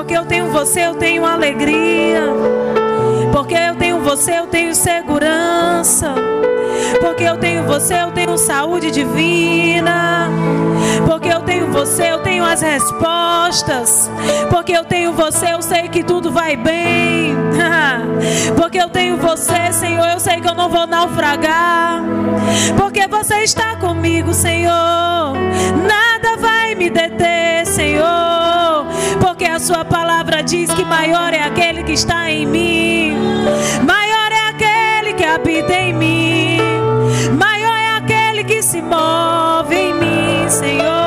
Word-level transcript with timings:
Porque 0.00 0.16
eu 0.16 0.24
tenho 0.24 0.50
você, 0.50 0.86
eu 0.86 0.94
tenho 0.94 1.26
alegria. 1.26 2.22
Porque 3.30 3.52
eu 3.54 3.74
tenho 3.76 4.00
você, 4.00 4.38
eu 4.38 4.46
tenho 4.46 4.74
segurança. 4.74 6.14
Porque 7.02 7.22
eu 7.22 7.36
tenho 7.36 7.64
você, 7.64 8.00
eu 8.00 8.10
tenho 8.10 8.38
saúde 8.38 8.90
divina. 8.90 10.26
Porque 11.06 11.28
eu 11.28 11.42
tenho 11.42 11.70
você, 11.70 12.10
eu 12.10 12.18
tenho 12.20 12.42
as 12.42 12.62
respostas. 12.62 14.10
Porque 14.48 14.72
eu 14.72 14.84
tenho 14.84 15.12
você, 15.12 15.52
eu 15.52 15.60
sei 15.60 15.86
que 15.86 16.02
tudo 16.02 16.32
vai 16.32 16.56
bem. 16.56 17.36
Porque 18.56 18.78
eu 18.78 18.88
tenho 18.88 19.18
você, 19.18 19.70
Senhor, 19.70 20.06
eu 20.06 20.18
sei 20.18 20.40
que 20.40 20.48
eu 20.48 20.54
não 20.54 20.70
vou 20.70 20.86
naufragar. 20.86 22.02
Porque 22.74 23.06
você 23.06 23.42
está 23.42 23.76
comigo, 23.76 24.32
Senhor. 24.32 25.34
Nada 25.86 26.38
vai 26.38 26.74
me 26.74 26.88
deter, 26.88 27.66
Senhor. 27.66 28.29
Porque 29.40 29.52
a 29.52 29.58
sua 29.58 29.86
palavra 29.86 30.42
diz 30.42 30.70
que 30.70 30.84
maior 30.84 31.32
é 31.32 31.40
aquele 31.40 31.82
que 31.82 31.92
está 31.92 32.30
em 32.30 32.44
mim. 32.44 33.16
Maior 33.86 34.30
é 34.30 34.48
aquele 34.50 35.14
que 35.14 35.24
habita 35.24 35.72
em 35.72 35.94
mim. 35.94 36.58
Maior 37.38 37.78
é 37.78 37.96
aquele 37.96 38.44
que 38.44 38.62
se 38.62 38.82
move 38.82 39.74
em 39.74 39.94
mim, 39.94 40.46
Senhor. 40.46 40.99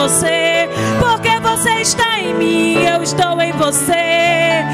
Você. 0.00 0.68
Porque 0.98 1.38
você 1.40 1.80
está 1.80 2.18
em 2.18 2.32
mim, 2.34 2.84
eu 2.84 3.02
estou 3.02 3.40
em 3.40 3.52
você. 3.52 4.64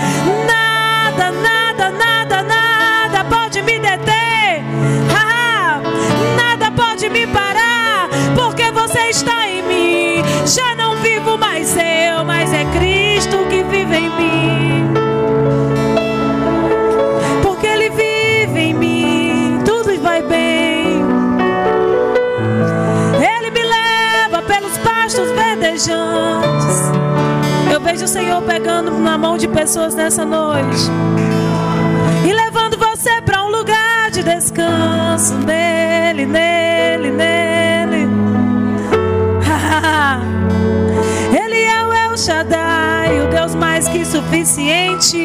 Nada, 0.47 1.33
nada, 1.33 1.91
nada, 1.91 2.43
nada 2.43 3.25
pode 3.25 3.61
me 3.63 3.79
deter. 3.81 4.63
Ah, 5.11 5.81
nada 6.37 6.71
pode 6.71 7.09
me 7.09 7.27
parar, 7.27 8.09
porque 8.37 8.71
você 8.71 9.01
está 9.09 9.49
em 9.49 9.63
mim. 9.63 10.23
Já 10.47 10.77
não 10.77 10.95
vivo 10.97 11.37
mais 11.37 11.77
eu, 11.77 12.25
mas 12.25 12.46
Eu 27.71 27.79
vejo 27.83 28.07
o 28.07 28.09
Senhor 28.09 28.41
pegando 28.41 28.93
na 28.93 29.19
mão 29.19 29.37
de 29.37 29.47
pessoas 29.47 29.95
nessa 29.95 30.25
noite 30.25 30.89
e 32.27 32.33
levando 32.33 32.79
você 32.79 33.21
para 33.21 33.45
um 33.45 33.51
lugar 33.51 34.11
de 34.11 34.23
descanso 34.23 35.35
nele, 35.35 36.25
nele, 36.25 37.11
nele. 37.11 38.09
Ele 41.45 41.63
é 41.63 41.85
o 41.85 41.93
El 41.93 42.17
Shaddai, 42.17 43.21
o 43.21 43.29
Deus 43.29 43.55
mais 43.55 43.87
que 43.87 44.03
suficiente. 44.03 45.19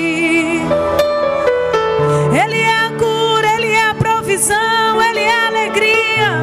Ele 2.34 2.60
é 2.60 2.88
a 2.88 2.92
cura, 3.00 3.54
Ele 3.56 3.72
é 3.72 3.90
a 3.90 3.94
provisão, 3.94 5.02
Ele 5.02 5.22
é 5.22 5.34
a 5.34 5.48
alegria. 5.48 6.41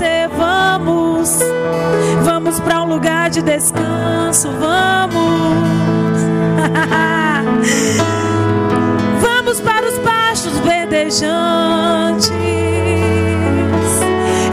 Você: 0.00 0.28
vamos, 0.34 1.38
vamos 2.24 2.58
para 2.60 2.82
um 2.82 2.86
lugar 2.86 3.28
de 3.28 3.42
descanso, 3.42 4.48
vamos. 4.58 5.20
Vamos 9.20 9.60
para 9.60 9.88
os 9.88 9.98
pastos 9.98 10.52
verdejantes. 10.60 12.30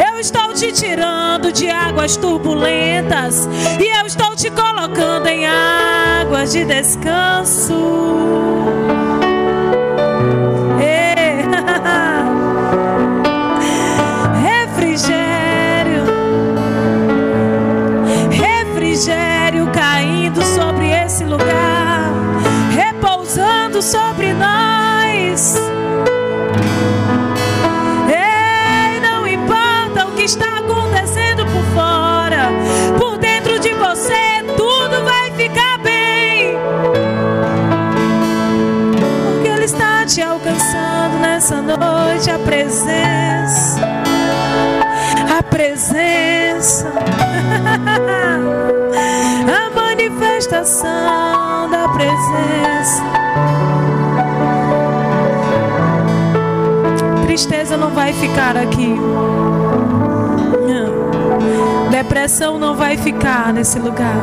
Eu 0.10 0.20
estou 0.20 0.54
te 0.54 0.72
tirando 0.72 1.52
de 1.52 1.70
águas 1.70 2.18
turbulentas 2.18 3.48
e 3.80 4.00
eu 4.00 4.06
estou 4.06 4.36
te 4.36 4.50
colocando 4.50 5.28
em 5.28 5.46
águas 5.46 6.52
de 6.52 6.66
descanso. 6.66 7.76
Sobre 23.88 24.34
nós. 24.34 25.56
Ei, 28.10 29.00
não 29.00 29.26
importa 29.26 30.08
o 30.08 30.12
que 30.12 30.24
está 30.24 30.58
acontecendo 30.58 31.46
por 31.46 31.64
fora, 31.74 32.50
por 33.00 33.18
dentro 33.18 33.58
de 33.60 33.74
você 33.74 34.44
tudo 34.58 35.06
vai 35.06 35.32
ficar 35.32 35.78
bem. 35.78 36.58
Porque 39.32 39.48
Ele 39.48 39.64
está 39.64 40.06
te 40.06 40.22
alcançando 40.22 41.20
nessa 41.22 41.62
noite 41.62 42.30
a 42.30 42.40
presença, 42.40 43.80
a 45.38 45.44
presença, 45.44 46.92
a 49.48 49.70
manifestação 49.74 51.70
da 51.70 51.88
presença. 51.94 53.17
Tristeza 57.38 57.78
não 57.78 57.92
vai 57.92 58.14
ficar 58.14 58.58
aqui. 58.58 58.96
Não. 60.66 61.92
Depressão 61.92 62.58
não 62.58 62.76
vai 62.76 62.98
ficar 62.98 63.54
nesse 63.54 63.78
lugar. 63.78 64.22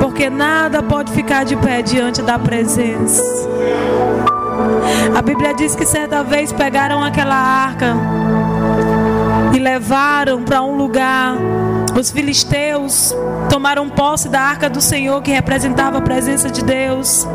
Porque 0.00 0.30
nada 0.30 0.80
pode 0.80 1.10
ficar 1.10 1.44
de 1.44 1.56
pé 1.56 1.82
diante 1.82 2.22
da 2.22 2.38
presença. 2.38 3.20
A 5.12 5.20
Bíblia 5.20 5.52
diz 5.52 5.74
que 5.74 5.84
certa 5.84 6.22
vez 6.22 6.52
pegaram 6.52 7.02
aquela 7.02 7.34
arca 7.34 7.96
e 9.52 9.58
levaram 9.58 10.44
para 10.44 10.62
um 10.62 10.76
lugar. 10.76 11.34
Os 11.98 12.10
filisteus 12.10 13.14
tomaram 13.50 13.88
posse 13.88 14.28
da 14.28 14.40
arca 14.40 14.70
do 14.70 14.80
Senhor, 14.80 15.20
que 15.20 15.30
representava 15.30 15.98
a 15.98 16.00
presença 16.00 16.48
de 16.48 16.62
Deus, 16.64 17.26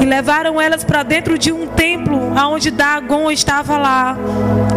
e 0.00 0.04
levaram 0.04 0.60
elas 0.60 0.84
para 0.84 1.02
dentro 1.02 1.36
de 1.36 1.52
um 1.52 1.66
templo, 1.66 2.25
aonde 2.36 2.70
Dagon 2.70 3.30
estava 3.30 3.78
lá. 3.78 4.16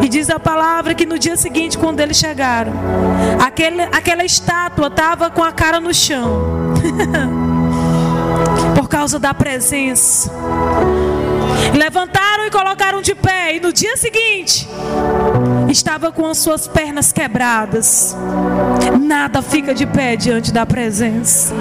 E 0.01 0.07
diz 0.07 0.29
a 0.29 0.39
palavra 0.39 0.95
que 0.95 1.05
no 1.05 1.19
dia 1.19 1.35
seguinte, 1.35 1.77
quando 1.77 1.99
eles 1.99 2.17
chegaram, 2.17 2.71
aquele, 3.45 3.81
aquela 3.83 4.23
estátua 4.23 4.87
estava 4.87 5.29
com 5.29 5.43
a 5.43 5.51
cara 5.51 5.79
no 5.81 5.93
chão, 5.93 6.73
por 8.75 8.87
causa 8.87 9.19
da 9.19 9.33
presença. 9.33 10.31
Levantaram 11.75 12.45
e 12.45 12.51
colocaram 12.51 13.01
de 13.01 13.13
pé, 13.13 13.55
e 13.55 13.59
no 13.59 13.73
dia 13.73 13.97
seguinte, 13.97 14.67
estava 15.67 16.11
com 16.11 16.25
as 16.25 16.37
suas 16.37 16.67
pernas 16.67 17.11
quebradas. 17.11 18.15
Nada 18.99 19.41
fica 19.41 19.73
de 19.73 19.85
pé 19.85 20.15
diante 20.15 20.51
da 20.51 20.65
presença. 20.65 21.53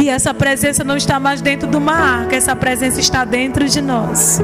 E 0.00 0.08
essa 0.08 0.32
presença 0.32 0.82
não 0.82 0.96
está 0.96 1.20
mais 1.20 1.40
dentro 1.40 1.68
de 1.68 1.76
uma 1.76 1.92
arca, 1.92 2.34
essa 2.34 2.56
presença 2.56 2.98
está 2.98 3.24
dentro 3.24 3.68
de 3.68 3.82
nós. 3.82 4.40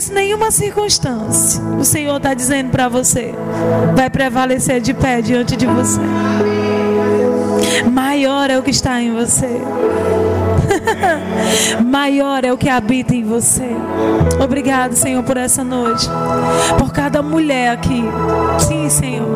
Isso, 0.00 0.14
nenhuma 0.14 0.50
circunstância, 0.50 1.62
o 1.78 1.84
Senhor 1.84 2.16
está 2.16 2.32
dizendo 2.32 2.70
para 2.70 2.88
você, 2.88 3.34
vai 3.94 4.08
prevalecer 4.08 4.80
de 4.80 4.94
pé 4.94 5.20
diante 5.20 5.54
de 5.54 5.66
você. 5.66 6.00
Maior 7.84 8.48
é 8.48 8.58
o 8.58 8.62
que 8.62 8.70
está 8.70 8.98
em 8.98 9.14
você. 9.14 9.60
Maior 11.84 12.46
é 12.46 12.50
o 12.50 12.56
que 12.56 12.70
habita 12.70 13.14
em 13.14 13.24
você. 13.24 13.68
Obrigado, 14.42 14.94
Senhor, 14.94 15.22
por 15.22 15.36
essa 15.36 15.62
noite. 15.62 16.08
Por 16.78 16.94
cada 16.94 17.20
mulher 17.20 17.74
aqui. 17.74 18.02
Sim, 18.58 18.88
Senhor. 18.88 19.28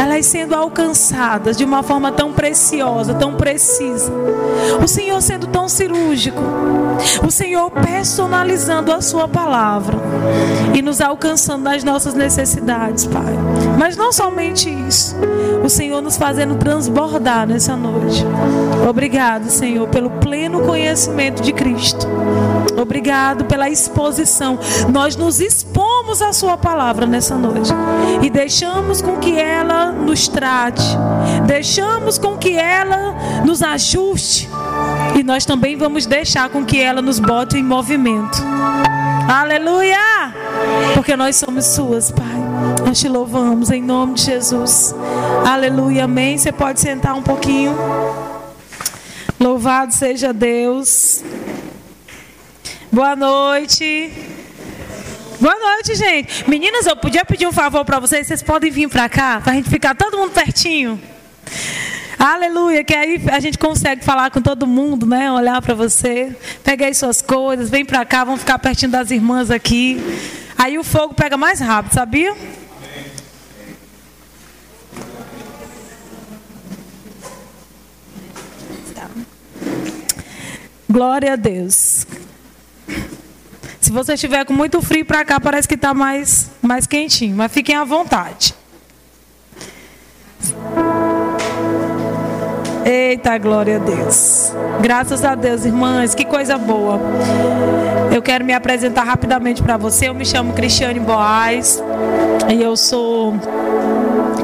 Elas 0.00 0.24
sendo 0.24 0.54
alcançadas 0.54 1.58
de 1.58 1.64
uma 1.66 1.82
forma 1.82 2.10
tão 2.10 2.32
preciosa, 2.32 3.12
tão 3.12 3.34
precisa. 3.34 4.10
O 4.82 4.88
Senhor 4.88 5.20
sendo 5.20 5.46
tão 5.46 5.68
cirúrgico. 5.68 6.40
O 7.26 7.30
Senhor 7.30 7.70
personalizando 7.70 8.92
a 8.92 9.00
Sua 9.00 9.28
palavra 9.28 9.96
e 10.74 10.82
nos 10.82 11.00
alcançando 11.00 11.62
nas 11.62 11.84
nossas 11.84 12.14
necessidades, 12.14 13.06
Pai. 13.06 13.34
Mas 13.78 13.96
não 13.96 14.12
somente 14.12 14.68
isso. 14.88 15.16
O 15.64 15.68
Senhor 15.68 16.00
nos 16.00 16.16
fazendo 16.16 16.56
transbordar 16.56 17.46
nessa 17.46 17.76
noite. 17.76 18.24
Obrigado, 18.88 19.50
Senhor, 19.50 19.88
pelo 19.88 20.10
pleno 20.10 20.60
conhecimento 20.62 21.42
de 21.42 21.52
Cristo. 21.52 22.06
Obrigado 22.80 23.44
pela 23.44 23.68
exposição. 23.68 24.58
Nós 24.92 25.16
nos 25.16 25.40
expomos 25.40 26.22
à 26.22 26.32
Sua 26.32 26.56
palavra 26.56 27.06
nessa 27.06 27.36
noite 27.36 27.72
e 28.22 28.30
deixamos 28.30 29.02
com 29.02 29.16
que 29.16 29.38
ela 29.38 29.92
nos 29.92 30.28
trate, 30.28 30.84
deixamos 31.46 32.18
com 32.18 32.36
que 32.36 32.56
ela 32.56 33.14
nos 33.44 33.62
ajuste 33.62 34.48
e 35.18 35.22
nós 35.24 35.44
também 35.44 35.76
vamos 35.76 36.06
deixar 36.06 36.48
com 36.48 36.64
que 36.64 36.78
ela 36.80 37.02
nos 37.02 37.18
bote 37.18 37.56
em 37.56 37.62
movimento. 37.62 38.38
Aleluia! 39.28 39.98
Porque 40.94 41.16
nós 41.16 41.36
somos 41.36 41.66
suas, 41.66 42.10
Pai. 42.12 42.26
Nós 42.86 43.00
te 43.00 43.08
louvamos 43.08 43.70
em 43.70 43.82
nome 43.82 44.14
de 44.14 44.22
Jesus. 44.22 44.94
Aleluia, 45.44 46.04
amém. 46.04 46.38
Você 46.38 46.52
pode 46.52 46.80
sentar 46.80 47.14
um 47.14 47.22
pouquinho. 47.22 47.76
Louvado 49.40 49.92
seja 49.92 50.32
Deus. 50.32 51.24
Boa 52.92 53.16
noite. 53.16 54.12
Boa 55.40 55.58
noite, 55.58 55.94
gente. 55.96 56.48
Meninas, 56.48 56.86
eu 56.86 56.96
podia 56.96 57.24
pedir 57.24 57.46
um 57.46 57.52
favor 57.52 57.84
para 57.84 57.98
vocês. 57.98 58.26
Vocês 58.26 58.42
podem 58.42 58.70
vir 58.70 58.88
para 58.88 59.08
cá, 59.08 59.40
para 59.42 59.52
a 59.52 59.56
gente 59.56 59.68
ficar 59.68 59.94
todo 59.94 60.16
mundo 60.16 60.30
pertinho. 60.30 61.00
Aleluia, 62.18 62.82
que 62.82 62.92
aí 62.92 63.22
a 63.30 63.38
gente 63.38 63.56
consegue 63.56 64.04
falar 64.04 64.32
com 64.32 64.42
todo 64.42 64.66
mundo, 64.66 65.06
né? 65.06 65.30
Olhar 65.30 65.62
para 65.62 65.72
você. 65.72 66.36
Pega 66.64 66.86
aí 66.86 66.92
suas 66.92 67.22
coisas, 67.22 67.70
vem 67.70 67.84
para 67.84 68.04
cá, 68.04 68.24
vamos 68.24 68.40
ficar 68.40 68.58
pertinho 68.58 68.90
das 68.90 69.12
irmãs 69.12 69.52
aqui. 69.52 70.00
Aí 70.58 70.76
o 70.76 70.82
fogo 70.82 71.14
pega 71.14 71.36
mais 71.36 71.60
rápido, 71.60 71.92
sabia? 71.94 72.34
Glória 80.90 81.34
a 81.34 81.36
Deus. 81.36 82.04
Se 83.80 83.92
você 83.92 84.14
estiver 84.14 84.44
com 84.44 84.52
muito 84.52 84.82
frio 84.82 85.04
para 85.04 85.24
cá, 85.24 85.38
parece 85.38 85.68
que 85.68 85.74
está 85.74 85.94
mais, 85.94 86.50
mais 86.60 86.84
quentinho. 86.84 87.36
Mas 87.36 87.52
fiquem 87.52 87.76
à 87.76 87.84
vontade. 87.84 88.57
Eita, 93.08 93.38
glória 93.38 93.76
a 93.76 93.78
Deus. 93.78 94.52
Graças 94.82 95.24
a 95.24 95.34
Deus, 95.34 95.64
irmãs, 95.64 96.14
que 96.14 96.26
coisa 96.26 96.58
boa. 96.58 97.00
Eu 98.14 98.20
quero 98.20 98.44
me 98.44 98.52
apresentar 98.52 99.02
rapidamente 99.02 99.62
para 99.62 99.78
você. 99.78 100.10
Eu 100.10 100.14
me 100.14 100.26
chamo 100.26 100.52
Cristiane 100.52 101.00
Boaz 101.00 101.82
e 102.50 102.62
eu 102.62 102.76
sou 102.76 103.32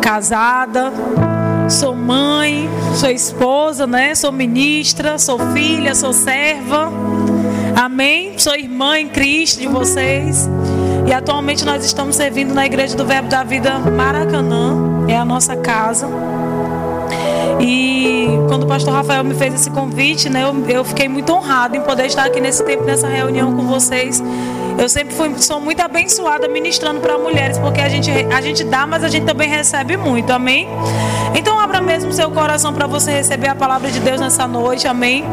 casada, 0.00 0.90
sou 1.68 1.94
mãe, 1.94 2.66
sou 2.94 3.10
esposa, 3.10 3.86
né? 3.86 4.14
Sou 4.14 4.32
ministra, 4.32 5.18
sou 5.18 5.38
filha, 5.52 5.94
sou 5.94 6.14
serva. 6.14 6.90
Amém? 7.76 8.38
Sou 8.38 8.54
irmã 8.54 8.98
em 8.98 9.08
Cristo 9.08 9.60
de 9.60 9.66
vocês. 9.66 10.48
E 11.06 11.12
atualmente 11.12 11.66
nós 11.66 11.84
estamos 11.84 12.16
servindo 12.16 12.54
na 12.54 12.64
Igreja 12.64 12.96
do 12.96 13.04
Verbo 13.04 13.28
da 13.28 13.44
Vida 13.44 13.78
Maracanã. 13.78 15.04
É 15.06 15.18
a 15.18 15.24
nossa 15.24 15.54
casa. 15.54 16.08
E 17.60 18.28
quando 18.48 18.64
o 18.64 18.66
pastor 18.66 18.94
Rafael 18.94 19.24
me 19.24 19.34
fez 19.34 19.54
esse 19.54 19.70
convite, 19.70 20.28
né, 20.28 20.42
eu, 20.42 20.68
eu 20.68 20.84
fiquei 20.84 21.08
muito 21.08 21.32
honrado 21.32 21.76
em 21.76 21.80
poder 21.80 22.06
estar 22.06 22.24
aqui 22.24 22.40
nesse 22.40 22.64
tempo, 22.64 22.84
nessa 22.84 23.08
reunião 23.08 23.54
com 23.54 23.66
vocês. 23.66 24.22
Eu 24.76 24.88
sempre 24.88 25.14
fui, 25.14 25.32
sou 25.38 25.60
muito 25.60 25.80
abençoada 25.80 26.48
ministrando 26.48 27.00
para 27.00 27.16
mulheres, 27.16 27.58
porque 27.58 27.80
a 27.80 27.88
gente, 27.88 28.10
a 28.10 28.40
gente 28.40 28.64
dá, 28.64 28.86
mas 28.86 29.04
a 29.04 29.08
gente 29.08 29.24
também 29.24 29.48
recebe 29.48 29.96
muito, 29.96 30.32
amém? 30.32 30.68
Então 31.34 31.58
abra 31.58 31.80
mesmo 31.80 32.12
seu 32.12 32.30
coração 32.30 32.72
para 32.72 32.86
você 32.86 33.12
receber 33.12 33.48
a 33.48 33.54
palavra 33.54 33.90
de 33.90 34.00
Deus 34.00 34.20
nessa 34.20 34.48
noite, 34.48 34.88
amém? 34.88 35.24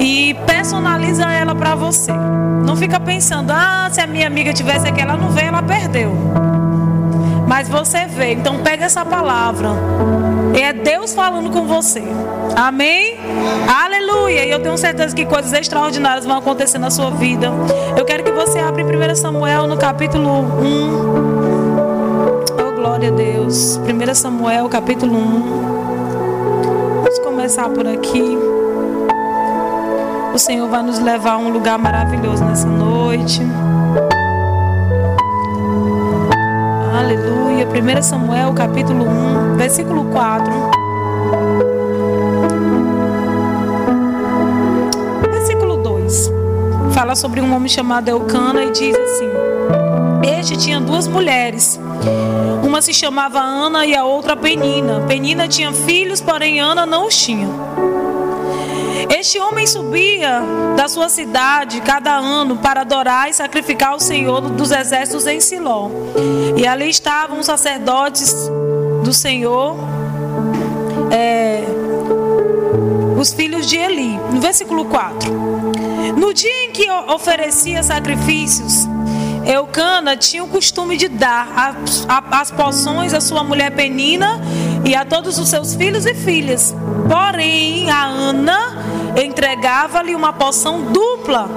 E 0.00 0.34
personaliza 0.46 1.30
ela 1.30 1.54
para 1.54 1.74
você. 1.74 2.12
Não 2.66 2.76
fica 2.76 2.98
pensando, 2.98 3.52
ah, 3.52 3.88
se 3.90 4.00
a 4.00 4.06
minha 4.06 4.26
amiga 4.26 4.52
tivesse 4.52 4.88
aqui, 4.88 5.00
ela 5.00 5.16
não 5.16 5.30
veio, 5.30 5.48
ela 5.48 5.62
perdeu. 5.62 6.12
Mas 7.46 7.68
você 7.68 8.06
vê, 8.06 8.32
então 8.32 8.58
pega 8.58 8.84
essa 8.84 9.04
palavra 9.04 9.70
é 10.54 10.72
Deus 10.72 11.14
falando 11.14 11.50
com 11.50 11.66
você. 11.66 12.02
Amém? 12.56 13.18
Aleluia. 13.68 14.44
E 14.46 14.50
eu 14.50 14.60
tenho 14.60 14.76
certeza 14.78 15.14
que 15.14 15.24
coisas 15.24 15.52
extraordinárias 15.52 16.24
vão 16.24 16.38
acontecer 16.38 16.78
na 16.78 16.90
sua 16.90 17.10
vida. 17.10 17.52
Eu 17.96 18.04
quero 18.04 18.24
que 18.24 18.32
você 18.32 18.58
abra 18.58 18.82
em 18.82 18.84
1 18.84 19.16
Samuel 19.16 19.66
no 19.66 19.76
capítulo 19.76 20.28
1. 20.30 21.70
Oh, 22.58 22.72
glória 22.74 23.08
a 23.08 23.12
Deus. 23.12 23.78
1 23.78 24.14
Samuel, 24.14 24.68
capítulo 24.68 25.16
1. 25.16 25.42
Vamos 27.02 27.18
começar 27.20 27.68
por 27.68 27.86
aqui. 27.86 28.38
O 30.34 30.38
Senhor 30.38 30.68
vai 30.68 30.82
nos 30.82 30.98
levar 30.98 31.32
a 31.32 31.38
um 31.38 31.50
lugar 31.50 31.78
maravilhoso 31.78 32.44
nessa 32.44 32.68
noite. 32.68 33.40
1 37.72 38.02
Samuel 38.02 38.52
capítulo 38.52 39.04
1, 39.04 39.56
versículo 39.56 40.04
4. 40.06 40.52
Versículo 45.30 45.76
2. 45.76 46.32
Fala 46.92 47.14
sobre 47.14 47.40
um 47.40 47.54
homem 47.54 47.68
chamado 47.68 48.08
Eucana 48.08 48.64
e 48.64 48.72
diz 48.72 48.96
assim: 48.96 49.28
Este 50.38 50.56
tinha 50.56 50.80
duas 50.80 51.06
mulheres. 51.06 51.80
Uma 52.64 52.82
se 52.82 52.92
chamava 52.92 53.38
Ana 53.38 53.86
e 53.86 53.94
a 53.94 54.04
outra 54.04 54.36
Penina. 54.36 55.00
Penina 55.06 55.46
tinha 55.46 55.72
filhos, 55.72 56.20
porém 56.20 56.60
Ana 56.60 56.84
não 56.84 57.06
os 57.06 57.16
tinha. 57.16 57.48
Este 59.10 59.40
homem 59.40 59.66
subia 59.66 60.40
da 60.76 60.86
sua 60.86 61.08
cidade 61.08 61.80
cada 61.80 62.16
ano 62.16 62.56
para 62.58 62.82
adorar 62.82 63.28
e 63.28 63.34
sacrificar 63.34 63.96
o 63.96 63.98
Senhor 63.98 64.40
dos 64.40 64.70
exércitos 64.70 65.26
em 65.26 65.40
Siló. 65.40 65.90
E 66.56 66.64
ali 66.64 66.88
estavam 66.88 67.40
os 67.40 67.46
sacerdotes 67.46 68.32
do 69.02 69.12
Senhor, 69.12 69.76
é, 71.10 71.64
os 73.20 73.32
filhos 73.32 73.66
de 73.66 73.76
Eli. 73.76 74.16
No 74.32 74.40
versículo 74.40 74.84
4. 74.84 75.28
No 76.16 76.32
dia 76.32 76.66
em 76.66 76.70
que 76.70 76.88
oferecia 77.12 77.82
sacrifícios, 77.82 78.86
Eucana 79.44 80.16
tinha 80.16 80.44
o 80.44 80.48
costume 80.48 80.96
de 80.96 81.08
dar 81.08 81.48
as, 81.56 82.06
as 82.30 82.50
poções 82.52 83.12
à 83.12 83.20
sua 83.20 83.42
mulher 83.42 83.72
Penina 83.72 84.40
e 84.84 84.94
a 84.94 85.04
todos 85.04 85.38
os 85.38 85.48
seus 85.48 85.74
filhos 85.74 86.06
e 86.06 86.14
filhas. 86.14 86.74
Porém, 87.08 87.90
a 87.90 88.04
Ana 88.06 88.79
entregava-lhe 89.16 90.14
uma 90.14 90.32
poção 90.32 90.82
dupla, 90.82 91.48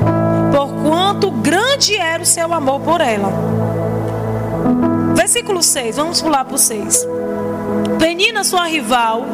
porquanto 0.52 1.32
grande 1.32 1.96
era 1.96 2.24
o 2.24 2.26
seu 2.26 2.54
amor 2.54 2.80
por 2.82 3.02
ela. 3.02 3.32
Versículo 5.16 5.64
6, 5.64 5.98
vamos 5.98 6.22
pular 6.22 6.44
para 6.46 6.56
o 6.56 6.58
6. 6.58 7.08
Penina, 8.00 8.44
sua 8.44 8.68
rival, 8.68 9.26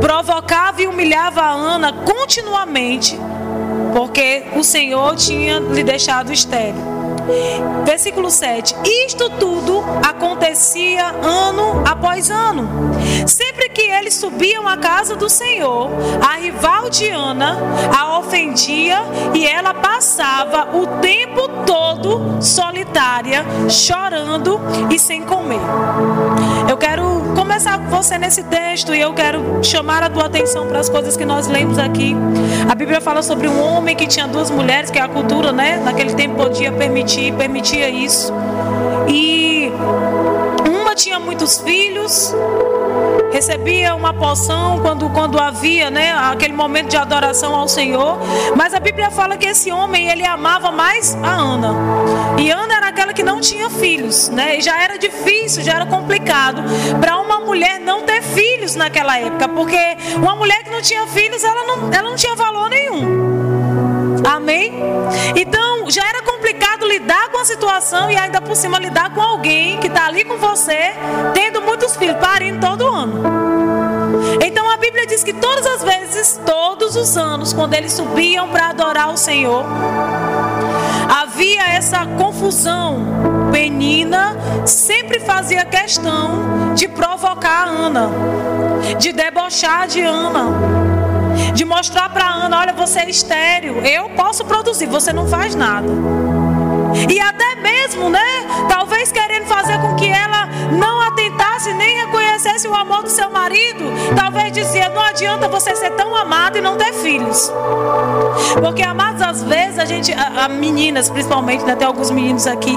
provocava 0.00 0.82
e 0.82 0.86
humilhava 0.86 1.40
a 1.40 1.52
Ana 1.52 1.92
continuamente, 1.92 3.18
porque 3.94 4.44
o 4.54 4.62
Senhor 4.62 5.16
tinha 5.16 5.58
lhe 5.58 5.82
deixado 5.82 6.32
estéril. 6.32 6.91
Versículo 7.84 8.30
7. 8.30 8.74
Isto 9.06 9.30
tudo 9.30 9.82
acontecia 10.06 11.08
ano 11.08 11.82
após 11.86 12.30
ano. 12.30 12.68
Sempre 13.26 13.68
que 13.68 13.82
eles 13.82 14.14
subiam 14.14 14.66
à 14.66 14.76
casa 14.76 15.14
do 15.14 15.28
Senhor, 15.28 15.90
a 16.20 16.36
rival 16.36 16.90
de 16.90 17.08
Ana 17.08 17.58
a 17.96 18.18
ofendia 18.18 18.98
e 19.34 19.46
ela 19.46 19.74
passava 19.74 20.76
o 20.76 20.86
tempo 21.02 21.48
todo 21.66 22.40
solitária, 22.40 23.44
chorando 23.68 24.58
e 24.90 24.98
sem 24.98 25.22
comer. 25.22 25.60
Eu 26.68 26.76
quero 26.78 27.02
começar 27.34 27.78
com 27.78 27.90
você 27.90 28.16
nesse 28.16 28.42
texto 28.44 28.94
e 28.94 29.00
eu 29.00 29.12
quero 29.12 29.62
chamar 29.62 30.02
a 30.02 30.08
tua 30.08 30.26
atenção 30.26 30.66
para 30.66 30.78
as 30.78 30.88
coisas 30.88 31.16
que 31.16 31.24
nós 31.24 31.48
lemos 31.48 31.78
aqui. 31.78 32.16
A 32.70 32.74
Bíblia 32.74 33.00
fala 33.00 33.22
sobre 33.22 33.48
um 33.48 33.60
homem 33.60 33.94
que 33.94 34.06
tinha 34.06 34.26
duas 34.26 34.50
mulheres, 34.50 34.90
que 34.90 34.98
a 34.98 35.08
cultura, 35.08 35.52
né, 35.52 35.80
naquele 35.84 36.14
tempo 36.14 36.36
podia 36.36 36.72
permitir, 36.72 37.34
permitia 37.34 37.90
isso. 37.90 38.32
E 39.08 39.70
uma 40.68 40.94
tinha 40.94 41.18
muitos 41.18 41.58
filhos, 41.58 42.34
recebia 43.32 43.94
uma 43.94 44.12
poção 44.12 44.80
quando, 44.80 45.08
quando 45.10 45.38
havia 45.38 45.90
né, 45.90 46.12
aquele 46.12 46.52
momento 46.52 46.90
de 46.90 46.96
adoração 46.96 47.54
ao 47.54 47.66
Senhor. 47.66 48.18
Mas 48.56 48.74
a 48.74 48.80
Bíblia 48.80 49.10
fala 49.10 49.36
que 49.36 49.46
esse 49.46 49.72
homem 49.72 50.08
ele 50.08 50.24
amava 50.24 50.70
mais 50.70 51.16
a 51.22 51.30
Ana. 51.30 51.74
E 52.38 52.50
Ana 52.50 52.74
era 52.74 52.88
aquela 52.88 53.12
que 53.12 53.22
não 53.22 53.40
tinha 53.40 53.70
filhos, 53.70 54.28
né? 54.28 54.58
E 54.58 54.60
já 54.60 54.80
era 54.80 54.98
difícil, 54.98 55.62
já 55.62 55.74
era 55.74 55.86
complicado 55.86 56.62
para 57.00 57.18
uma 57.18 57.40
mulher 57.40 57.80
não 57.80 58.02
ter 58.02 58.22
filhos 58.22 58.76
naquela 58.76 59.18
época, 59.18 59.48
porque 59.48 59.96
uma 60.16 60.36
mulher 60.36 60.62
que 60.62 60.70
não 60.70 60.82
tinha 60.82 61.06
filhos, 61.06 61.42
ela 61.42 61.64
não, 61.64 61.92
ela 61.92 62.10
não 62.10 62.16
tinha 62.16 62.34
valor 62.36 62.68
nenhum. 62.68 64.22
Amém? 64.24 64.72
Então 65.36 65.90
já 65.90 66.06
era 66.08 66.22
complicado 66.22 66.41
lidar 66.92 67.30
com 67.30 67.38
a 67.38 67.44
situação 67.44 68.10
e 68.10 68.16
ainda 68.16 68.38
por 68.38 68.54
cima 68.54 68.78
lidar 68.78 69.14
com 69.14 69.20
alguém 69.20 69.78
que 69.78 69.86
está 69.86 70.06
ali 70.06 70.24
com 70.24 70.36
você, 70.36 70.92
tendo 71.32 71.62
muitos 71.62 71.96
filhos, 71.96 72.18
parindo 72.18 72.60
todo 72.60 72.86
ano. 72.86 73.22
Então 74.44 74.70
a 74.70 74.76
Bíblia 74.76 75.06
diz 75.06 75.24
que 75.24 75.32
todas 75.32 75.66
as 75.66 75.82
vezes, 75.82 76.38
todos 76.44 76.94
os 76.94 77.16
anos, 77.16 77.54
quando 77.54 77.72
eles 77.72 77.94
subiam 77.94 78.46
para 78.48 78.68
adorar 78.68 79.10
o 79.10 79.16
Senhor, 79.16 79.64
havia 81.08 81.62
essa 81.68 82.04
confusão. 82.18 83.50
Penina 83.50 84.36
sempre 84.66 85.20
fazia 85.20 85.64
questão 85.64 86.74
de 86.74 86.88
provocar 86.88 87.68
a 87.68 87.70
Ana, 87.70 88.10
de 88.98 89.12
debochar 89.12 89.86
de 89.86 90.02
Ana, 90.02 90.52
de 91.54 91.64
mostrar 91.64 92.10
para 92.10 92.28
Ana: 92.28 92.60
olha, 92.60 92.72
você 92.74 93.00
é 93.00 93.10
estéreo, 93.10 93.78
eu 93.80 94.10
posso 94.10 94.44
produzir, 94.44 94.86
você 94.86 95.10
não 95.12 95.26
faz 95.26 95.54
nada. 95.54 96.31
E 97.08 97.20
até 97.20 97.54
mesmo, 97.56 98.08
né? 98.08 98.20
Talvez 98.68 99.10
querendo 99.12 99.46
fazer 99.46 99.78
com 99.78 99.94
que 99.96 100.08
ela 100.08 100.46
não 100.72 101.00
atentasse 101.00 101.72
nem 101.74 101.96
reconhecesse 101.96 102.66
o 102.68 102.74
amor 102.74 103.02
do 103.02 103.10
seu 103.10 103.30
marido. 103.30 103.84
Talvez 104.16 104.52
dizia: 104.52 104.88
não 104.88 105.02
adianta 105.02 105.48
você 105.48 105.74
ser 105.76 105.90
tão 105.90 106.14
amado 106.14 106.58
e 106.58 106.60
não 106.60 106.76
ter 106.76 106.92
filhos. 106.94 107.52
Porque, 108.60 108.82
amados, 108.82 109.22
às 109.22 109.42
vezes 109.42 109.78
a 109.78 109.84
gente, 109.84 110.12
a, 110.12 110.44
a 110.44 110.48
meninas 110.48 111.10
principalmente, 111.10 111.64
né, 111.64 111.76
tem 111.76 111.86
alguns 111.86 112.10
meninos 112.10 112.46
aqui, 112.46 112.76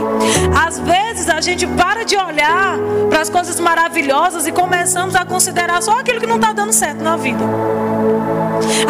às 0.65 0.79
vezes 0.79 1.29
a 1.29 1.41
gente 1.41 1.65
para 1.67 2.03
de 2.03 2.15
olhar 2.17 2.77
para 3.10 3.22
as 3.22 3.29
coisas 3.29 3.60
maravilhosas 3.60 4.48
e 4.48 4.51
começamos 4.51 5.15
a 5.15 5.25
considerar 5.25 5.81
só 5.81 6.00
aquilo 6.00 6.19
que 6.19 6.27
não 6.27 6.36
está 6.36 6.53
dando 6.53 6.74
certo 6.74 7.03
na 7.03 7.17
vida. 7.17 7.43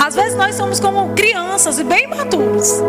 Às 0.05 0.15
vezes 0.15 0.35
nós 0.35 0.55
somos 0.55 0.79
como 0.79 1.13
crianças 1.13 1.79
e 1.79 1.83
bem 1.83 2.07
maturos. 2.07 2.81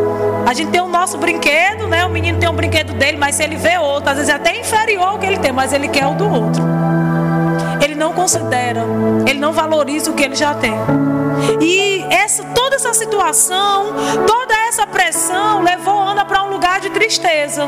A 0.47 0.55
gente 0.55 0.71
tem 0.71 0.81
o 0.81 0.87
nosso 0.87 1.19
brinquedo, 1.19 1.88
né? 1.88 2.07
O 2.07 2.09
menino 2.09 2.38
tem 2.38 2.49
um 2.49 2.55
brinquedo 2.55 2.95
dele, 2.95 3.17
mas 3.17 3.35
se 3.35 3.43
ele 3.43 3.57
vê 3.57 3.79
outro, 3.79 4.11
às 4.11 4.15
vezes 4.17 4.31
é 4.31 4.35
até 4.35 4.57
inferior 4.57 5.09
ao 5.09 5.19
que 5.19 5.26
ele 5.26 5.38
tem, 5.38 5.50
mas 5.50 5.73
ele 5.73 5.88
quer 5.88 6.07
o 6.07 6.15
do 6.15 6.25
outro. 6.31 6.62
Ele 7.83 7.97
não 7.97 8.12
considera, 8.12 8.85
ele 9.26 9.41
não 9.41 9.53
valoriza 9.53 10.09
o 10.09 10.15
que 10.15 10.23
ele 10.23 10.37
já 10.37 10.55
tem. 10.55 10.73
E 11.61 12.07
essa, 12.11 12.45
toda 12.55 12.76
essa 12.76 12.95
situação, 12.95 13.87
toda 14.25 14.55
essa 14.69 14.87
pressão 14.87 15.62
levou 15.62 16.00
Ana 16.00 16.25
para 16.25 16.45
um 16.45 16.50
lugar 16.50 16.79
de 16.79 16.91
tristeza, 16.91 17.67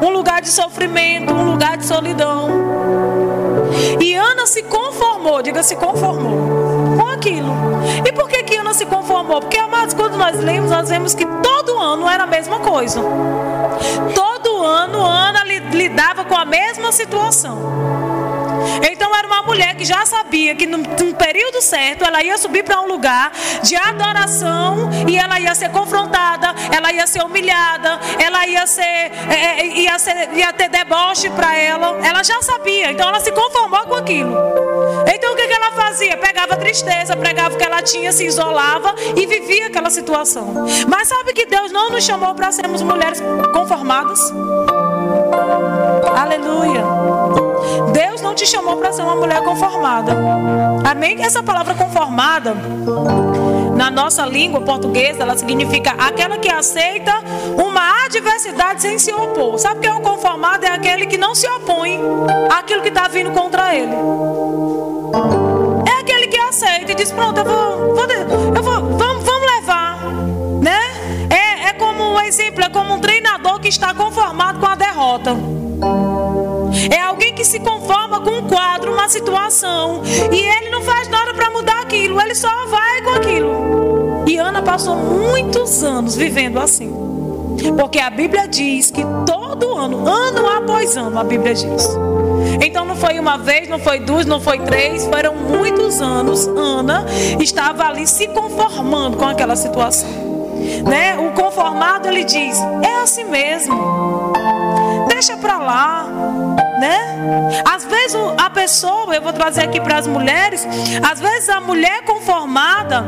um 0.00 0.08
lugar 0.08 0.40
de 0.40 0.48
sofrimento, 0.48 1.34
um 1.34 1.50
lugar 1.50 1.76
de 1.76 1.84
solidão. 1.84 2.48
E 4.00 4.14
Ana 4.14 4.46
se 4.46 4.62
conformou, 4.62 5.42
diga 5.42 5.62
se 5.62 5.76
conformou 5.76 6.49
aquilo. 7.20 7.54
E 8.06 8.12
por 8.12 8.28
que, 8.28 8.56
Ana 8.56 8.72
se 8.72 8.86
conformou? 8.86 9.40
Porque, 9.40 9.58
amados, 9.58 9.94
quando 9.94 10.16
nós 10.16 10.38
lemos, 10.40 10.70
nós 10.70 10.88
vemos 10.88 11.14
que 11.14 11.26
todo 11.26 11.78
ano 11.78 12.08
era 12.08 12.24
a 12.24 12.26
mesma 12.26 12.58
coisa. 12.60 13.00
Todo 14.14 14.64
ano 14.64 15.04
Ana 15.04 15.44
lidava 15.44 16.24
com 16.24 16.34
a 16.34 16.44
mesma 16.44 16.90
situação. 16.90 17.99
Então 18.90 19.14
era 19.14 19.26
uma 19.26 19.42
mulher 19.42 19.74
que 19.74 19.84
já 19.84 20.04
sabia 20.06 20.54
que 20.54 20.66
no, 20.66 20.78
no 20.78 21.14
período 21.14 21.60
certo 21.60 22.04
ela 22.04 22.22
ia 22.22 22.36
subir 22.38 22.64
para 22.64 22.80
um 22.80 22.86
lugar 22.86 23.32
de 23.62 23.76
adoração 23.76 24.90
e 25.08 25.16
ela 25.16 25.38
ia 25.40 25.54
ser 25.54 25.70
confrontada, 25.70 26.54
ela 26.74 26.92
ia 26.92 27.06
ser 27.06 27.22
humilhada, 27.22 27.98
ela 28.18 28.46
ia 28.46 28.66
ser, 28.66 28.82
é, 28.82 29.60
é 29.60 29.66
ia, 29.66 29.98
ser 29.98 30.30
ia 30.34 30.52
ter 30.52 30.68
deboche 30.68 31.28
para 31.30 31.54
ela. 31.54 31.98
Ela 32.02 32.22
já 32.22 32.40
sabia, 32.42 32.92
então 32.92 33.08
ela 33.08 33.20
se 33.20 33.32
conformou 33.32 33.80
com 33.86 33.94
aquilo. 33.94 34.34
Então 35.12 35.32
o 35.32 35.36
que, 35.36 35.46
que 35.46 35.52
ela 35.52 35.72
fazia? 35.72 36.16
Pegava 36.16 36.56
tristeza, 36.56 37.16
pregava 37.16 37.54
o 37.54 37.58
que 37.58 37.64
ela 37.64 37.82
tinha, 37.82 38.12
se 38.12 38.24
isolava 38.24 38.94
e 39.16 39.26
vivia 39.26 39.66
aquela 39.66 39.90
situação. 39.90 40.66
Mas 40.88 41.08
sabe 41.08 41.32
que 41.32 41.46
Deus 41.46 41.72
não 41.72 41.90
nos 41.90 42.04
chamou 42.04 42.34
para 42.34 42.52
sermos 42.52 42.82
mulheres 42.82 43.20
conformadas? 43.52 44.20
Aleluia. 46.16 47.19
Deus 47.92 48.20
não 48.20 48.34
te 48.34 48.46
chamou 48.46 48.76
para 48.76 48.92
ser 48.92 49.02
uma 49.02 49.16
mulher 49.16 49.42
conformada. 49.42 50.12
Amém? 50.88 51.22
Essa 51.22 51.42
palavra 51.42 51.74
conformada, 51.74 52.54
na 53.76 53.90
nossa 53.90 54.24
língua 54.26 54.60
portuguesa, 54.60 55.22
ela 55.22 55.36
significa 55.36 55.92
aquela 55.92 56.38
que 56.38 56.50
aceita 56.50 57.12
uma 57.56 58.04
adversidade 58.04 58.82
sem 58.82 58.98
se 58.98 59.12
opor. 59.12 59.58
Sabe 59.58 59.78
o 59.78 59.80
que 59.80 59.88
é 59.88 59.94
o 59.94 60.00
conformado? 60.00 60.64
É 60.64 60.68
aquele 60.68 61.06
que 61.06 61.16
não 61.16 61.34
se 61.34 61.48
opõe 61.48 62.00
àquilo 62.50 62.82
que 62.82 62.88
está 62.88 63.08
vindo 63.08 63.30
contra 63.30 63.74
ele. 63.74 63.94
É 65.88 66.00
aquele 66.00 66.26
que 66.28 66.38
aceita 66.38 66.92
e 66.92 66.94
diz: 66.94 67.10
Pronto, 67.10 67.38
eu 67.38 67.44
vou, 67.44 67.94
vou 67.94 68.10
eu 68.56 68.62
vou 68.62 68.98
vamos, 68.98 69.24
vamos 69.24 69.52
levar. 69.56 69.98
Né? 70.60 70.78
É, 71.30 71.68
é 71.68 71.72
como 71.72 72.02
um 72.02 72.20
exemplo, 72.20 72.62
é 72.62 72.68
como 72.68 72.94
um 72.94 73.00
treinador 73.00 73.58
que 73.60 73.68
está 73.68 73.94
conformado 73.94 74.58
com 74.58 74.66
a 74.66 74.74
derrota. 74.74 75.36
É 76.90 77.00
alguém 77.00 77.34
que 77.34 77.44
se 77.44 77.58
conforma 77.60 78.20
com 78.20 78.30
um 78.30 78.48
quadro, 78.48 78.92
uma 78.92 79.08
situação, 79.08 80.02
e 80.32 80.38
ele 80.38 80.70
não 80.70 80.82
faz 80.82 81.08
nada 81.08 81.34
para 81.34 81.50
mudar 81.50 81.80
aquilo, 81.80 82.20
ele 82.20 82.34
só 82.34 82.66
vai 82.66 83.02
com 83.02 83.10
aquilo. 83.10 84.24
E 84.26 84.36
Ana 84.36 84.62
passou 84.62 84.96
muitos 84.96 85.82
anos 85.82 86.16
vivendo 86.16 86.58
assim. 86.58 86.92
Porque 87.76 87.98
a 87.98 88.08
Bíblia 88.08 88.46
diz 88.46 88.90
que 88.90 89.02
todo 89.26 89.76
ano, 89.76 90.08
ano 90.08 90.46
após 90.48 90.96
ano, 90.96 91.18
a 91.18 91.24
Bíblia 91.24 91.54
diz. 91.54 91.88
Então 92.64 92.84
não 92.84 92.96
foi 92.96 93.18
uma 93.18 93.36
vez, 93.36 93.68
não 93.68 93.78
foi 93.78 94.00
duas, 94.00 94.24
não 94.24 94.40
foi 94.40 94.58
três, 94.60 95.06
foram 95.06 95.34
muitos 95.34 96.00
anos. 96.00 96.46
Ana 96.46 97.04
estava 97.38 97.84
ali 97.84 98.06
se 98.06 98.28
conformando 98.28 99.16
com 99.16 99.26
aquela 99.26 99.56
situação. 99.56 100.08
Né? 100.86 101.18
O 101.18 101.32
conformado 101.32 102.08
ele 102.08 102.24
diz: 102.24 102.58
é 102.82 103.02
assim 103.02 103.24
mesmo 103.24 104.30
deixa 105.20 105.36
para 105.36 105.58
lá, 105.58 106.06
né? 106.80 107.62
Às 107.64 107.84
vezes 107.84 108.16
a 108.38 108.48
pessoa, 108.48 109.14
eu 109.14 109.22
vou 109.22 109.32
trazer 109.32 109.62
aqui 109.62 109.80
para 109.80 109.98
as 109.98 110.06
mulheres, 110.06 110.66
às 111.08 111.20
vezes 111.20 111.48
a 111.50 111.60
mulher 111.60 112.02
conformada, 112.04 113.04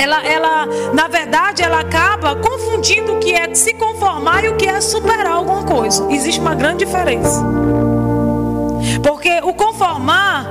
ela, 0.00 0.24
ela, 0.24 0.66
na 0.94 1.08
verdade, 1.08 1.62
ela 1.62 1.80
acaba 1.80 2.36
confundindo 2.36 3.14
o 3.14 3.18
que 3.18 3.34
é 3.34 3.52
se 3.54 3.74
conformar 3.74 4.44
e 4.44 4.48
o 4.48 4.56
que 4.56 4.66
é 4.66 4.80
superar 4.80 5.32
alguma 5.32 5.64
coisa. 5.64 6.06
Existe 6.10 6.40
uma 6.40 6.54
grande 6.54 6.84
diferença. 6.84 7.42
Porque 9.02 9.40
o 9.42 9.52
conformar 9.52 10.46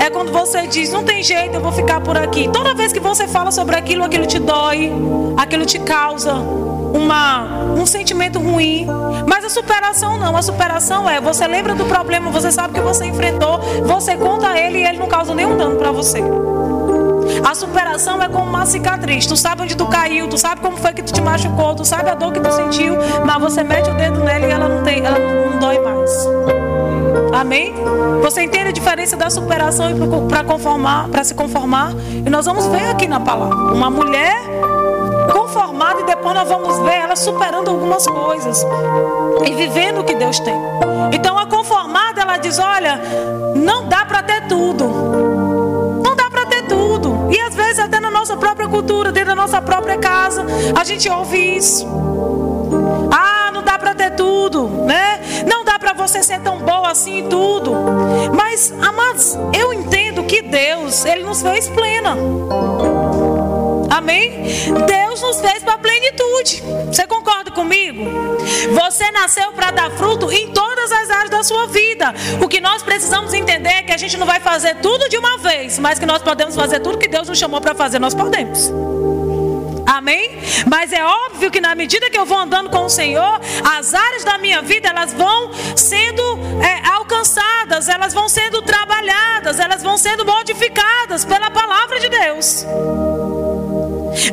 é 0.00 0.10
quando 0.10 0.32
você 0.32 0.66
diz, 0.66 0.92
não 0.92 1.02
tem 1.02 1.22
jeito, 1.22 1.54
eu 1.54 1.60
vou 1.60 1.72
ficar 1.72 2.00
por 2.00 2.16
aqui. 2.16 2.48
Toda 2.52 2.74
vez 2.74 2.92
que 2.92 3.00
você 3.00 3.26
fala 3.26 3.50
sobre 3.50 3.76
aquilo, 3.76 4.04
aquilo 4.04 4.26
te 4.26 4.38
dói, 4.38 4.92
aquilo 5.36 5.66
te 5.66 5.78
causa 5.80 6.34
uma, 6.92 7.64
um 7.76 7.86
sentimento 7.86 8.38
ruim. 8.38 8.86
Mas 9.26 9.44
a 9.44 9.48
superação 9.48 10.16
não. 10.18 10.36
A 10.36 10.42
superação 10.42 11.08
é 11.08 11.20
você 11.20 11.46
lembra 11.46 11.74
do 11.74 11.84
problema, 11.84 12.30
você 12.30 12.50
sabe 12.50 12.74
que 12.74 12.80
você 12.80 13.06
enfrentou, 13.06 13.58
você 13.84 14.16
conta 14.16 14.48
a 14.48 14.58
ele 14.58 14.78
e 14.78 14.84
ele 14.84 14.98
não 14.98 15.06
causa 15.06 15.34
nenhum 15.34 15.56
dano 15.56 15.76
para 15.76 15.90
você. 15.90 16.22
A 17.44 17.54
superação 17.54 18.22
é 18.22 18.28
como 18.28 18.46
uma 18.48 18.66
cicatriz. 18.66 19.26
Tu 19.26 19.36
sabe 19.36 19.62
onde 19.62 19.76
tu 19.76 19.86
caiu, 19.86 20.28
tu 20.28 20.38
sabe 20.38 20.60
como 20.60 20.76
foi 20.76 20.92
que 20.92 21.02
tu 21.02 21.12
te 21.12 21.20
machucou, 21.20 21.74
tu 21.74 21.84
sabe 21.84 22.10
a 22.10 22.14
dor 22.14 22.32
que 22.32 22.40
tu 22.40 22.50
sentiu, 22.50 22.96
mas 23.24 23.40
você 23.40 23.62
mete 23.62 23.90
o 23.90 23.94
dedo 23.94 24.20
nela 24.24 24.46
e 24.46 24.50
ela 24.50 24.68
não 24.68 24.82
tem, 24.82 25.04
ela 25.04 25.18
não, 25.18 25.58
dói 25.58 25.78
mais. 25.78 26.10
Amém? 27.32 27.74
Você 28.22 28.42
entende 28.42 28.68
a 28.68 28.72
diferença 28.72 29.16
da 29.16 29.30
superação 29.30 29.90
e 29.90 30.28
para 30.28 30.42
conformar, 30.42 31.08
para 31.08 31.22
se 31.22 31.34
conformar? 31.34 31.92
E 32.24 32.28
nós 32.28 32.46
vamos 32.46 32.66
ver 32.66 32.90
aqui 32.90 33.06
na 33.06 33.20
palavra. 33.20 33.74
Uma 33.74 33.90
mulher 33.90 34.57
conformada 35.32 36.00
e 36.00 36.04
depois 36.04 36.34
nós 36.34 36.48
vamos 36.48 36.78
ver 36.80 36.94
ela 36.94 37.16
superando 37.16 37.70
algumas 37.70 38.06
coisas 38.06 38.64
e 39.46 39.54
vivendo 39.54 40.00
o 40.00 40.04
que 40.04 40.14
Deus 40.14 40.38
tem. 40.40 40.54
Então 41.12 41.38
a 41.38 41.46
conformada 41.46 42.20
ela 42.20 42.36
diz: 42.36 42.58
olha, 42.58 43.00
não 43.54 43.88
dá 43.88 44.04
para 44.04 44.22
ter 44.22 44.46
tudo. 44.48 44.84
Não 46.04 46.14
dá 46.14 46.30
para 46.30 46.46
ter 46.46 46.62
tudo. 46.62 47.28
E 47.30 47.40
às 47.40 47.54
vezes 47.54 47.78
até 47.78 48.00
na 48.00 48.10
nossa 48.10 48.36
própria 48.36 48.68
cultura, 48.68 49.12
dentro 49.12 49.30
da 49.30 49.34
nossa 49.34 49.60
própria 49.60 49.98
casa, 49.98 50.44
a 50.78 50.84
gente 50.84 51.08
ouve 51.08 51.56
isso. 51.56 51.86
Ah, 53.10 53.50
não 53.52 53.62
dá 53.62 53.78
para 53.78 53.94
ter 53.94 54.10
tudo, 54.12 54.68
né? 54.68 55.20
Não 55.46 55.64
dá 55.64 55.78
para 55.78 55.92
você 55.92 56.22
ser 56.22 56.40
tão 56.40 56.58
boa 56.58 56.90
assim 56.90 57.26
e 57.26 57.28
tudo. 57.28 57.72
Mas, 58.34 58.72
amados, 58.82 59.36
eu 59.58 59.72
entendo 59.72 60.24
que 60.24 60.42
Deus, 60.42 61.04
ele 61.04 61.24
nos 61.24 61.42
fez 61.42 61.68
plena. 61.68 62.16
Amém? 64.08 64.32
Deus 64.86 65.20
nos 65.20 65.38
fez 65.38 65.62
para 65.62 65.76
plenitude. 65.76 66.62
Você 66.86 67.06
concorda 67.06 67.50
comigo? 67.50 68.06
Você 68.72 69.10
nasceu 69.10 69.52
para 69.52 69.70
dar 69.70 69.90
fruto 69.90 70.32
em 70.32 70.50
todas 70.50 70.90
as 70.90 71.10
áreas 71.10 71.28
da 71.28 71.44
sua 71.44 71.66
vida. 71.66 72.14
O 72.42 72.48
que 72.48 72.58
nós 72.58 72.82
precisamos 72.82 73.34
entender 73.34 73.68
é 73.68 73.82
que 73.82 73.92
a 73.92 73.98
gente 73.98 74.16
não 74.16 74.26
vai 74.26 74.40
fazer 74.40 74.76
tudo 74.76 75.10
de 75.10 75.18
uma 75.18 75.36
vez, 75.36 75.78
mas 75.78 75.98
que 75.98 76.06
nós 76.06 76.22
podemos 76.22 76.56
fazer 76.56 76.80
tudo 76.80 76.96
que 76.96 77.06
Deus 77.06 77.28
nos 77.28 77.38
chamou 77.38 77.60
para 77.60 77.74
fazer, 77.74 77.98
nós 77.98 78.14
podemos. 78.14 78.72
Amém? 79.86 80.38
Mas 80.70 80.90
é 80.90 81.04
óbvio 81.04 81.50
que 81.50 81.60
na 81.60 81.74
medida 81.74 82.08
que 82.08 82.18
eu 82.18 82.24
vou 82.24 82.38
andando 82.38 82.70
com 82.70 82.86
o 82.86 82.90
Senhor, 82.90 83.40
as 83.76 83.92
áreas 83.92 84.24
da 84.24 84.38
minha 84.38 84.62
vida 84.62 84.88
elas 84.88 85.12
vão 85.12 85.50
sendo 85.76 86.22
é, 86.62 86.88
alcançadas, 86.94 87.90
elas 87.90 88.14
vão 88.14 88.26
sendo 88.26 88.62
trabalhadas, 88.62 89.60
elas 89.60 89.82
vão 89.82 89.98
sendo 89.98 90.24
modificadas 90.24 91.26
pela 91.26 91.50
palavra 91.50 92.00
de 92.00 92.08
Deus. 92.08 92.64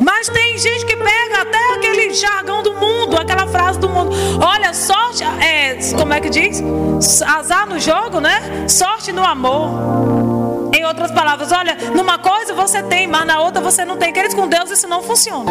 Mas 0.02 0.28
tem 0.28 0.58
gente 0.58 0.84
que 0.86 0.96
pega 0.96 1.42
até 1.42 1.74
aquele 1.74 2.12
jargão 2.14 2.62
do 2.62 2.74
mundo, 2.74 3.16
aquela 3.16 3.46
frase 3.46 3.78
do 3.78 3.88
mundo. 3.88 4.10
Olha, 4.44 4.72
sorte, 4.74 5.22
é, 5.24 5.78
como 5.96 6.12
é 6.12 6.20
que 6.20 6.30
diz? 6.30 6.62
Azar 7.22 7.68
no 7.68 7.78
jogo, 7.78 8.20
né? 8.20 8.68
Sorte 8.68 9.12
no 9.12 9.24
amor. 9.24 10.70
Em 10.74 10.84
outras 10.84 11.10
palavras, 11.10 11.52
olha, 11.52 11.76
numa 11.94 12.18
coisa 12.18 12.52
você 12.54 12.82
tem, 12.82 13.06
mas 13.06 13.26
na 13.26 13.40
outra 13.40 13.60
você 13.60 13.84
não 13.84 13.96
tem. 13.96 14.12
Queridos, 14.12 14.34
com 14.34 14.48
Deus 14.48 14.70
isso 14.70 14.86
não 14.86 15.02
funciona. 15.02 15.50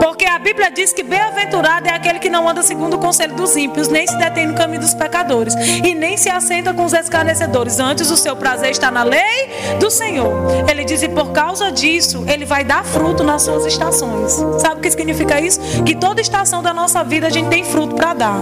Porque 0.00 0.24
a 0.24 0.38
Bíblia 0.38 0.70
diz 0.70 0.92
que 0.92 1.02
bem-aventurado 1.02 1.88
é 1.88 1.94
aquele 1.94 2.18
que 2.18 2.28
não 2.28 2.48
anda 2.48 2.62
segundo 2.62 2.94
o 2.94 2.98
conselho 2.98 3.34
dos 3.34 3.56
ímpios, 3.56 3.88
nem 3.88 4.06
se 4.06 4.16
detém 4.16 4.46
no 4.46 4.54
caminho 4.54 4.80
dos 4.80 4.94
pecadores, 4.94 5.54
e 5.84 5.94
nem 5.94 6.16
se 6.16 6.28
assenta 6.28 6.72
com 6.72 6.84
os 6.84 6.92
escarnecedores. 6.92 7.78
Antes 7.78 8.10
o 8.10 8.16
seu 8.16 8.36
prazer 8.36 8.70
está 8.70 8.90
na 8.90 9.02
lei 9.02 9.50
do 9.78 9.90
Senhor. 9.90 10.32
Ele 10.68 10.84
diz: 10.84 11.02
e 11.02 11.08
por 11.08 11.32
causa 11.32 11.70
disso, 11.70 12.24
ele 12.26 12.44
vai 12.44 12.64
dar 12.64 12.84
fruto 12.84 13.22
nas 13.22 13.42
suas 13.42 13.64
estações. 13.66 14.32
Sabe 14.60 14.76
o 14.76 14.80
que 14.80 14.90
significa 14.90 15.40
isso? 15.40 15.60
Que 15.84 15.94
toda 15.94 16.20
estação 16.20 16.62
da 16.62 16.72
nossa 16.72 17.02
vida 17.04 17.26
a 17.26 17.30
gente 17.30 17.48
tem 17.48 17.64
fruto 17.64 17.94
para 17.94 18.14
dar. 18.14 18.40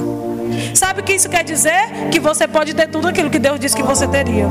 Sabe 0.75 1.01
o 1.01 1.05
que 1.05 1.15
isso 1.15 1.29
quer 1.29 1.45
dizer? 1.45 2.09
Que 2.11 2.21
você 2.21 2.47
pode 2.47 2.75
ter 2.75 2.89
tudo 2.89 3.09
aquilo 3.09 3.31
que 3.31 3.39
Deus 3.39 3.59
disse 3.59 3.75
que 3.75 3.83
você 3.83 4.07
teria. 4.07 4.47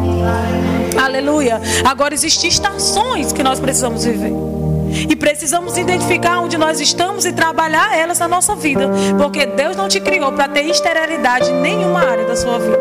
Aleluia. 1.02 1.62
Agora 1.84 2.14
existem 2.14 2.50
estações 2.50 3.32
que 3.32 3.44
nós 3.44 3.60
precisamos 3.60 4.06
viver. 4.06 4.55
E 5.10 5.16
precisamos 5.16 5.78
identificar 5.78 6.40
onde 6.40 6.58
nós 6.58 6.80
estamos 6.80 7.26
e 7.26 7.34
trabalhar 7.34 7.98
elas 7.98 8.20
na 8.20 8.28
nossa 8.28 8.56
vida. 8.56 8.90
Porque 9.18 9.46
Deus 9.46 9.76
não 9.76 9.88
te 9.88 10.00
criou 10.00 10.32
para 10.32 10.48
ter 10.48 10.64
esterilidade 10.64 11.50
em 11.50 11.62
nenhuma 11.62 12.00
área 12.00 12.26
da 12.26 12.36
sua 12.36 12.60
vida. 12.60 12.80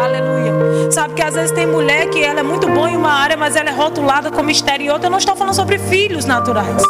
Aleluia. 0.00 0.90
Sabe 0.90 1.14
que 1.14 1.22
às 1.22 1.34
vezes 1.34 1.52
tem 1.52 1.66
mulher 1.66 2.08
que 2.08 2.22
ela 2.22 2.40
é 2.40 2.42
muito 2.42 2.66
boa 2.68 2.90
em 2.90 2.96
uma 2.96 3.12
área, 3.12 3.36
mas 3.36 3.56
ela 3.56 3.68
é 3.68 3.72
rotulada 3.72 4.30
como 4.30 4.50
estéril 4.50 4.92
outra. 4.92 5.06
Eu 5.06 5.10
não 5.10 5.18
estou 5.18 5.36
falando 5.36 5.54
sobre 5.54 5.78
filhos 5.78 6.24
naturais. 6.24 6.82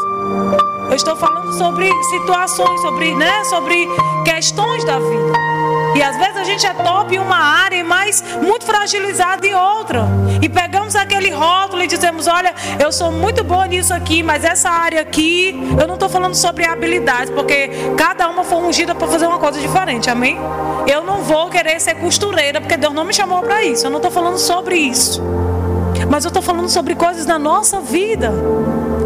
Eu 0.88 0.94
estou 0.94 1.16
falando 1.16 1.52
sobre 1.58 1.90
situações, 2.04 2.80
sobre, 2.80 3.14
né, 3.14 3.44
sobre 3.44 3.88
questões 4.24 4.84
da 4.84 4.98
vida. 4.98 5.57
E 5.94 6.02
às 6.02 6.16
vezes 6.16 6.36
a 6.36 6.44
gente 6.44 6.66
é 6.66 6.72
top 6.74 7.14
em 7.14 7.18
uma 7.18 7.36
área, 7.36 7.82
mas 7.84 8.22
muito 8.42 8.64
fragilizado 8.64 9.46
em 9.46 9.54
outra. 9.54 10.06
E 10.40 10.48
pegamos 10.48 10.94
aquele 10.94 11.30
rótulo 11.30 11.82
e 11.82 11.86
dizemos: 11.86 12.26
Olha, 12.26 12.54
eu 12.78 12.92
sou 12.92 13.10
muito 13.10 13.42
boa 13.42 13.66
nisso 13.66 13.92
aqui, 13.92 14.22
mas 14.22 14.44
essa 14.44 14.70
área 14.70 15.00
aqui, 15.00 15.54
eu 15.80 15.86
não 15.86 15.94
estou 15.94 16.08
falando 16.08 16.34
sobre 16.34 16.64
habilidades, 16.64 17.30
porque 17.30 17.70
cada 17.96 18.28
uma 18.28 18.44
foi 18.44 18.58
ungida 18.58 18.94
para 18.94 19.08
fazer 19.08 19.26
uma 19.26 19.38
coisa 19.38 19.60
diferente, 19.60 20.08
amém? 20.10 20.38
Eu 20.86 21.02
não 21.04 21.22
vou 21.22 21.48
querer 21.48 21.80
ser 21.80 21.94
costureira, 21.96 22.60
porque 22.60 22.76
Deus 22.76 22.94
não 22.94 23.04
me 23.04 23.12
chamou 23.12 23.42
para 23.42 23.64
isso. 23.64 23.86
Eu 23.86 23.90
não 23.90 23.98
estou 23.98 24.10
falando 24.10 24.38
sobre 24.38 24.76
isso. 24.76 25.22
Mas 26.08 26.24
eu 26.24 26.28
estou 26.28 26.42
falando 26.42 26.68
sobre 26.68 26.94
coisas 26.94 27.26
da 27.26 27.38
nossa 27.38 27.80
vida. 27.80 28.32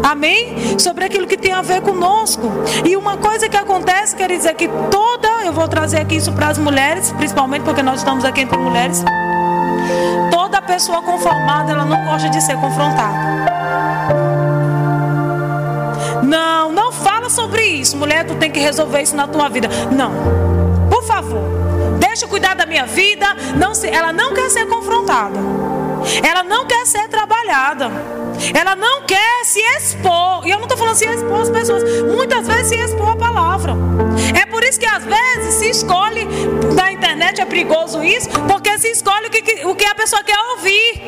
Amém? 0.03 0.77
Sobre 0.77 1.05
aquilo 1.05 1.25
que 1.25 1.37
tem 1.37 1.53
a 1.53 1.61
ver 1.61 1.81
conosco. 1.81 2.51
E 2.85 2.97
uma 2.97 3.15
coisa 3.15 3.47
que 3.47 3.55
acontece, 3.55 4.15
quer 4.15 4.29
dizer 4.29 4.53
que 4.53 4.67
toda, 4.91 5.45
eu 5.45 5.53
vou 5.53 5.67
trazer 5.67 6.01
aqui 6.01 6.17
isso 6.17 6.33
para 6.33 6.49
as 6.49 6.57
mulheres, 6.57 7.11
principalmente 7.13 7.63
porque 7.63 7.81
nós 7.81 7.99
estamos 7.99 8.25
aqui 8.25 8.41
entre 8.41 8.57
mulheres. 8.57 9.03
Toda 10.29 10.61
pessoa 10.61 11.01
conformada, 11.01 11.71
ela 11.71 11.85
não 11.85 12.03
gosta 12.03 12.29
de 12.29 12.41
ser 12.41 12.57
confrontada. 12.57 13.13
Não, 16.21 16.71
não 16.71 16.91
fala 16.91 17.29
sobre 17.29 17.63
isso. 17.63 17.95
Mulher, 17.95 18.25
tu 18.25 18.35
tem 18.35 18.51
que 18.51 18.59
resolver 18.59 19.01
isso 19.01 19.15
na 19.15 19.27
tua 19.27 19.47
vida. 19.47 19.69
Não. 19.89 20.11
Por 20.89 21.03
favor. 21.03 21.41
Deixa 21.99 22.25
eu 22.25 22.29
cuidar 22.29 22.55
da 22.55 22.65
minha 22.65 22.85
vida. 22.85 23.25
Não 23.55 23.73
se, 23.73 23.87
ela 23.87 24.11
não 24.11 24.33
quer 24.33 24.49
ser 24.49 24.65
confrontada. 24.67 25.39
Ela 26.21 26.43
não 26.43 26.65
quer 26.65 26.85
ser 26.85 27.07
trabalhada. 27.07 27.89
Ela 28.53 28.75
não 28.75 29.03
quer 29.03 29.45
se 29.45 29.59
expor. 29.77 30.45
E 30.45 30.51
eu 30.51 30.57
não 30.57 30.63
estou 30.63 30.77
falando 30.77 30.95
se 30.95 31.05
expor 31.05 31.41
as 31.41 31.49
pessoas. 31.49 31.83
Muitas 32.03 32.47
vezes 32.47 32.67
se 32.67 32.75
expor 32.75 33.09
a 33.09 33.15
palavra. 33.15 33.73
É 34.39 34.45
por 34.45 34.63
isso 34.63 34.79
que 34.79 34.85
às 34.85 35.03
vezes 35.03 35.55
se 35.55 35.69
escolhe. 35.69 36.25
Na 36.75 36.91
internet 36.91 37.41
é 37.41 37.45
perigoso 37.45 38.03
isso. 38.03 38.29
Porque 38.47 38.77
se 38.79 38.89
escolhe 38.91 39.27
o 39.27 39.29
que, 39.29 39.65
o 39.65 39.75
que 39.75 39.85
a 39.85 39.95
pessoa 39.95 40.23
quer 40.23 40.37
ouvir. 40.55 41.03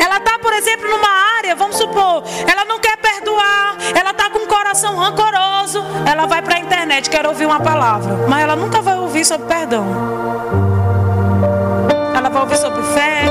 Ela 0.00 0.16
está, 0.16 0.38
por 0.38 0.52
exemplo, 0.52 0.88
numa 0.88 1.08
área, 1.38 1.54
vamos 1.54 1.76
supor, 1.76 2.24
ela 2.50 2.64
não 2.64 2.80
quer 2.80 2.96
perdoar, 2.96 3.76
ela 3.94 4.10
está 4.10 4.28
com 4.30 4.40
um 4.40 4.46
coração 4.46 4.96
rancoroso, 4.96 5.84
ela 6.04 6.26
vai 6.26 6.42
para 6.42 6.56
a 6.56 6.58
internet, 6.58 7.08
quer 7.08 7.24
ouvir 7.26 7.46
uma 7.46 7.60
palavra, 7.60 8.26
mas 8.28 8.42
ela 8.42 8.56
nunca 8.56 8.82
vai 8.82 8.96
ouvir 8.98 9.24
sobre 9.24 9.46
perdão. 9.46 9.86
Ela 12.14 12.28
vai 12.28 12.42
ouvir 12.42 12.56
sobre 12.58 12.82
fé, 12.82 13.24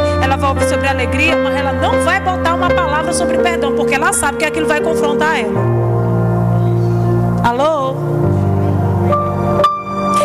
ouvir 0.44 0.68
sobre 0.68 0.88
alegria, 0.88 1.36
mas 1.36 1.56
ela 1.56 1.74
não 1.74 2.04
vai 2.04 2.20
botar 2.20 2.56
uma 2.56 2.70
palavra 2.70 3.14
sobre 3.14 3.38
perdão, 3.38 3.76
porque 3.76 3.96
ela 3.96 4.12
sabe 4.14 4.38
que 4.38 4.46
aquilo 4.46 4.68
vai 4.68 4.82
confrontar 4.82 5.40
ela. 5.40 5.60
Alô? 7.44 7.96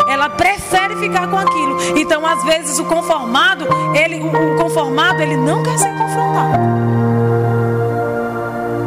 Ela 0.09 0.29
prefere 0.31 0.96
ficar 0.96 1.29
com 1.29 1.37
aquilo. 1.37 1.79
Então, 1.96 2.27
às 2.27 2.42
vezes, 2.44 2.79
o 2.79 2.85
conformado, 2.85 3.66
ele, 3.94 4.23
o 4.23 4.57
conformado, 4.57 5.23
ele 5.23 5.37
não 5.37 5.62
quer 5.62 5.79
ser 5.79 5.92
confrontado. 5.96 6.59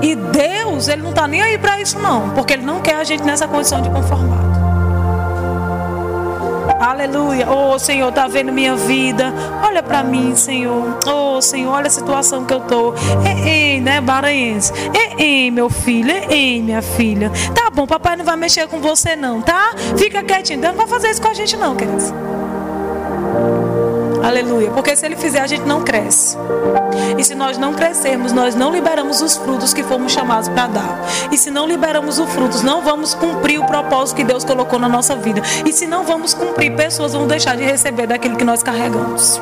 E 0.02 0.16
Deus, 0.16 0.88
ele 0.88 1.02
não 1.02 1.12
está 1.12 1.28
nem 1.28 1.42
aí 1.42 1.58
para 1.58 1.80
isso, 1.80 1.98
não, 2.00 2.30
porque 2.32 2.54
ele 2.54 2.64
não 2.64 2.82
quer 2.82 2.96
a 2.96 3.04
gente 3.04 3.24
nessa 3.24 3.48
condição 3.48 3.82
de 3.82 3.90
conformado. 3.90 4.53
Aleluia. 6.84 7.50
Oh, 7.50 7.80
Senhor, 7.80 8.12
tá 8.12 8.28
vendo 8.28 8.52
minha 8.52 8.76
vida? 8.76 9.34
Olha 9.66 9.82
para 9.82 10.04
mim, 10.04 10.36
Senhor. 10.36 11.00
Oh, 11.08 11.42
Senhor, 11.42 11.72
olha 11.72 11.88
a 11.88 11.90
situação 11.90 12.44
que 12.44 12.54
eu 12.54 12.60
tô. 12.60 12.94
Ei, 13.46 13.80
né, 13.80 14.02
Baranhense? 14.02 14.74
Ei, 15.18 15.50
meu 15.50 15.70
filho. 15.70 16.12
Ei, 16.30 16.62
minha 16.62 16.82
filha. 16.82 17.32
Tá 17.56 17.70
bom, 17.70 17.88
papai 17.88 18.18
não 18.18 18.26
vai 18.26 18.36
mexer 18.36 18.68
com 18.68 18.82
você 18.82 19.16
não, 19.16 19.42
tá? 19.42 19.74
Fica 19.98 20.22
quietinho. 20.24 20.60
Não 20.60 20.74
vai 20.74 20.86
fazer 20.86 21.10
isso 21.10 21.22
com 21.22 21.30
a 21.30 21.34
gente 21.34 21.56
não, 21.56 21.74
queridos. 21.74 22.12
Aleluia. 24.24 24.72
Porque 24.72 24.96
se 24.96 25.06
ele 25.06 25.18
fizer, 25.18 25.42
a 25.42 25.48
gente 25.48 25.66
não 25.66 25.84
cresce. 25.84 26.38
E 27.18 27.24
se 27.24 27.36
nós 27.36 27.58
não 27.58 27.74
crescermos, 27.74 28.32
nós 28.32 28.56
não 28.56 28.72
liberamos 28.72 29.22
os 29.22 29.36
frutos 29.36 29.74
que 29.74 29.84
fomos 29.84 30.14
chamados 30.14 30.48
para 30.48 30.68
dar. 30.68 31.00
E 31.30 31.38
se 31.38 31.52
não 31.52 31.68
liberamos 31.68 32.20
os 32.20 32.30
frutos, 32.32 32.64
não 32.64 32.82
vamos 32.82 33.14
cumprir 33.14 33.60
o 33.60 33.66
propósito 33.66 34.16
que 34.16 34.24
Deus 34.24 34.46
colocou 34.46 34.80
na 34.80 34.88
nossa 34.88 35.16
vida. 35.16 35.42
E 35.66 35.74
se 35.74 35.86
não 35.86 36.06
vamos 36.06 36.34
cumprir, 36.34 36.74
pessoas 36.74 37.14
vão 37.14 37.28
deixar 37.28 37.58
de 37.58 37.64
receber 37.64 38.08
daquilo 38.08 38.38
que 38.38 38.46
nós 38.46 38.64
carregamos. 38.64 39.42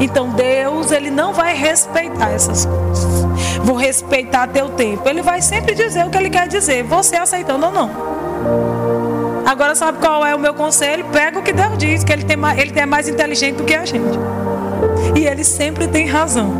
Então 0.00 0.28
Deus, 0.30 0.92
ele 0.92 1.10
não 1.10 1.32
vai 1.32 1.56
respeitar 1.56 2.30
essas 2.30 2.66
coisas. 2.66 3.24
Vou 3.64 3.76
respeitar 3.76 4.46
teu 4.48 4.68
tempo. 4.70 5.08
Ele 5.08 5.22
vai 5.22 5.40
sempre 5.42 5.74
dizer 5.74 6.04
o 6.06 6.10
que 6.10 6.18
ele 6.18 6.30
quer 6.30 6.46
dizer, 6.46 6.84
você 6.84 7.16
aceitando 7.16 7.66
ou 7.66 7.72
não. 7.72 8.87
Agora 9.48 9.74
sabe 9.74 9.96
qual 9.96 10.26
é 10.26 10.34
o 10.34 10.38
meu 10.38 10.52
conselho? 10.52 11.06
Pega 11.06 11.38
o 11.38 11.42
que 11.42 11.54
Deus 11.54 11.78
diz, 11.78 12.04
que 12.04 12.12
ele, 12.12 12.22
tem 12.22 12.36
ele 12.58 12.78
é 12.78 12.84
mais 12.84 13.08
inteligente 13.08 13.56
do 13.56 13.64
que 13.64 13.74
a 13.74 13.82
gente. 13.86 14.18
E 15.16 15.26
ele 15.26 15.42
sempre 15.42 15.88
tem 15.88 16.06
razão. 16.06 16.52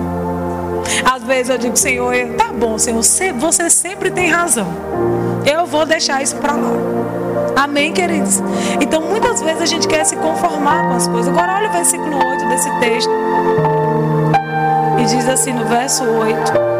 Às 1.04 1.22
vezes 1.22 1.50
eu 1.50 1.58
digo, 1.58 1.76
Senhor, 1.76 2.14
tá 2.38 2.50
bom, 2.50 2.78
Senhor, 2.78 3.02
você 3.38 3.68
sempre 3.68 4.10
tem 4.10 4.30
razão. 4.30 4.66
Eu 5.44 5.66
vou 5.66 5.84
deixar 5.84 6.22
isso 6.22 6.36
para 6.36 6.54
lá. 6.54 6.70
Amém, 7.62 7.92
queridos? 7.92 8.42
Então 8.80 9.02
muitas 9.02 9.42
vezes 9.42 9.60
a 9.60 9.66
gente 9.66 9.86
quer 9.86 10.04
se 10.04 10.16
conformar 10.16 10.88
com 10.88 10.94
as 10.94 11.06
coisas. 11.06 11.28
Agora 11.28 11.56
olha 11.56 11.68
o 11.68 11.72
versículo 11.72 12.16
8 12.16 12.48
desse 12.48 12.70
texto. 12.80 13.10
E 14.98 15.04
diz 15.04 15.28
assim 15.28 15.52
no 15.52 15.66
verso 15.66 16.04
8. 16.04 16.77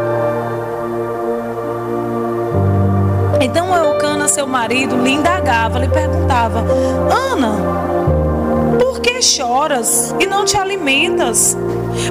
Seu 4.29 4.47
marido, 4.47 4.97
lhe 5.03 5.11
indagava, 5.11 5.79
lhe 5.79 5.89
perguntava: 5.89 6.65
Ana, 7.11 8.79
por 8.79 9.01
que 9.01 9.21
choras 9.23 10.15
e 10.21 10.27
não 10.27 10.45
te 10.45 10.57
alimentas? 10.57 11.57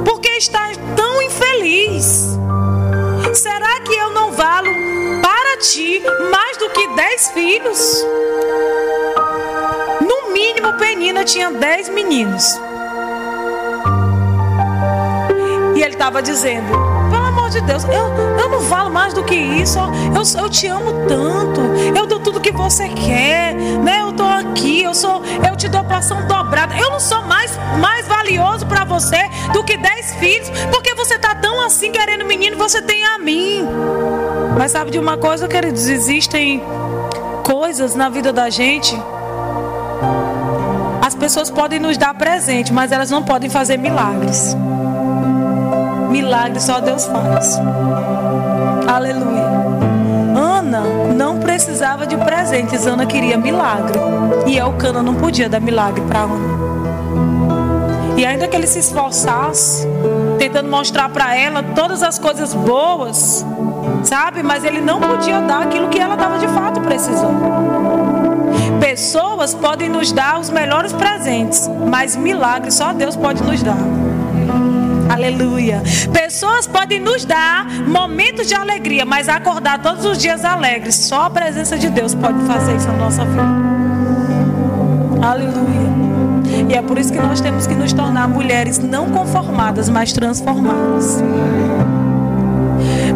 Por 0.03 0.19
que 0.19 0.29
estás 0.29 0.77
tão 0.95 1.21
infeliz? 1.21 2.37
Será 3.33 3.79
que 3.81 3.93
eu 3.93 4.11
não 4.11 4.31
valo 4.31 4.69
para 5.21 5.57
ti 5.57 6.01
mais 6.31 6.57
do 6.57 6.69
que 6.69 6.87
dez 6.95 7.29
filhos? 7.31 8.05
No 10.01 10.33
mínimo, 10.33 10.73
Penina 10.73 11.23
tinha 11.23 11.51
dez 11.51 11.89
meninos. 11.89 12.59
E 15.75 15.81
ele 15.81 15.93
estava 15.93 16.21
dizendo: 16.21 16.96
amor 17.47 17.49
de 17.49 17.61
Deus, 17.61 17.83
eu, 17.85 18.39
eu 18.39 18.49
não 18.49 18.59
valo 18.61 18.89
mais 18.89 19.13
do 19.13 19.23
que 19.23 19.35
isso. 19.35 19.79
Eu, 19.79 20.41
eu 20.43 20.49
te 20.49 20.67
amo 20.67 21.07
tanto. 21.07 21.61
Eu 21.95 22.05
dou 22.05 22.19
tudo 22.19 22.41
que 22.41 22.51
você 22.51 22.89
quer. 22.89 23.53
Né? 23.53 24.01
Eu 24.01 24.09
estou 24.09 24.27
aqui. 24.27 24.83
Eu 24.83 24.93
sou, 24.93 25.23
eu 25.47 25.55
te 25.55 25.67
dou 25.67 25.83
porção 25.83 26.27
dobrada. 26.27 26.75
Eu 26.77 26.91
não 26.91 26.99
sou 26.99 27.21
mais, 27.23 27.57
mais 27.79 28.07
valioso 28.07 28.65
para 28.65 28.83
você 28.83 29.17
do 29.53 29.63
que 29.63 29.77
dez 29.77 30.13
filhos. 30.15 30.49
Porque 30.71 30.93
você 30.93 31.15
está 31.15 31.33
tão 31.35 31.61
assim 31.61 31.91
querendo 31.91 32.25
menino, 32.25 32.57
você 32.57 32.81
tem 32.81 33.05
a 33.05 33.17
mim. 33.17 33.65
Mas 34.57 34.71
sabe 34.71 34.91
de 34.91 34.99
uma 34.99 35.17
coisa, 35.17 35.47
queridos? 35.47 35.87
Existem 35.87 36.61
coisas 37.43 37.95
na 37.95 38.09
vida 38.09 38.33
da 38.33 38.49
gente. 38.49 38.95
As 41.01 41.15
pessoas 41.15 41.49
podem 41.49 41.79
nos 41.79 41.97
dar 41.97 42.13
presente, 42.13 42.73
mas 42.73 42.91
elas 42.91 43.09
não 43.09 43.23
podem 43.23 43.49
fazer 43.49 43.77
milagres. 43.77 44.55
Milagre 46.09 46.59
só 46.59 46.79
Deus 46.79 47.05
faz. 47.05 47.59
Aleluia. 48.87 49.47
Ana 50.35 50.81
não 51.15 51.39
precisava 51.39 52.05
de 52.05 52.15
presentes, 52.17 52.85
Ana 52.85 53.05
queria 53.05 53.37
milagre. 53.37 53.99
E 54.45 54.57
Elcana 54.57 55.01
não 55.03 55.15
podia 55.15 55.49
dar 55.49 55.59
milagre 55.59 56.01
para 56.01 56.21
Ana. 56.21 56.67
E 58.17 58.25
ainda 58.25 58.47
que 58.47 58.55
ele 58.55 58.65
se 58.65 58.79
esforçasse, 58.79 59.87
tentando 60.39 60.69
mostrar 60.69 61.09
para 61.09 61.37
ela 61.37 61.61
todas 61.61 62.01
as 62.01 62.17
coisas 62.17 62.53
boas, 62.53 63.45
sabe? 64.03 64.41
Mas 64.41 64.63
ele 64.63 64.81
não 64.81 64.99
podia 64.99 65.39
dar 65.41 65.61
aquilo 65.61 65.87
que 65.87 65.99
ela 65.99 66.15
estava 66.15 66.39
de 66.39 66.47
fato 66.47 66.81
precisando. 66.81 67.37
Pessoas 68.79 69.53
podem 69.53 69.87
nos 69.87 70.11
dar 70.11 70.39
os 70.39 70.49
melhores 70.49 70.93
presentes, 70.93 71.69
mas 71.89 72.15
milagres 72.15 72.73
só 72.73 72.91
Deus 72.91 73.15
pode 73.15 73.43
nos 73.43 73.61
dar. 73.61 73.96
Aleluia. 75.17 75.81
Pessoas 76.13 76.67
podem 76.67 76.99
nos 76.99 77.25
dar 77.25 77.65
momentos 77.87 78.47
de 78.47 78.53
alegria, 78.53 79.03
mas 79.03 79.27
acordar 79.27 79.81
todos 79.81 80.05
os 80.05 80.19
dias 80.19 80.45
alegres, 80.45 80.93
só 80.93 81.23
a 81.23 81.29
presença 81.31 81.75
de 81.75 81.89
Deus 81.89 82.13
pode 82.13 82.39
fazer 82.45 82.75
isso 82.75 82.87
na 82.87 82.97
nossa 82.97 83.25
vida. 83.25 83.41
Aleluia. 85.19 85.87
E 86.69 86.75
é 86.75 86.81
por 86.83 86.99
isso 86.99 87.11
que 87.11 87.19
nós 87.19 87.41
temos 87.41 87.65
que 87.65 87.73
nos 87.73 87.93
tornar 87.93 88.27
mulheres 88.27 88.77
não 88.77 89.09
conformadas, 89.09 89.89
mas 89.89 90.13
transformadas. 90.13 91.19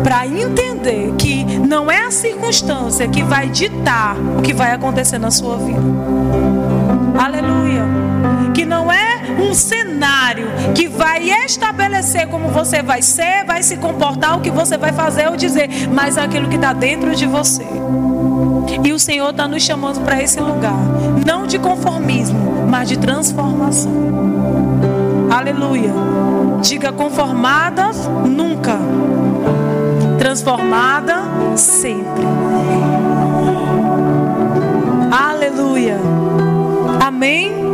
Para 0.04 0.26
entender 0.26 1.14
que 1.20 1.44
não 1.44 1.92
é 1.92 2.08
a 2.08 2.10
circunstância 2.10 3.08
que 3.08 3.22
vai 3.22 3.48
ditar 3.48 4.16
o 4.40 4.42
que 4.42 4.56
vai 4.56 4.72
acontecer 4.72 5.20
na 5.20 5.30
sua 5.30 5.56
vida. 5.58 5.82
Aleluia. 7.16 8.11
Que 8.54 8.66
não 8.66 8.92
é 8.92 9.22
um 9.40 9.54
cenário 9.54 10.48
que 10.76 10.88
vai 10.88 11.30
estabelecer 11.46 12.28
como 12.28 12.50
você 12.50 12.82
vai 12.82 13.02
ser, 13.02 13.46
vai 13.46 13.64
se 13.64 13.78
comportar, 13.78 14.38
o 14.38 14.42
que 14.42 14.52
você 14.52 14.78
vai 14.78 14.92
fazer 14.92 15.28
ou 15.30 15.36
dizer, 15.36 15.70
mas 15.92 16.18
aquilo 16.18 16.50
que 16.50 16.56
está 16.56 16.74
dentro 16.74 17.16
de 17.16 17.26
você. 17.26 17.66
E 18.84 18.94
o 18.94 19.00
Senhor 19.00 19.30
está 19.30 19.48
nos 19.48 19.64
chamando 19.64 20.02
para 20.02 20.22
esse 20.22 20.40
lugar, 20.40 20.78
não 21.26 21.46
de 21.46 21.60
conformismo, 21.60 22.68
mas 22.70 22.88
de 22.88 22.98
transformação. 22.98 23.92
Aleluia. 25.32 25.94
Diga 26.62 26.92
conformada 26.92 27.92
nunca, 28.26 28.78
transformada 30.20 31.24
sempre. 31.56 32.26
Aleluia. 35.12 35.98
Amém. 37.00 37.71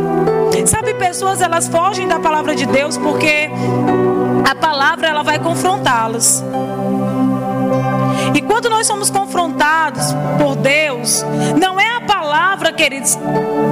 Pessoas 0.98 1.40
elas 1.40 1.68
fogem 1.68 2.06
da 2.06 2.18
palavra 2.18 2.54
de 2.54 2.66
Deus 2.66 2.96
porque 2.98 3.48
a 4.48 4.54
palavra 4.54 5.08
ela 5.08 5.22
vai 5.22 5.38
confrontá-las. 5.38 6.42
E 8.34 8.42
quando 8.42 8.68
nós 8.68 8.86
somos 8.86 9.10
confrontados 9.10 10.06
por 10.38 10.56
Deus, 10.56 11.24
não 11.58 11.78
é 11.80 11.96
a 11.96 12.00
palavra, 12.00 12.72
queridos, 12.72 13.16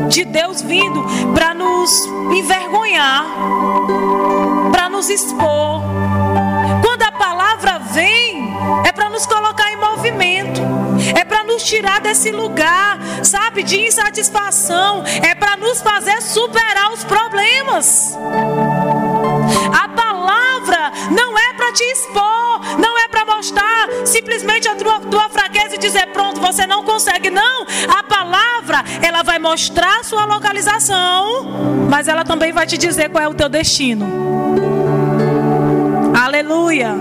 de 0.09 0.25
Deus 0.25 0.63
vindo 0.63 1.05
para 1.35 1.53
nos 1.53 2.07
envergonhar, 2.33 3.27
para 4.71 4.89
nos 4.89 5.11
expor. 5.11 5.83
Quando 6.83 7.03
a 7.03 7.13
palavra 7.13 7.79
vem, 7.93 8.57
é 8.85 8.93
para 8.93 9.11
nos 9.11 9.27
colocar 9.27 9.71
em 9.73 9.77
movimento, 9.77 9.96
nos 11.57 11.63
tirar 11.63 12.03
desse 12.03 12.31
lugar, 12.31 12.99
sabe, 13.25 13.63
de 13.63 13.81
insatisfação, 13.81 15.03
é 15.27 15.35
para 15.35 15.57
nos 15.57 15.81
fazer 15.81 16.21
superar 16.21 16.93
os 16.93 17.03
problemas. 17.03 18.15
A 19.73 19.89
palavra 19.89 20.93
não 21.11 21.39
é 21.39 21.55
para 21.55 21.73
te 21.73 21.83
expor, 21.83 22.61
não 22.79 22.99
é 22.99 23.09
para 23.09 23.25
mostrar 23.25 23.89
simplesmente 24.05 24.69
a 24.69 24.75
tua, 24.75 25.01
tua, 25.01 25.31
fraqueza 25.31 25.77
e 25.77 25.79
dizer 25.79 26.09
pronto, 26.09 26.43
você 26.43 26.67
não 26.67 26.85
consegue. 26.85 27.31
Não, 27.31 27.67
a 27.89 28.03
palavra 28.03 28.85
ela 29.01 29.23
vai 29.23 29.39
mostrar 29.39 30.01
a 30.01 30.05
sua 30.05 30.27
localização, 30.27 31.87
mas 31.89 32.07
ela 32.07 32.23
também 32.23 32.53
vai 32.53 32.67
te 32.67 32.77
dizer 32.77 33.09
qual 33.09 33.25
é 33.25 33.29
o 33.29 33.35
teu 33.35 33.49
destino. 33.49 34.76
Aleluia. 36.37 36.95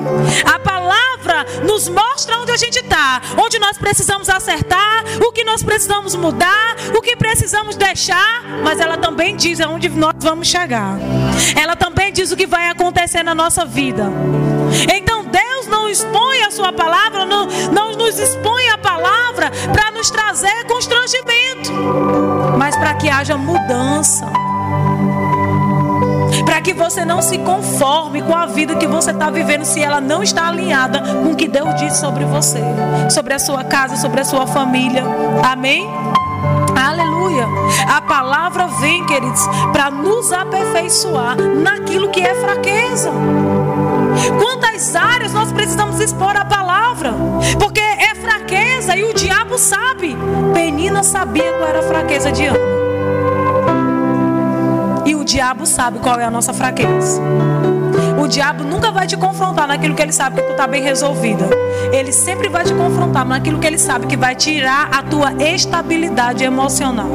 A 0.45 0.57
palavra 0.57 1.45
nos 1.65 1.89
mostra 1.89 2.39
onde 2.39 2.53
a 2.53 2.57
gente 2.57 2.77
está, 2.79 3.21
onde 3.37 3.59
nós 3.59 3.77
precisamos 3.77 4.29
acertar, 4.29 5.03
o 5.19 5.33
que 5.33 5.43
nós 5.43 5.61
precisamos 5.61 6.15
mudar, 6.15 6.77
o 6.97 7.01
que 7.01 7.17
precisamos 7.17 7.75
deixar, 7.75 8.43
mas 8.63 8.79
ela 8.79 8.95
também 8.97 9.35
diz 9.35 9.59
aonde 9.59 9.89
nós 9.89 10.13
vamos 10.19 10.47
chegar. 10.47 10.97
Ela 11.61 11.75
também 11.75 12.13
diz 12.13 12.31
o 12.31 12.37
que 12.37 12.47
vai 12.47 12.69
acontecer 12.69 13.23
na 13.23 13.35
nossa 13.35 13.65
vida. 13.65 14.09
Então 14.93 15.25
Deus 15.25 15.67
não 15.67 15.89
expõe 15.89 16.41
a 16.43 16.51
sua 16.51 16.71
palavra, 16.71 17.25
não, 17.25 17.45
não 17.73 17.91
nos 17.91 18.17
expõe 18.17 18.69
a 18.69 18.77
palavra 18.77 19.51
para 19.73 19.91
nos 19.91 20.09
trazer 20.09 20.63
constrangimento, 20.63 21.73
mas 22.57 22.73
para 22.77 22.93
que 22.93 23.09
haja 23.09 23.35
mudança 23.35 24.44
para 26.43 26.61
que 26.61 26.73
você 26.73 27.05
não 27.05 27.21
se 27.21 27.37
conforme 27.39 28.21
com 28.21 28.35
a 28.35 28.45
vida 28.45 28.75
que 28.75 28.87
você 28.87 29.11
está 29.11 29.29
vivendo 29.29 29.63
se 29.63 29.81
ela 29.81 30.01
não 30.01 30.23
está 30.23 30.47
alinhada 30.47 31.01
com 31.01 31.31
o 31.31 31.35
que 31.35 31.47
Deus 31.47 31.75
disse 31.75 31.99
sobre 31.99 32.25
você, 32.25 32.59
sobre 33.09 33.33
a 33.33 33.39
sua 33.39 33.63
casa, 33.63 33.95
sobre 33.95 34.21
a 34.21 34.25
sua 34.25 34.47
família. 34.47 35.03
Amém? 35.43 35.87
Aleluia. 36.75 37.47
A 37.87 38.01
palavra 38.01 38.67
vem, 38.67 39.05
queridos, 39.05 39.41
para 39.71 39.89
nos 39.89 40.31
aperfeiçoar 40.31 41.37
naquilo 41.37 42.09
que 42.09 42.21
é 42.21 42.35
fraqueza. 42.35 43.11
Quantas 44.39 44.95
áreas 44.95 45.33
nós 45.33 45.51
precisamos 45.51 45.99
expor 45.99 46.35
a 46.35 46.45
palavra? 46.45 47.13
Porque 47.59 47.79
é 47.79 48.15
fraqueza 48.15 48.95
e 48.95 49.03
o 49.03 49.13
diabo 49.13 49.57
sabe. 49.57 50.15
Penina 50.53 51.03
sabia 51.03 51.53
qual 51.53 51.69
era 51.69 51.79
a 51.79 51.83
fraqueza 51.83 52.31
de 52.31 52.45
Ana. 52.45 52.84
Diabo 55.35 55.65
sabe 55.65 55.99
qual 55.99 56.17
é 56.17 56.23
a 56.23 56.31
nossa 56.31 56.53
fraqueza. 56.53 57.21
O 58.17 58.25
diabo 58.25 58.63
nunca 58.63 58.89
vai 58.89 59.05
te 59.05 59.17
confrontar 59.17 59.67
naquilo 59.67 59.93
que 59.93 60.01
ele 60.01 60.13
sabe 60.13 60.37
que 60.37 60.43
tu 60.43 60.51
está 60.51 60.65
bem 60.65 60.81
resolvida. 60.81 61.49
Ele 61.91 62.13
sempre 62.13 62.47
vai 62.47 62.63
te 62.63 62.73
confrontar 62.73 63.25
naquilo 63.25 63.59
que 63.59 63.67
ele 63.67 63.77
sabe 63.77 64.07
que 64.07 64.15
vai 64.15 64.33
tirar 64.33 64.87
a 64.93 65.03
tua 65.03 65.33
estabilidade 65.33 66.45
emocional. 66.45 67.09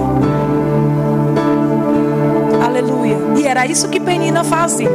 Aleluia. 2.62 3.16
E 3.38 3.46
era 3.46 3.64
isso 3.64 3.88
que 3.88 3.98
Penina 3.98 4.44
fazia. 4.44 4.90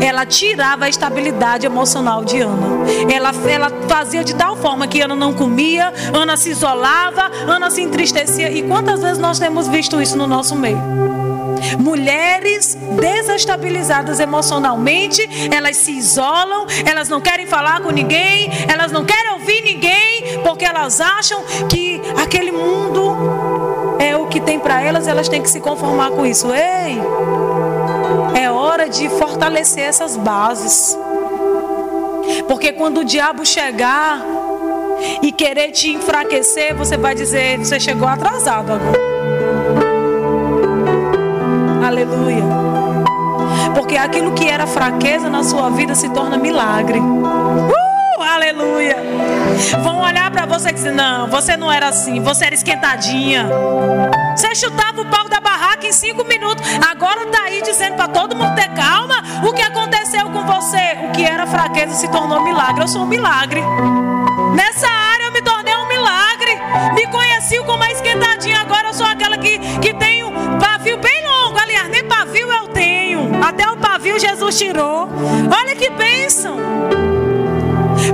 Ela 0.00 0.24
tirava 0.24 0.86
a 0.86 0.88
estabilidade 0.88 1.66
emocional 1.66 2.24
de 2.24 2.40
Ana. 2.40 2.68
Ela, 3.14 3.32
ela 3.46 3.70
fazia 3.86 4.24
de 4.24 4.34
tal 4.34 4.56
forma 4.56 4.88
que 4.88 5.02
Ana 5.02 5.14
não 5.14 5.34
comia, 5.34 5.92
Ana 6.14 6.38
se 6.38 6.52
isolava, 6.52 7.30
Ana 7.46 7.68
se 7.68 7.82
entristecia. 7.82 8.50
E 8.50 8.62
quantas 8.62 9.02
vezes 9.02 9.18
nós 9.18 9.38
temos 9.38 9.68
visto 9.68 10.00
isso 10.00 10.16
no 10.16 10.26
nosso 10.26 10.56
meio? 10.56 11.17
Mulheres 11.78 12.76
desestabilizadas 13.00 14.20
emocionalmente, 14.20 15.28
elas 15.54 15.76
se 15.76 15.92
isolam, 15.92 16.66
elas 16.84 17.08
não 17.08 17.20
querem 17.20 17.46
falar 17.46 17.80
com 17.80 17.90
ninguém, 17.90 18.50
elas 18.68 18.92
não 18.92 19.04
querem 19.04 19.32
ouvir 19.32 19.62
ninguém, 19.62 20.40
porque 20.42 20.64
elas 20.64 21.00
acham 21.00 21.42
que 21.68 22.00
aquele 22.16 22.50
mundo 22.50 23.96
é 23.98 24.16
o 24.16 24.26
que 24.26 24.40
tem 24.40 24.58
para 24.58 24.82
elas, 24.82 25.06
elas 25.06 25.28
têm 25.28 25.42
que 25.42 25.50
se 25.50 25.60
conformar 25.60 26.10
com 26.10 26.24
isso. 26.24 26.48
Ei, 26.52 26.98
é 28.40 28.50
hora 28.50 28.88
de 28.88 29.08
fortalecer 29.08 29.84
essas 29.84 30.16
bases. 30.16 30.96
Porque 32.46 32.72
quando 32.72 32.98
o 32.98 33.04
diabo 33.04 33.44
chegar 33.44 34.24
e 35.22 35.32
querer 35.32 35.70
te 35.70 35.90
enfraquecer, 35.90 36.74
você 36.74 36.96
vai 36.96 37.14
dizer: 37.14 37.58
você 37.58 37.78
chegou 37.80 38.06
atrasado 38.06 38.72
agora. 38.72 39.07
Aleluia. 41.98 42.44
Porque 43.74 43.96
aquilo 43.96 44.32
que 44.32 44.48
era 44.48 44.68
fraqueza 44.68 45.28
na 45.28 45.42
sua 45.42 45.68
vida 45.70 45.96
se 45.96 46.08
torna 46.10 46.38
milagre. 46.38 47.00
Uh, 47.00 48.22
aleluia. 48.22 48.96
Vão 49.82 50.00
olhar 50.02 50.30
para 50.30 50.46
você 50.46 50.68
e 50.68 50.72
dizer: 50.74 50.92
Não, 50.92 51.26
você 51.26 51.56
não 51.56 51.72
era 51.72 51.88
assim, 51.88 52.22
você 52.22 52.44
era 52.44 52.54
esquentadinha. 52.54 53.48
Você 54.36 54.54
chutava 54.54 55.00
o 55.00 55.06
pau 55.06 55.28
da 55.28 55.40
barraca 55.40 55.88
em 55.88 55.92
cinco 55.92 56.22
minutos. 56.24 56.64
Agora 56.88 57.24
está 57.24 57.42
aí 57.46 57.62
dizendo 57.62 57.96
para 57.96 58.06
todo 58.06 58.36
mundo 58.36 58.54
ter 58.54 58.68
calma. 58.74 59.16
O 59.44 59.52
que 59.52 59.62
aconteceu 59.62 60.30
com 60.30 60.44
você? 60.44 60.98
O 61.08 61.10
que 61.10 61.24
era 61.24 61.48
fraqueza 61.48 61.94
se 61.94 62.06
tornou 62.12 62.44
milagre. 62.44 62.80
Eu 62.80 62.86
sou 62.86 63.02
um 63.02 63.06
milagre. 63.06 63.60
Nessa 64.54 64.86
área 64.86 65.24
eu 65.24 65.32
me 65.32 65.42
tornei 65.42 65.74
um 65.74 65.88
milagre. 65.88 66.60
Me 66.94 67.08
conheci 67.08 67.58
como 67.64 67.82
a 67.82 67.90
esquentadinha. 67.90 68.60
Agora 68.60 68.86
eu 68.86 68.94
sou 68.94 69.06
aquela 69.06 69.36
que, 69.36 69.58
que 69.80 69.92
tem 69.94 70.22
um 70.22 70.58
pavio 70.60 70.96
bem 70.98 71.17
Até 73.42 73.68
o 73.70 73.76
pavio 73.76 74.18
Jesus 74.18 74.58
tirou. 74.58 75.08
Olha 75.50 75.76
que 75.76 75.90
bênção. 75.90 76.56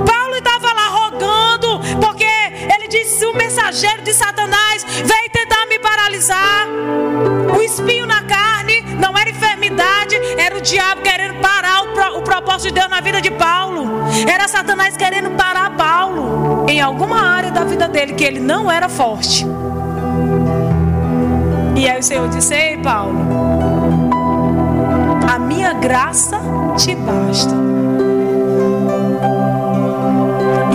Paulo 0.05 0.35
estava 0.35 0.73
lá 0.73 0.87
rogando, 0.87 1.79
porque 1.99 2.25
ele 2.25 2.87
disse: 2.87 3.25
o 3.25 3.35
mensageiro 3.35 4.01
de 4.01 4.13
Satanás 4.13 4.83
veio 4.83 5.29
tentar 5.31 5.65
me 5.67 5.79
paralisar. 5.79 6.67
O 7.57 7.61
espinho 7.61 8.05
na 8.05 8.23
carne 8.23 8.81
não 8.99 9.17
era 9.17 9.29
enfermidade, 9.29 10.15
era 10.37 10.57
o 10.57 10.61
diabo 10.61 11.01
querendo 11.01 11.39
parar 11.39 11.83
o, 11.83 11.93
pro, 11.93 12.17
o 12.17 12.21
propósito 12.21 12.73
de 12.73 12.79
Deus 12.79 12.89
na 12.89 13.01
vida 13.01 13.21
de 13.21 13.31
Paulo. 13.31 14.05
Era 14.31 14.47
Satanás 14.47 14.95
querendo 14.97 15.31
parar 15.31 15.71
Paulo 15.75 16.65
em 16.69 16.81
alguma 16.81 17.21
área 17.21 17.51
da 17.51 17.63
vida 17.63 17.87
dele 17.87 18.13
que 18.13 18.23
ele 18.23 18.39
não 18.39 18.71
era 18.71 18.89
forte. 18.89 19.45
E 21.75 21.87
aí 21.87 21.99
o 21.99 22.03
Senhor 22.03 22.27
disse: 22.29 22.53
Ei, 22.53 22.77
Paulo, 22.77 23.34
A 25.27 25.39
minha 25.39 25.73
graça 25.73 26.39
te 26.77 26.95
basta. 26.95 27.55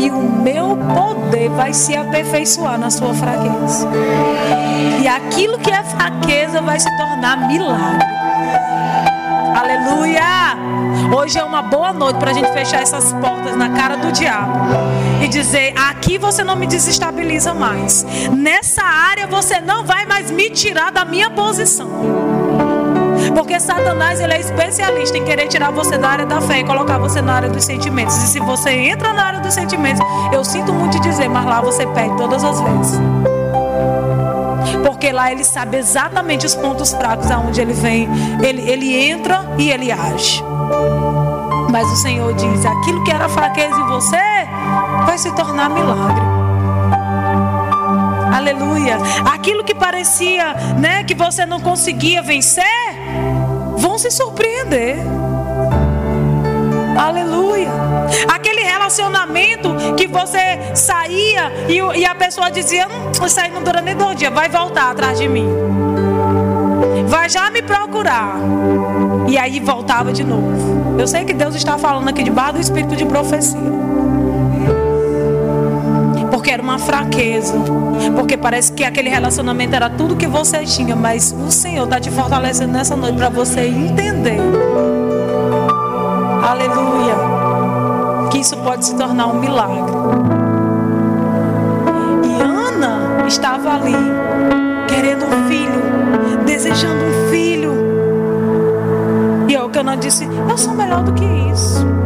E 0.01 0.11
o 0.11 0.23
meu 0.23 0.77
poder 0.77 1.51
vai 1.51 1.73
se 1.73 1.97
aperfeiçoar 1.97 2.79
na 2.79 2.91
sua 2.91 3.15
fraqueza. 3.15 3.89
E 5.01 5.09
aquilo 5.09 5.59
que 5.59 5.71
é 5.71 5.83
fraqueza 5.83 6.61
vai 6.61 6.79
se 6.79 6.89
tornar 6.97 7.47
milagre. 7.47 8.07
Aleluia! 9.57 10.57
Hoje 11.17 11.39
é 11.39 11.45
uma 11.45 11.63
boa 11.63 11.93
noite 11.93 12.19
para 12.19 12.31
a 12.31 12.35
gente 12.35 12.53
fechar 12.53 12.83
essas 12.83 13.13
portas 13.15 13.57
na 13.57 13.71
cara 13.71 13.97
do 13.97 14.13
diabo 14.13 14.59
e 15.23 15.29
dizer: 15.29 15.75
aqui 15.77 16.19
você 16.19 16.45
não 16.45 16.57
me 16.57 16.67
desestabiliza 16.67 17.53
mais. 17.53 18.07
Nessa 18.33 18.83
área 18.83 19.27
você 19.27 19.61
não 19.61 19.85
vai 19.85 20.07
mais 20.07 20.31
me 20.31 20.51
tirar 20.51 20.91
da 20.93 21.05
minha 21.05 21.31
posição. 21.31 21.89
Porque 23.35 23.59
Satanás 23.61 24.21
ele 24.21 24.35
é 24.35 24.41
especialista 24.41 25.17
em 25.17 25.25
querer 25.25 25.49
tirar 25.49 25.71
você 25.71 25.97
da 25.97 26.09
área 26.09 26.27
da 26.27 26.41
fé 26.41 26.61
e 26.61 26.65
colocar 26.65 26.99
você 26.99 27.21
na 27.21 27.35
área 27.35 27.49
dos 27.49 27.65
sentimentos. 27.65 28.17
E 28.17 28.27
se 28.27 28.41
você 28.41 28.71
entra 28.71 29.13
na 29.13 29.25
área 29.25 29.41
dos 29.41 29.55
sentimentos, 29.55 30.01
eu 30.33 30.45
sinto 30.45 30.73
muito 30.73 31.01
dizer, 31.01 31.29
mas 31.29 31.45
lá 31.45 31.61
você 31.61 31.87
perde 31.87 32.17
todas 32.17 32.43
as 32.43 32.61
vezes. 32.61 33.01
Porque 34.85 35.13
lá 35.13 35.33
ele 35.33 35.45
sabe 35.45 35.79
exatamente 35.79 36.45
os 36.45 36.55
pontos 36.55 36.93
fracos 36.93 37.31
aonde 37.31 37.61
ele 37.61 37.73
vem. 37.73 38.09
Ele, 38.43 38.69
ele 38.69 39.11
entra 39.11 39.45
e 39.59 39.71
ele 39.71 39.91
age. 39.91 40.43
Mas 41.71 41.91
o 41.91 41.97
Senhor 41.97 42.33
diz: 42.35 42.67
aquilo 42.67 43.03
que 43.05 43.11
era 43.11 43.29
fraqueza 43.29 43.75
em 43.75 43.87
você 43.87 44.17
vai 45.07 45.17
se 45.17 45.35
tornar 45.35 45.71
milagre. 45.71 46.21
Aleluia. 48.35 48.99
Aquilo 49.33 49.65
que 49.65 49.75
parecia, 49.75 50.55
né, 50.79 51.05
que 51.05 51.15
você 51.15 51.45
não 51.45 51.61
conseguia 51.61 52.23
vencer, 52.23 52.65
vão 53.81 53.99
se 53.99 54.11
surpreender. 54.11 54.99
Aleluia. 56.97 57.71
Aquele 58.29 58.63
relacionamento 58.63 59.75
que 59.97 60.07
você 60.07 60.75
saía 60.75 61.51
e, 61.69 62.05
a 62.05 62.15
pessoa 62.15 62.51
dizia: 62.51 62.87
hum, 62.87 63.27
Isso 63.27 63.41
aí 63.41 63.51
não 63.51 63.63
dura 63.63 63.81
nem 63.81 63.97
dois 63.97 64.17
dias, 64.17 64.33
vai 64.33 64.49
voltar 64.49 64.91
atrás 64.91 65.19
de 65.19 65.29
mim. 65.29 65.49
Vai 67.07 67.29
já 67.29 67.51
me 67.51 67.63
procurar. 67.63 68.37
E 69.29 69.39
aí 69.39 69.59
voltava 69.61 70.13
de 70.13 70.23
novo. 70.23 70.99
Eu 70.99 71.07
sei 71.07 71.25
que 71.25 71.33
Deus 71.33 71.55
está 71.55 71.79
falando 71.79 72.09
aqui 72.09 72.23
debaixo 72.23 72.55
do 72.55 72.61
espírito 72.61 72.95
de 72.95 73.07
profecia 73.07 73.90
porque 76.51 76.55
era 76.55 76.63
uma 76.65 76.79
fraqueza, 76.81 77.55
porque 78.17 78.37
parece 78.37 78.73
que 78.73 78.83
aquele 78.83 79.09
relacionamento 79.09 79.77
era 79.77 79.89
tudo 79.89 80.17
que 80.17 80.27
você 80.27 80.65
tinha, 80.65 80.97
mas 80.97 81.33
o 81.33 81.49
Senhor 81.49 81.85
está 81.85 82.01
te 82.01 82.11
fortalecendo 82.11 82.73
nessa 82.73 82.97
noite 82.97 83.17
para 83.17 83.29
você 83.29 83.69
entender 83.69 84.41
Aleluia. 86.43 87.15
Que 88.33 88.39
isso 88.39 88.57
pode 88.57 88.85
se 88.85 88.97
tornar 88.97 89.29
um 89.29 89.39
milagre. 89.39 89.93
E 92.25 92.43
Ana 92.43 93.27
estava 93.29 93.75
ali, 93.75 93.95
querendo 94.89 95.27
um 95.27 95.49
filho, 95.49 96.43
desejando 96.45 97.05
um 97.05 97.31
filho. 97.31 97.73
E 99.49 99.55
é 99.55 99.63
o 99.63 99.69
que 99.69 99.79
Ana 99.79 99.97
disse: 99.97 100.29
Eu 100.49 100.59
sou 100.59 100.75
melhor 100.75 101.05
do 101.05 101.13
que 101.13 101.25
isso. 101.25 102.00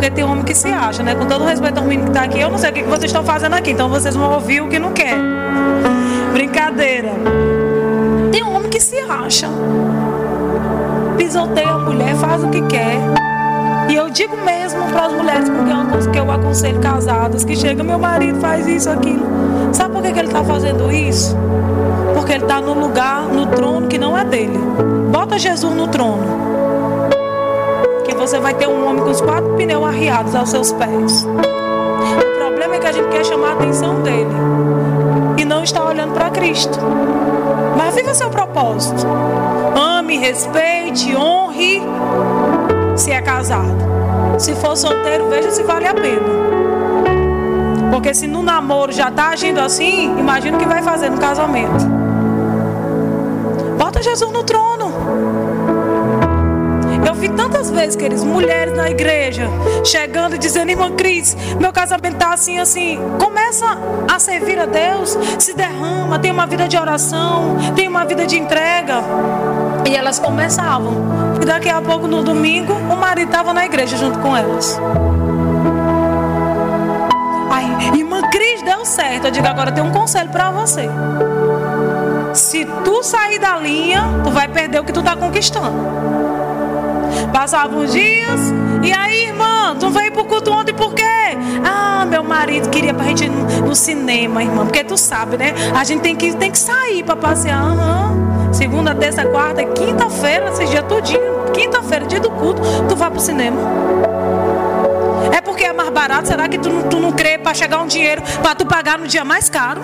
Porque 0.00 0.12
tem 0.12 0.24
homem 0.24 0.42
que 0.42 0.54
se 0.54 0.68
acha, 0.68 1.02
né? 1.02 1.14
Com 1.14 1.26
todo 1.26 1.44
respeito 1.44 1.76
ao 1.76 1.84
menino 1.84 2.04
que 2.04 2.10
está 2.12 2.22
aqui, 2.22 2.40
eu 2.40 2.50
não 2.50 2.56
sei 2.56 2.70
o 2.70 2.72
que 2.72 2.82
vocês 2.84 3.04
estão 3.04 3.22
fazendo 3.22 3.52
aqui, 3.52 3.72
então 3.72 3.86
vocês 3.86 4.16
vão 4.16 4.32
ouvir 4.32 4.62
o 4.62 4.66
que 4.66 4.78
não 4.78 4.92
quer. 4.94 5.14
Brincadeira. 6.32 7.10
Tem 8.32 8.42
homem 8.42 8.70
que 8.70 8.80
se 8.80 8.96
acha. 8.96 9.46
Pisoteia 11.18 11.72
a 11.72 11.78
mulher, 11.78 12.14
faz 12.14 12.42
o 12.42 12.48
que 12.48 12.62
quer. 12.62 12.96
E 13.90 13.94
eu 13.94 14.08
digo 14.08 14.38
mesmo 14.38 14.82
para 14.90 15.04
as 15.04 15.12
mulheres, 15.12 15.50
porque 15.50 15.70
eu, 15.70 16.12
que 16.12 16.18
eu 16.18 16.32
aconselho 16.32 16.80
casadas, 16.80 17.44
que 17.44 17.54
chega, 17.54 17.84
meu 17.84 17.98
marido 17.98 18.40
faz 18.40 18.66
isso, 18.66 18.88
aquilo. 18.88 19.26
Sabe 19.70 19.92
por 19.92 20.02
que, 20.02 20.12
que 20.12 20.18
ele 20.18 20.28
está 20.28 20.42
fazendo 20.42 20.90
isso? 20.90 21.36
Porque 22.14 22.32
ele 22.32 22.44
está 22.44 22.58
no 22.58 22.72
lugar, 22.72 23.24
no 23.24 23.44
trono 23.48 23.86
que 23.86 23.98
não 23.98 24.16
é 24.16 24.24
dele. 24.24 24.58
Bota 25.12 25.38
Jesus 25.38 25.74
no 25.74 25.88
trono. 25.88 26.49
Você 28.20 28.38
vai 28.38 28.52
ter 28.52 28.68
um 28.68 28.86
homem 28.86 29.02
com 29.02 29.10
os 29.10 29.20
quatro 29.22 29.54
pneus 29.56 29.82
arriados 29.82 30.34
aos 30.34 30.50
seus 30.50 30.72
pés. 30.72 31.24
O 31.24 32.38
problema 32.38 32.76
é 32.76 32.78
que 32.78 32.86
a 32.86 32.92
gente 32.92 33.08
quer 33.08 33.24
chamar 33.24 33.48
a 33.48 33.52
atenção 33.54 34.02
dele. 34.02 34.28
E 35.38 35.44
não 35.46 35.64
está 35.64 35.82
olhando 35.82 36.12
para 36.12 36.28
Cristo. 36.28 36.78
Mas 37.78 37.94
viva 37.94 38.12
seu 38.12 38.28
propósito. 38.28 39.06
Ame, 39.74 40.18
respeite, 40.18 41.16
honre 41.16 41.82
se 42.94 43.10
é 43.10 43.22
casado. 43.22 43.74
Se 44.38 44.54
for 44.54 44.76
solteiro, 44.76 45.30
veja 45.30 45.50
se 45.50 45.62
vale 45.62 45.86
a 45.86 45.94
pena. 45.94 46.28
Porque 47.90 48.12
se 48.12 48.26
no 48.26 48.42
namoro 48.42 48.92
já 48.92 49.08
está 49.08 49.30
agindo 49.30 49.60
assim, 49.60 50.18
imagina 50.18 50.58
o 50.58 50.60
que 50.60 50.66
vai 50.66 50.82
fazer 50.82 51.08
no 51.08 51.16
casamento. 51.16 51.86
Bota 53.78 54.02
Jesus 54.02 54.30
no 54.30 54.44
trono. 54.44 54.92
Eu 57.06 57.14
vi 57.14 57.28
tantas 57.30 57.70
vezes, 57.70 57.96
queridos, 57.96 58.24
mulheres 58.24 58.76
na 58.76 58.90
igreja 58.90 59.48
chegando 59.84 60.36
e 60.36 60.38
dizendo, 60.38 60.70
irmã 60.70 60.92
Cris, 60.92 61.36
meu 61.58 61.72
casamento 61.72 62.14
está 62.14 62.32
assim, 62.32 62.58
assim. 62.58 62.98
Começa 63.18 63.66
a 64.08 64.18
servir 64.18 64.58
a 64.58 64.66
Deus, 64.66 65.16
se 65.38 65.54
derrama, 65.54 66.18
tem 66.18 66.30
uma 66.30 66.46
vida 66.46 66.68
de 66.68 66.76
oração, 66.76 67.56
tem 67.74 67.88
uma 67.88 68.04
vida 68.04 68.26
de 68.26 68.38
entrega. 68.38 69.02
E 69.88 69.96
elas 69.96 70.18
começavam. 70.18 70.92
E 71.40 71.44
daqui 71.44 71.68
a 71.68 71.80
pouco, 71.80 72.06
no 72.06 72.22
domingo, 72.22 72.72
o 72.72 72.96
marido 72.96 73.28
estava 73.28 73.52
na 73.52 73.64
igreja 73.64 73.96
junto 73.96 74.18
com 74.18 74.36
elas. 74.36 74.78
Aí, 77.50 77.98
irmã 77.98 78.22
Cris, 78.30 78.62
deu 78.62 78.84
certo. 78.84 79.26
Eu 79.26 79.30
digo, 79.30 79.46
agora 79.46 79.72
tem 79.72 79.82
um 79.82 79.90
conselho 79.90 80.30
para 80.30 80.50
você. 80.50 80.88
Se 82.34 82.64
tu 82.84 83.02
sair 83.02 83.38
da 83.38 83.58
linha, 83.58 84.02
tu 84.22 84.30
vai 84.30 84.46
perder 84.46 84.80
o 84.80 84.84
que 84.84 84.92
tu 84.92 85.00
está 85.00 85.16
conquistando. 85.16 86.09
Passavam 87.32 87.80
uns 87.80 87.92
dias, 87.92 88.40
e 88.82 88.92
aí, 88.92 89.26
irmã, 89.26 89.76
tu 89.78 89.88
veio 89.90 90.10
pro 90.12 90.24
culto 90.24 90.52
ontem 90.52 90.74
por 90.74 90.94
quê? 90.94 91.04
Ah, 91.64 92.04
meu 92.04 92.24
marido 92.24 92.68
queria 92.70 92.92
pra 92.92 93.04
gente 93.04 93.24
ir 93.24 93.30
no, 93.30 93.68
no 93.68 93.74
cinema, 93.74 94.42
irmã, 94.42 94.64
porque 94.64 94.82
tu 94.82 94.96
sabe, 94.96 95.36
né? 95.36 95.54
A 95.74 95.84
gente 95.84 96.00
tem 96.00 96.16
que, 96.16 96.34
tem 96.34 96.50
que 96.50 96.58
sair 96.58 97.02
pra 97.02 97.14
passear. 97.14 97.62
Uhum. 97.62 98.52
Segunda, 98.52 98.94
terça, 98.94 99.24
quarta, 99.26 99.64
quinta-feira, 99.64 100.50
esses 100.50 100.68
dias 100.68 100.84
tudinho. 100.88 101.50
Quinta-feira, 101.52 102.04
dia 102.06 102.20
do 102.20 102.30
culto, 102.30 102.60
tu 102.88 102.96
vai 102.96 103.10
pro 103.10 103.20
cinema. 103.20 103.60
É 105.32 105.40
porque 105.40 105.64
é 105.64 105.72
mais 105.72 105.90
barato? 105.90 106.28
Será 106.28 106.48
que 106.48 106.58
tu, 106.58 106.68
tu 106.88 106.98
não 106.98 107.12
crê 107.12 107.38
para 107.38 107.54
chegar 107.54 107.80
um 107.80 107.86
dinheiro 107.86 108.22
para 108.42 108.54
tu 108.54 108.66
pagar 108.66 108.98
no 108.98 109.06
dia 109.06 109.24
mais 109.24 109.48
caro? 109.48 109.80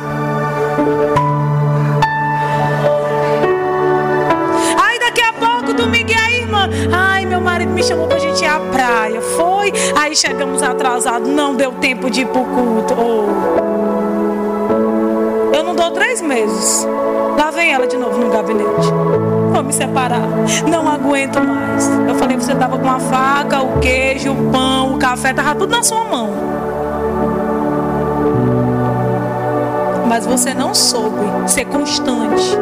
Aí 4.82 4.98
daqui 4.98 5.22
a 5.22 5.32
pouco, 5.32 5.72
domingo, 5.72 6.10
e 6.10 6.25
marido 7.56 7.72
me 7.72 7.82
chamou 7.82 8.06
pra 8.06 8.18
gente 8.18 8.44
ir 8.44 8.46
à 8.46 8.60
praia. 8.60 9.18
Foi. 9.22 9.72
Aí 9.98 10.14
chegamos 10.14 10.62
atrasados. 10.62 11.26
Não 11.26 11.54
deu 11.54 11.72
tempo 11.72 12.10
de 12.10 12.20
ir 12.20 12.26
pro 12.26 12.44
culto. 12.44 12.94
Oh. 12.94 13.24
Eu 15.56 15.64
não 15.64 15.74
dou 15.74 15.90
três 15.90 16.20
meses. 16.20 16.86
Lá 17.38 17.50
vem 17.50 17.72
ela 17.72 17.86
de 17.86 17.96
novo 17.96 18.18
no 18.18 18.30
gabinete. 18.30 18.92
Vou 19.52 19.62
me 19.62 19.72
separar. 19.72 20.20
Não 20.70 20.86
aguento 20.86 21.40
mais. 21.40 21.88
Eu 22.06 22.14
falei, 22.16 22.36
você 22.36 22.54
tava 22.54 22.78
com 22.78 22.90
a 22.90 23.00
faca, 23.00 23.62
o 23.62 23.78
queijo, 23.80 24.32
o 24.32 24.50
pão, 24.50 24.94
o 24.94 24.98
café, 24.98 25.32
tava 25.32 25.54
tudo 25.54 25.74
na 25.74 25.82
sua 25.82 26.04
mão. 26.04 26.28
Mas 30.06 30.26
você 30.26 30.52
não 30.52 30.74
soube 30.74 31.24
ser 31.46 31.64
constante. 31.64 32.58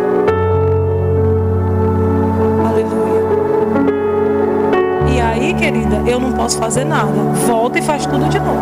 Querida, 5.55 6.03
eu 6.07 6.21
não 6.21 6.33
posso 6.33 6.59
fazer 6.59 6.85
nada. 6.85 7.11
Volta 7.47 7.79
e 7.79 7.83
faz 7.83 8.07
tudo 8.07 8.29
de 8.29 8.39
novo. 8.39 8.61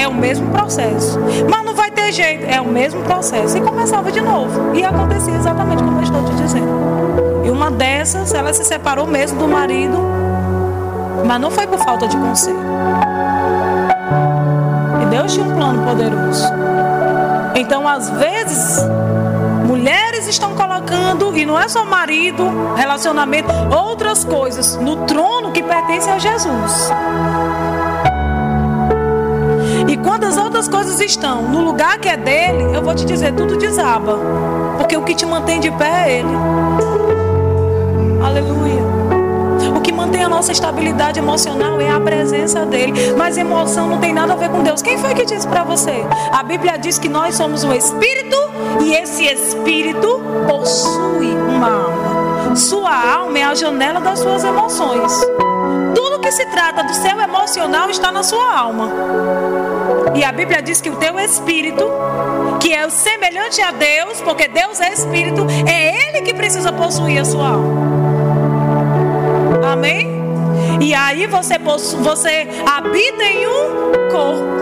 É 0.00 0.06
o 0.06 0.14
mesmo 0.14 0.50
processo. 0.50 1.18
Mas 1.48 1.64
não 1.64 1.74
vai 1.74 1.90
ter 1.90 2.12
jeito. 2.12 2.44
É 2.46 2.60
o 2.60 2.66
mesmo 2.66 3.02
processo. 3.02 3.56
E 3.56 3.60
começava 3.60 4.10
de 4.10 4.20
novo. 4.20 4.74
E 4.74 4.84
acontecia 4.84 5.34
exatamente 5.34 5.82
como 5.82 5.98
eu 5.98 6.02
estou 6.02 6.24
te 6.24 6.34
dizendo. 6.34 7.42
E 7.44 7.50
uma 7.50 7.70
dessas, 7.70 8.32
ela 8.32 8.52
se 8.52 8.64
separou 8.64 9.06
mesmo 9.06 9.38
do 9.38 9.48
marido. 9.48 9.98
Mas 11.26 11.40
não 11.40 11.50
foi 11.50 11.66
por 11.66 11.78
falta 11.78 12.08
de 12.08 12.16
conselho. 12.16 12.58
E 15.02 15.06
Deus 15.06 15.32
tinha 15.32 15.46
um 15.46 15.54
plano 15.54 15.84
poderoso. 15.84 16.44
Então, 17.54 17.86
às 17.86 18.08
vezes, 18.10 18.84
mulheres 19.80 20.28
estão 20.28 20.54
colocando, 20.54 21.34
e 21.34 21.46
não 21.46 21.58
é 21.58 21.66
só 21.66 21.86
marido, 21.86 22.74
relacionamento, 22.76 23.48
outras 23.74 24.22
coisas 24.24 24.76
no 24.76 25.06
trono 25.06 25.52
que 25.52 25.62
pertencem 25.62 26.12
a 26.12 26.18
Jesus. 26.18 26.90
E 29.88 29.96
quando 29.96 30.24
as 30.24 30.36
outras 30.36 30.68
coisas 30.68 31.00
estão 31.00 31.44
no 31.48 31.62
lugar 31.62 31.98
que 31.98 32.10
é 32.10 32.16
dele, 32.16 32.76
eu 32.76 32.82
vou 32.82 32.94
te 32.94 33.06
dizer, 33.06 33.32
tudo 33.32 33.56
desaba. 33.56 34.18
Porque 34.76 34.96
o 34.98 35.02
que 35.02 35.14
te 35.14 35.24
mantém 35.24 35.58
de 35.60 35.70
pé 35.70 36.04
é 36.08 36.18
ele. 36.18 36.36
Aleluia. 38.22 38.79
Mantém 40.20 40.24
a 40.24 40.28
nossa 40.28 40.52
estabilidade 40.52 41.18
emocional 41.18 41.80
é 41.80 41.90
a 41.90 41.98
presença 41.98 42.66
dele. 42.66 42.92
Mas 43.16 43.38
emoção 43.38 43.88
não 43.88 43.98
tem 43.98 44.12
nada 44.12 44.34
a 44.34 44.36
ver 44.36 44.50
com 44.50 44.62
Deus. 44.62 44.82
Quem 44.82 44.98
foi 44.98 45.14
que 45.14 45.24
disse 45.24 45.48
para 45.48 45.64
você? 45.64 46.04
A 46.30 46.42
Bíblia 46.42 46.76
diz 46.76 46.98
que 46.98 47.08
nós 47.08 47.36
somos 47.36 47.64
um 47.64 47.72
espírito 47.72 48.36
e 48.82 48.92
esse 48.92 49.24
espírito 49.24 50.20
possui 50.46 51.34
uma 51.34 51.84
alma. 51.84 52.56
Sua 52.56 53.14
alma 53.14 53.38
é 53.38 53.44
a 53.44 53.54
janela 53.54 53.98
das 54.00 54.18
suas 54.18 54.44
emoções. 54.44 55.10
Tudo 55.94 56.20
que 56.20 56.32
se 56.32 56.44
trata 56.46 56.82
do 56.84 56.92
seu 56.92 57.18
emocional 57.18 57.88
está 57.88 58.12
na 58.12 58.22
sua 58.22 58.58
alma. 58.58 58.92
E 60.14 60.22
a 60.22 60.32
Bíblia 60.32 60.60
diz 60.60 60.82
que 60.82 60.90
o 60.90 60.96
teu 60.96 61.18
espírito, 61.18 61.88
que 62.60 62.74
é 62.74 62.86
semelhante 62.90 63.62
a 63.62 63.70
Deus, 63.70 64.20
porque 64.20 64.48
Deus 64.48 64.80
é 64.80 64.92
espírito, 64.92 65.46
é 65.66 66.08
ele 66.08 66.22
que 66.22 66.34
precisa 66.34 66.70
possuir 66.72 67.20
a 67.20 67.24
sua 67.24 67.48
alma. 67.48 67.69
Amém? 69.70 70.08
E 70.80 70.92
aí 70.92 71.26
você, 71.26 71.56
você 71.58 72.48
habita 72.66 73.22
em 73.22 73.46
um 73.46 74.10
corpo. 74.10 74.60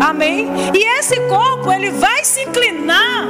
Amém? 0.00 0.50
E 0.74 0.98
esse 0.98 1.20
corpo, 1.28 1.70
ele 1.70 1.90
vai 1.90 2.24
se 2.24 2.42
inclinar 2.42 3.28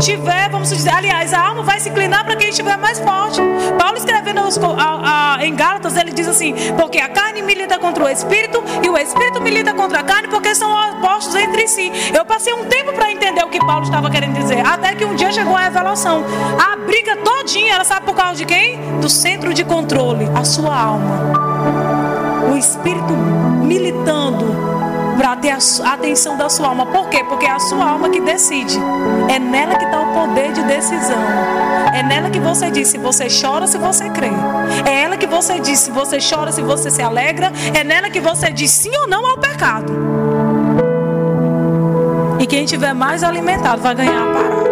tiver, 0.00 0.48
vamos 0.50 0.70
dizer, 0.70 0.90
aliás, 0.90 1.32
a 1.32 1.40
alma 1.40 1.62
vai 1.62 1.78
se 1.78 1.90
inclinar 1.90 2.24
para 2.24 2.34
quem 2.34 2.48
estiver 2.48 2.76
mais 2.78 2.98
forte. 2.98 3.40
Paulo 3.78 3.96
escrevendo 3.96 4.38
aos, 4.38 4.58
a, 4.58 5.36
a, 5.36 5.46
em 5.46 5.54
Gálatas, 5.54 5.96
ele 5.96 6.10
diz 6.12 6.26
assim: 6.26 6.54
porque 6.76 6.98
a 6.98 7.08
carne 7.08 7.42
milita 7.42 7.78
contra 7.78 8.04
o 8.04 8.08
espírito 8.08 8.62
e 8.82 8.88
o 8.88 8.96
espírito 8.96 9.40
milita 9.40 9.74
contra 9.74 10.00
a 10.00 10.02
carne 10.02 10.28
porque 10.28 10.54
são 10.54 10.70
opostos 10.90 11.34
entre 11.34 11.68
si. 11.68 11.92
Eu 12.16 12.24
passei 12.24 12.52
um 12.54 12.64
tempo 12.64 12.92
para 12.94 13.12
entender 13.12 13.44
o 13.44 13.48
que 13.48 13.58
Paulo 13.58 13.84
estava 13.84 14.10
querendo 14.10 14.34
dizer, 14.34 14.66
até 14.66 14.94
que 14.94 15.04
um 15.04 15.14
dia 15.14 15.32
chegou 15.32 15.54
a 15.54 15.60
revelação. 15.60 16.24
A 16.58 16.76
briga 16.76 17.16
todinha, 17.18 17.74
ela 17.74 17.84
sabe 17.84 18.06
por 18.06 18.14
causa 18.14 18.36
de 18.36 18.46
quem? 18.46 18.78
Do 19.00 19.08
centro 19.08 19.52
de 19.52 19.64
controle, 19.64 20.28
a 20.34 20.44
sua 20.44 20.74
alma. 20.74 22.50
O 22.50 22.56
espírito 22.56 23.12
militando 23.62 24.69
ter 25.40 25.50
a 25.50 25.92
atenção 25.92 26.36
da 26.36 26.48
sua 26.48 26.68
alma. 26.68 26.86
Por 26.86 27.08
quê? 27.08 27.24
Porque 27.24 27.46
é 27.46 27.50
a 27.50 27.58
sua 27.58 27.90
alma 27.90 28.08
que 28.10 28.20
decide. 28.20 28.78
É 29.28 29.38
nela 29.38 29.76
que 29.76 29.84
está 29.84 30.00
o 30.00 30.12
poder 30.12 30.52
de 30.52 30.62
decisão. 30.64 31.18
É 31.94 32.02
nela 32.02 32.30
que 32.30 32.38
você 32.38 32.70
diz 32.70 32.88
se 32.88 32.98
você 32.98 33.26
chora, 33.28 33.66
se 33.66 33.78
você 33.78 34.08
crê. 34.10 34.30
É 34.86 35.02
ela 35.02 35.16
que 35.16 35.26
você 35.26 35.58
diz 35.58 35.80
se 35.80 35.90
você 35.90 36.18
chora, 36.18 36.52
se 36.52 36.62
você 36.62 36.90
se 36.90 37.02
alegra. 37.02 37.52
É 37.74 37.82
nela 37.82 38.10
que 38.10 38.20
você 38.20 38.50
diz 38.50 38.70
sim 38.70 38.96
ou 38.96 39.08
não 39.08 39.26
ao 39.26 39.38
pecado. 39.38 39.92
E 42.38 42.46
quem 42.46 42.64
tiver 42.64 42.94
mais 42.94 43.22
alimentado 43.22 43.82
vai 43.82 43.94
ganhar 43.94 44.22
a 44.22 44.32
parada. 44.32 44.70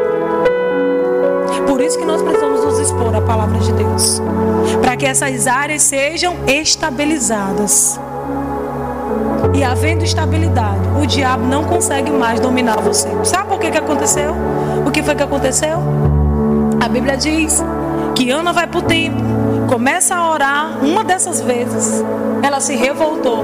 Por 1.67 1.81
isso 1.83 1.99
que 1.99 2.05
nós 2.05 2.23
precisamos 2.23 2.65
nos 2.65 2.79
expor 2.79 3.15
à 3.15 3.21
palavra 3.21 3.59
de 3.59 3.73
Deus. 3.73 4.23
Para 4.81 4.97
que 4.97 5.05
essas 5.05 5.47
áreas 5.47 5.83
sejam 5.83 6.37
estabilizadas. 6.47 8.01
E 9.59 9.65
havendo 9.65 10.05
estabilidade, 10.05 10.79
o 11.03 11.05
diabo 11.05 11.45
não 11.45 11.65
consegue 11.65 12.13
mais 12.13 12.39
dominar 12.39 12.77
você. 12.77 13.09
Sabe 13.25 13.49
por 13.49 13.59
que, 13.59 13.73
que 13.73 13.79
aconteceu? 13.79 14.33
O 14.87 14.91
que 14.93 15.03
foi 15.03 15.17
que 15.17 15.23
aconteceu? 15.25 15.81
A 16.81 16.89
Bíblia 16.89 17.17
diz 17.17 17.61
que 18.15 18.31
Ana 18.31 18.53
vai 18.53 18.69
para 18.69 18.79
o 18.79 18.83
templo, 18.83 19.21
começa 19.69 20.15
a 20.15 20.31
orar. 20.31 20.79
Uma 20.81 21.03
dessas 21.03 21.41
vezes, 21.41 22.05
ela 22.41 22.61
se 22.61 22.77
revoltou. 22.77 23.43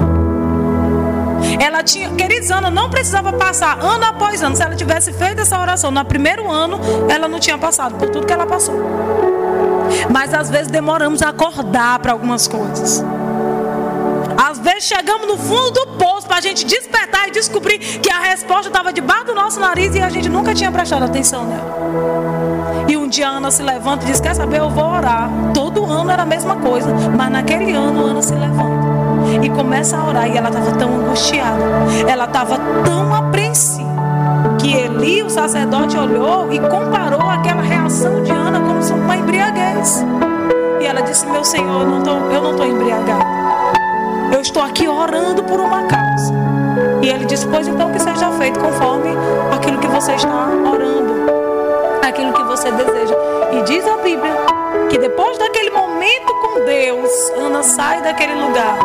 Ela 1.59 1.83
tinha, 1.83 2.09
queridos, 2.11 2.49
Ana 2.49 2.71
não 2.71 2.89
precisava 2.89 3.33
passar 3.33 3.77
ano 3.83 4.05
após 4.05 4.41
ano. 4.41 4.55
Se 4.55 4.63
ela 4.63 4.73
tivesse 4.73 5.11
feito 5.11 5.41
essa 5.41 5.59
oração 5.59 5.91
no 5.91 6.05
primeiro 6.05 6.49
ano, 6.49 6.79
ela 7.09 7.27
não 7.27 7.41
tinha 7.41 7.57
passado 7.57 7.95
por 7.95 8.09
tudo 8.09 8.25
que 8.25 8.31
ela 8.31 8.45
passou. 8.45 8.75
Mas 10.09 10.33
às 10.33 10.49
vezes 10.49 10.71
demoramos 10.71 11.21
a 11.21 11.27
acordar 11.27 11.99
para 11.99 12.13
algumas 12.13 12.47
coisas. 12.47 13.03
Às 14.37 14.59
vezes 14.59 14.83
chegamos 14.83 15.27
no 15.27 15.37
fundo 15.37 15.71
do 15.71 15.87
poço 15.97 16.27
para 16.27 16.37
a 16.37 16.41
gente 16.41 16.65
despertar 16.65 17.27
e 17.27 17.31
descobrir 17.31 17.79
que 17.79 18.11
a 18.11 18.19
resposta 18.19 18.67
estava 18.67 18.91
debaixo 18.91 19.25
do 19.25 19.35
nosso 19.35 19.59
nariz 19.59 19.95
e 19.95 20.01
a 20.01 20.09
gente 20.09 20.29
nunca 20.29 20.53
tinha 20.53 20.71
prestado 20.71 21.03
atenção 21.03 21.45
nela. 21.45 22.85
E 22.87 22.97
um 22.97 23.07
dia 23.07 23.27
Ana 23.27 23.49
se 23.49 23.63
levanta 23.63 24.03
e 24.03 24.07
diz: 24.07 24.19
Quer 24.19 24.35
saber? 24.35 24.59
Eu 24.59 24.69
vou 24.69 24.85
orar. 24.85 25.29
Todo 25.53 25.85
ano 25.85 26.11
era 26.11 26.23
a 26.23 26.25
mesma 26.25 26.55
coisa, 26.57 26.93
mas 27.17 27.31
naquele 27.31 27.71
ano 27.71 28.05
Ana 28.05 28.21
se 28.21 28.33
levanta 28.33 28.85
e 29.41 29.49
começa 29.49 29.97
a 29.97 30.05
orar. 30.05 30.29
E 30.29 30.37
ela 30.37 30.49
estava 30.49 30.71
tão 30.73 30.95
angustiada, 30.95 31.63
ela 32.07 32.25
estava 32.25 32.57
tão 32.83 33.13
apreensiva 33.13 33.95
que 34.59 34.73
Eli, 34.73 35.23
o 35.23 35.29
sacerdote, 35.29 35.97
olhou 35.97 36.51
e 36.51 36.59
comparou 36.59 37.29
aquela 37.29 37.61
reação 37.61 38.23
de 38.23 38.31
Ana 38.31 38.59
como 38.59 39.01
uma 39.01 39.15
embriaguez. 39.15 40.03
E 40.81 40.85
ela 40.85 41.01
disse: 41.01 41.25
Meu 41.27 41.43
Senhor, 41.43 41.81
eu 41.81 42.41
não 42.41 42.51
estou 42.51 42.65
embriagada. 42.65 43.24
Estou 44.55 44.69
aqui 44.69 44.87
orando 44.87 45.43
por 45.43 45.59
uma 45.59 45.83
causa. 45.83 46.33
E 47.03 47.09
ele 47.09 47.25
disse: 47.25 47.45
Pois 47.45 47.67
então 47.67 47.91
que 47.91 47.99
seja 47.99 48.31
feito 48.31 48.57
conforme 48.57 49.09
aquilo 49.53 49.77
que 49.79 49.87
você 49.87 50.13
está 50.13 50.47
orando, 50.71 51.13
aquilo 52.01 52.31
que 52.31 52.43
você 52.43 52.71
deseja. 52.71 53.15
E 53.51 53.63
diz 53.63 53.85
a 53.85 53.97
Bíblia 53.97 54.33
que 54.89 54.97
depois 54.97 55.37
daquele 55.37 55.71
momento 55.71 56.33
com 56.41 56.63
Deus, 56.63 57.11
Ana 57.37 57.63
sai 57.63 58.01
daquele 58.01 58.35
lugar. 58.35 58.77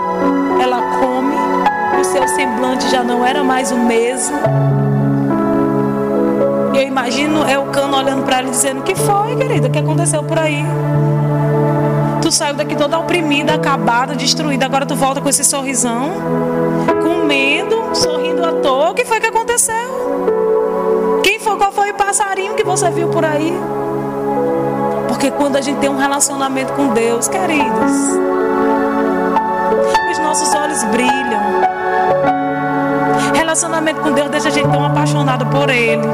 Ela 0.60 0.82
come, 0.98 1.36
o 2.00 2.04
seu 2.04 2.26
semblante 2.26 2.90
já 2.90 3.04
não 3.04 3.24
era 3.24 3.44
mais 3.44 3.70
o 3.70 3.76
mesmo. 3.76 4.40
E 6.74 6.78
eu 6.78 6.82
imagino 6.82 7.48
é 7.48 7.56
o 7.56 7.66
cano 7.66 7.96
olhando 7.96 8.24
para 8.24 8.38
ela 8.38 8.50
dizendo: 8.50 8.82
Que 8.82 8.96
foi, 8.96 9.36
querida? 9.36 9.68
O 9.68 9.70
que 9.70 9.78
aconteceu 9.78 10.24
por 10.24 10.36
aí? 10.36 10.66
Tu 12.22 12.30
saiu 12.30 12.54
daqui 12.54 12.76
toda 12.76 12.98
oprimida, 12.98 13.54
acabada, 13.54 14.14
destruída. 14.14 14.66
Agora 14.66 14.84
tu 14.84 14.94
volta 14.94 15.20
com 15.20 15.28
esse 15.28 15.44
sorrisão, 15.44 16.10
com 17.02 17.24
medo, 17.26 17.94
sorrindo 17.94 18.44
à 18.44 18.52
toa. 18.52 18.90
O 18.90 18.94
que 18.94 19.04
foi 19.04 19.20
que 19.20 19.26
aconteceu? 19.26 21.20
Quem 21.22 21.38
foi? 21.38 21.56
Qual 21.56 21.72
foi 21.72 21.90
o 21.90 21.94
passarinho 21.94 22.54
que 22.54 22.64
você 22.64 22.90
viu 22.90 23.08
por 23.08 23.24
aí? 23.24 23.52
Porque 25.08 25.30
quando 25.30 25.56
a 25.56 25.60
gente 25.60 25.78
tem 25.78 25.90
um 25.90 25.96
relacionamento 25.96 26.72
com 26.74 26.88
Deus, 26.94 27.28
queridos, 27.28 27.92
os 30.10 30.18
nossos 30.18 30.54
olhos 30.54 30.82
brilham. 30.84 31.40
Relacionamento 33.34 34.00
com 34.00 34.12
Deus 34.12 34.30
deixa 34.30 34.48
a 34.48 34.50
gente 34.50 34.68
tão 34.68 34.84
apaixonado 34.84 35.46
por 35.46 35.68
Ele. 35.68 36.06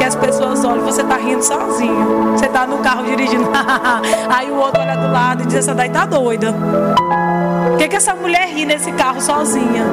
Que 0.00 0.06
as 0.06 0.16
pessoas 0.16 0.64
olham, 0.64 0.82
você 0.82 1.02
está 1.02 1.16
rindo 1.16 1.42
sozinho. 1.42 2.32
Você 2.32 2.46
está 2.46 2.66
no 2.66 2.78
carro 2.78 3.04
dirigindo. 3.04 3.50
Aí 4.30 4.50
o 4.50 4.56
outro 4.56 4.80
olha 4.80 4.96
do 4.96 5.12
lado 5.12 5.42
e 5.42 5.46
diz: 5.46 5.56
Essa 5.56 5.74
daí 5.74 5.90
tá 5.90 6.06
doida. 6.06 6.54
Por 7.68 7.76
que, 7.76 7.86
que 7.86 7.96
essa 7.96 8.14
mulher 8.14 8.48
ri 8.48 8.64
nesse 8.64 8.90
carro 8.92 9.20
sozinha? 9.20 9.84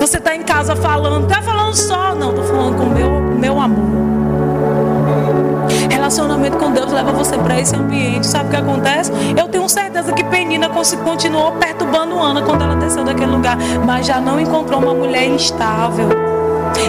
Você 0.00 0.16
está 0.16 0.34
em 0.34 0.42
casa 0.42 0.74
falando, 0.74 1.28
está 1.28 1.42
falando 1.42 1.74
só? 1.74 2.14
Não, 2.14 2.30
estou 2.30 2.44
falando 2.44 2.78
com 2.78 2.86
meu, 2.86 3.20
meu 3.38 3.60
amor. 3.60 4.02
Relacionamento 5.90 6.56
com 6.56 6.72
Deus 6.72 6.90
leva 6.90 7.12
você 7.12 7.36
para 7.36 7.60
esse 7.60 7.76
ambiente. 7.76 8.26
Sabe 8.26 8.46
o 8.46 8.50
que 8.50 8.56
acontece? 8.56 9.12
Eu 9.36 9.46
tenho 9.48 9.68
certeza 9.68 10.10
que 10.10 10.24
Penina 10.24 10.70
continuou 10.70 11.52
perturbando 11.52 12.18
Ana 12.18 12.40
quando 12.40 12.62
ela 12.62 12.76
desceu 12.76 13.04
daquele 13.04 13.30
lugar, 13.30 13.58
mas 13.84 14.06
já 14.06 14.22
não 14.22 14.40
encontrou 14.40 14.80
uma 14.80 14.94
mulher 14.94 15.26
instável. 15.26 16.31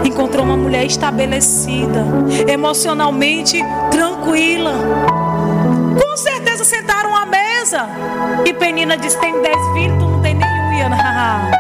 Encontrou 0.05 0.45
uma 0.45 0.57
mulher 0.57 0.85
estabelecida, 0.85 2.05
emocionalmente 2.47 3.61
tranquila. 3.91 4.73
Com 6.01 6.17
certeza 6.17 6.63
sentaram 6.63 7.15
à 7.15 7.25
mesa. 7.25 7.87
E 8.45 8.53
Penina 8.53 8.97
disse: 8.97 9.17
Tem 9.19 9.41
dez 9.41 9.57
filhos, 9.73 9.97
tu 9.97 10.05
não 10.05 10.21
tem 10.21 10.33
nenhum. 10.33 10.73
E 10.73 10.81
Ana, 10.81 11.51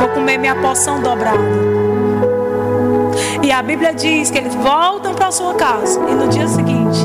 vou 0.00 0.08
comer 0.10 0.38
minha 0.38 0.54
poção 0.56 1.00
dobrada. 1.00 1.38
E 3.42 3.52
a 3.52 3.62
Bíblia 3.62 3.94
diz 3.94 4.30
que 4.30 4.38
eles 4.38 4.54
voltam 4.54 5.14
para 5.14 5.30
sua 5.30 5.54
casa. 5.54 6.00
E 6.08 6.14
no 6.14 6.28
dia 6.28 6.48
seguinte, 6.48 6.98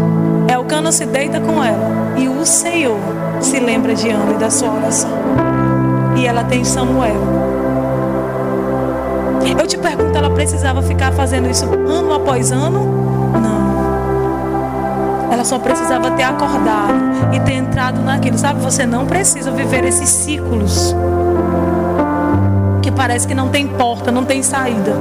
Elcana 0.52 0.92
se 0.92 1.06
deita 1.06 1.40
com 1.40 1.64
ela. 1.64 2.16
E 2.18 2.28
o 2.28 2.46
Senhor 2.46 3.00
se 3.40 3.60
lembra 3.60 3.94
de 3.94 4.10
Ana 4.10 4.32
e 4.32 4.38
da 4.38 4.50
sua 4.50 4.74
oração. 4.74 5.12
E 6.18 6.26
ela 6.26 6.44
tem 6.44 6.64
Samuel. 6.64 7.31
Eu 9.58 9.68
te 9.68 9.78
pergunto, 9.78 10.18
ela 10.18 10.30
precisava 10.30 10.82
ficar 10.82 11.12
fazendo 11.12 11.50
isso 11.50 11.66
ano 11.66 12.14
após 12.14 12.52
ano? 12.52 13.32
Não. 13.34 13.72
Ela 15.32 15.44
só 15.44 15.60
precisava 15.60 16.12
ter 16.12 16.24
acordado 16.24 16.94
e 17.34 17.40
ter 17.40 17.54
entrado 17.54 18.02
naquilo. 18.02 18.38
Sabe, 18.38 18.62
você 18.62 18.86
não 18.86 19.06
precisa 19.06 19.52
viver 19.52 19.84
esses 19.86 20.10
ciclos 20.10 20.96
que 22.82 22.92
parece 22.92 23.28
que 23.28 23.34
não 23.34 23.50
tem 23.50 23.68
porta, 23.68 24.12
não 24.12 24.26
tem 24.26 24.42
saída 24.42 24.96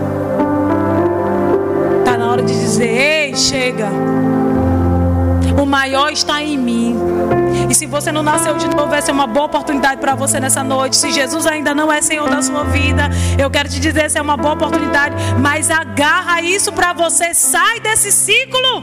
hora 2.31 2.43
de 2.43 2.53
dizer: 2.53 2.89
ei, 2.89 3.37
chega. 3.37 3.89
O 5.61 5.67
maior 5.67 6.11
está 6.13 6.43
em 6.43 6.57
mim. 6.57 6.97
E 7.71 7.75
se 7.75 7.87
você 7.87 8.11
não 8.11 8.25
nasceu 8.25 8.57
de 8.57 8.67
novo, 8.67 8.93
essa 8.93 9.13
é 9.13 9.15
uma 9.15 9.29
boa 9.29 9.47
oportunidade 9.47 10.01
para 10.01 10.17
você 10.17 10.41
nessa 10.41 10.65
noite. 10.65 10.97
Se 10.97 11.13
Jesus 11.13 11.47
ainda 11.47 11.73
não 11.73 11.91
é 11.91 12.03
Senhor 12.03 12.29
da 12.29 12.43
sua 12.43 12.65
vida, 12.65 13.09
eu 13.39 13.49
quero 13.49 13.69
te 13.69 13.79
dizer: 13.79 14.07
essa 14.07 14.19
é 14.19 14.23
uma 14.23 14.37
boa 14.37 14.55
oportunidade. 14.55 15.15
Mas 15.39 15.71
agarra 15.71 16.43
isso 16.43 16.73
para 16.73 16.93
você. 16.93 17.33
Sai 17.33 17.79
desse 17.79 18.11
ciclo. 18.11 18.83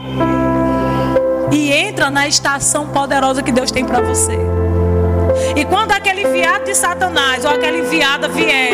e 1.52 1.70
entra 1.70 2.10
na 2.10 2.26
estação 2.26 2.88
poderosa 2.88 3.42
que 3.42 3.52
Deus 3.52 3.70
tem 3.70 3.84
para 3.84 4.00
você. 4.00 4.38
E 5.54 5.66
quando 5.66 5.92
aquele 5.92 6.22
enviado 6.22 6.64
de 6.64 6.74
Satanás 6.74 7.44
ou 7.44 7.50
aquela 7.50 7.76
enviada 7.76 8.26
vier 8.26 8.72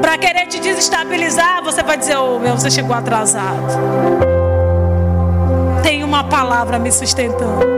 para 0.00 0.16
querer 0.16 0.46
te 0.46 0.58
desestabilizar, 0.60 1.62
você 1.62 1.82
vai 1.82 1.98
dizer: 1.98 2.16
"Oh, 2.16 2.38
meu, 2.38 2.56
você 2.56 2.70
chegou 2.70 2.96
atrasado". 2.96 3.68
Tem 5.82 6.02
uma 6.02 6.24
palavra 6.24 6.78
me 6.78 6.90
sustentando. 6.90 7.77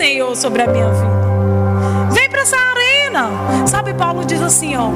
Senhor 0.00 0.34
sobre 0.34 0.62
a 0.62 0.66
minha 0.66 0.88
vida. 0.88 2.10
Vem 2.12 2.30
para 2.30 2.40
essa 2.40 2.56
arena. 2.56 3.66
Sabe, 3.66 3.92
Paulo 3.92 4.24
diz 4.24 4.40
assim, 4.40 4.74
ó, 4.74 4.88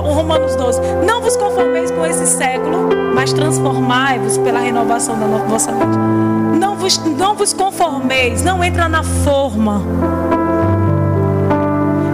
Romanos 0.00 0.56
12: 0.56 0.80
Não 1.06 1.20
vos 1.20 1.36
conformeis 1.36 1.90
com 1.90 2.06
esse 2.06 2.26
século, 2.26 2.88
mas 3.14 3.34
transformai-vos 3.34 4.38
pela 4.38 4.60
renovação 4.60 5.18
da 5.18 5.26
vossa 5.26 5.72
mente. 5.72 6.58
Não 6.58 6.74
vos, 6.74 6.96
não 7.04 7.34
vos 7.34 7.52
conformeis, 7.52 8.42
não 8.42 8.64
entra 8.64 8.88
na 8.88 9.02
forma. 9.02 9.82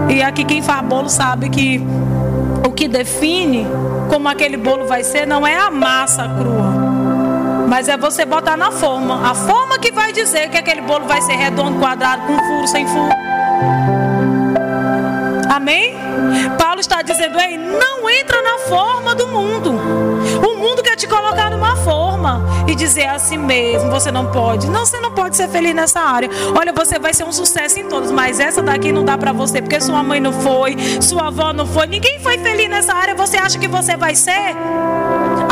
E 0.08 0.20
aqui 0.20 0.44
quem 0.44 0.60
faz 0.60 0.84
bolo 0.84 1.08
sabe 1.08 1.48
que 1.48 1.80
o 2.66 2.72
que 2.72 2.88
define 2.88 3.68
como 4.10 4.28
aquele 4.28 4.56
bolo 4.56 4.84
vai 4.84 5.04
ser 5.04 5.28
não 5.28 5.46
é 5.46 5.56
a 5.56 5.70
massa 5.70 6.24
crua. 6.24 6.75
Mas 7.66 7.88
é 7.88 7.96
você 7.96 8.24
botar 8.24 8.56
na 8.56 8.70
forma. 8.70 9.28
A 9.28 9.34
forma 9.34 9.78
que 9.78 9.90
vai 9.90 10.12
dizer 10.12 10.48
que 10.48 10.56
aquele 10.56 10.80
bolo 10.80 11.06
vai 11.06 11.20
ser 11.20 11.34
redondo, 11.34 11.78
quadrado, 11.78 12.22
com 12.26 12.38
furo, 12.38 12.66
sem 12.66 12.86
furo. 12.86 13.10
Amém? 15.50 15.96
Paulo 16.58 16.80
está 16.80 17.02
dizendo: 17.02 17.38
Ei, 17.40 17.58
não 17.58 18.08
entra 18.08 18.40
na 18.40 18.58
forma 18.68 19.14
do 19.14 19.26
mundo. 19.28 19.70
O 19.70 20.56
mundo 20.58 20.82
quer 20.82 20.96
te 20.96 21.06
colocar 21.06 21.50
numa 21.50 21.76
forma 21.76 22.42
e 22.68 22.74
dizer 22.74 23.06
a 23.06 23.18
si 23.18 23.36
mesmo: 23.36 23.90
Você 23.90 24.12
não 24.12 24.30
pode. 24.30 24.68
Não, 24.68 24.86
você 24.86 25.00
não 25.00 25.12
pode 25.12 25.36
ser 25.36 25.48
feliz 25.48 25.74
nessa 25.74 26.00
área. 26.00 26.30
Olha, 26.56 26.72
você 26.72 26.98
vai 26.98 27.12
ser 27.14 27.24
um 27.24 27.32
sucesso 27.32 27.80
em 27.80 27.88
todos, 27.88 28.10
mas 28.10 28.38
essa 28.38 28.62
daqui 28.62 28.92
não 28.92 29.04
dá 29.04 29.18
para 29.18 29.32
você, 29.32 29.60
porque 29.60 29.80
sua 29.80 30.02
mãe 30.02 30.20
não 30.20 30.32
foi, 30.32 30.76
sua 31.00 31.28
avó 31.28 31.52
não 31.52 31.66
foi, 31.66 31.86
ninguém 31.86 32.20
foi 32.20 32.38
feliz 32.38 32.68
nessa 32.68 32.94
área. 32.94 33.14
Você 33.14 33.36
acha 33.36 33.58
que 33.58 33.68
você 33.68 33.96
vai 33.96 34.14
ser? 34.14 34.54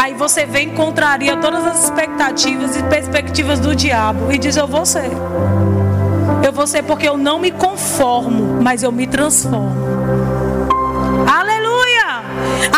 Aí 0.04 0.12
você 0.12 0.44
vem 0.44 0.68
contraria 0.68 1.34
todas 1.38 1.66
as 1.66 1.84
expectativas 1.84 2.76
e 2.76 2.82
perspectivas 2.82 3.58
do 3.58 3.74
diabo 3.74 4.30
e 4.30 4.36
diz: 4.36 4.54
Eu 4.54 4.66
vou 4.66 4.84
ser. 4.84 5.10
Eu 6.44 6.52
vou 6.52 6.66
ser 6.66 6.82
porque 6.82 7.08
eu 7.08 7.16
não 7.16 7.38
me 7.38 7.50
conformo, 7.50 8.60
mas 8.62 8.82
eu 8.82 8.92
me 8.92 9.06
transformo. 9.06 9.74
Aleluia! 11.26 12.22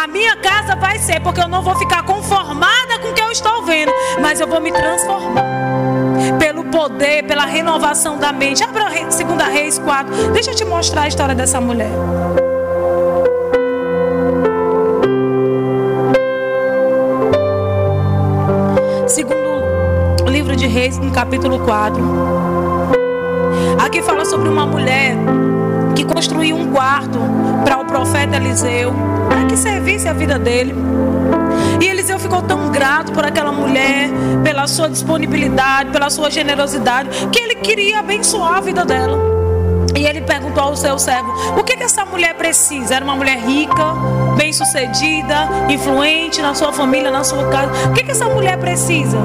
A 0.01 0.07
minha 0.07 0.37
casa 0.37 0.77
vai 0.77 1.01
ser 1.01 1.19
porque 1.19 1.41
eu 1.41 1.49
não 1.49 1.63
vou 1.63 1.75
ficar 1.75 2.05
conformada 2.05 3.01
com 3.01 3.09
o 3.09 3.13
que 3.13 3.21
eu 3.21 3.33
estou 3.33 3.61
vendo, 3.65 3.91
mas 4.23 4.39
eu 4.39 4.47
vou 4.47 4.61
me 4.61 4.71
transformar. 4.71 5.43
Pelo 6.39 6.63
poder, 6.67 7.25
pela 7.25 7.45
renovação 7.45 8.19
da 8.19 8.31
mente. 8.31 8.63
Abra 8.63 8.85
2 8.85 9.53
Reis 9.53 9.81
4. 9.81 10.31
Deixa 10.31 10.53
eu 10.53 10.55
te 10.55 10.65
mostrar 10.65 11.03
a 11.03 11.09
história 11.09 11.35
dessa 11.35 11.61
mulher. 11.61 11.91
Reis, 20.77 20.99
no 20.99 21.11
capítulo 21.11 21.59
4. 21.61 22.05
Aqui 23.83 24.03
fala 24.03 24.27
sobre 24.27 24.51
uma 24.51 24.67
mulher 24.67 25.17
que 25.95 26.05
construiu 26.05 26.55
um 26.55 26.71
quarto 26.71 27.19
para 27.65 27.79
o 27.79 27.87
profeta 27.87 28.37
Eliseu, 28.37 28.93
para 29.27 29.47
que 29.47 29.57
servisse 29.57 30.07
a 30.07 30.13
vida 30.13 30.39
dele. 30.39 30.75
E 31.81 31.87
Eliseu 31.87 32.19
ficou 32.19 32.43
tão 32.43 32.71
grato 32.71 33.11
por 33.13 33.25
aquela 33.25 33.51
mulher, 33.51 34.11
pela 34.45 34.67
sua 34.67 34.91
disponibilidade, 34.91 35.93
pela 35.93 36.11
sua 36.11 36.31
generosidade, 36.31 37.09
que 37.33 37.41
ele 37.41 37.55
queria 37.55 38.01
abençoar 38.01 38.59
a 38.59 38.61
vida 38.61 38.85
dela. 38.85 39.19
E 39.97 40.05
ele 40.05 40.21
perguntou 40.21 40.63
ao 40.63 40.77
seu 40.77 40.99
servo: 40.99 41.33
o 41.59 41.65
que, 41.65 41.75
que 41.75 41.85
essa 41.85 42.05
mulher 42.05 42.35
precisa? 42.35 42.97
Era 42.97 43.05
uma 43.07 43.17
mulher 43.17 43.39
rica, 43.39 43.95
bem-sucedida, 44.37 45.49
influente 45.71 46.43
na 46.43 46.55
sua 46.55 46.71
família, 46.71 47.11
na 47.11 47.25
sua 47.25 47.49
casa. 47.49 47.73
O 47.89 47.95
que, 47.95 48.03
que 48.03 48.11
essa 48.11 48.29
mulher 48.29 48.59
precisa? 48.59 49.17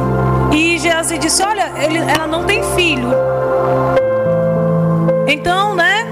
E 0.51 0.77
Geazi 0.79 1.17
disse: 1.17 1.41
Olha, 1.43 1.71
ele, 1.79 1.97
ela 1.97 2.27
não 2.27 2.43
tem 2.45 2.63
filho. 2.75 3.09
Então, 5.27 5.75
né? 5.75 6.05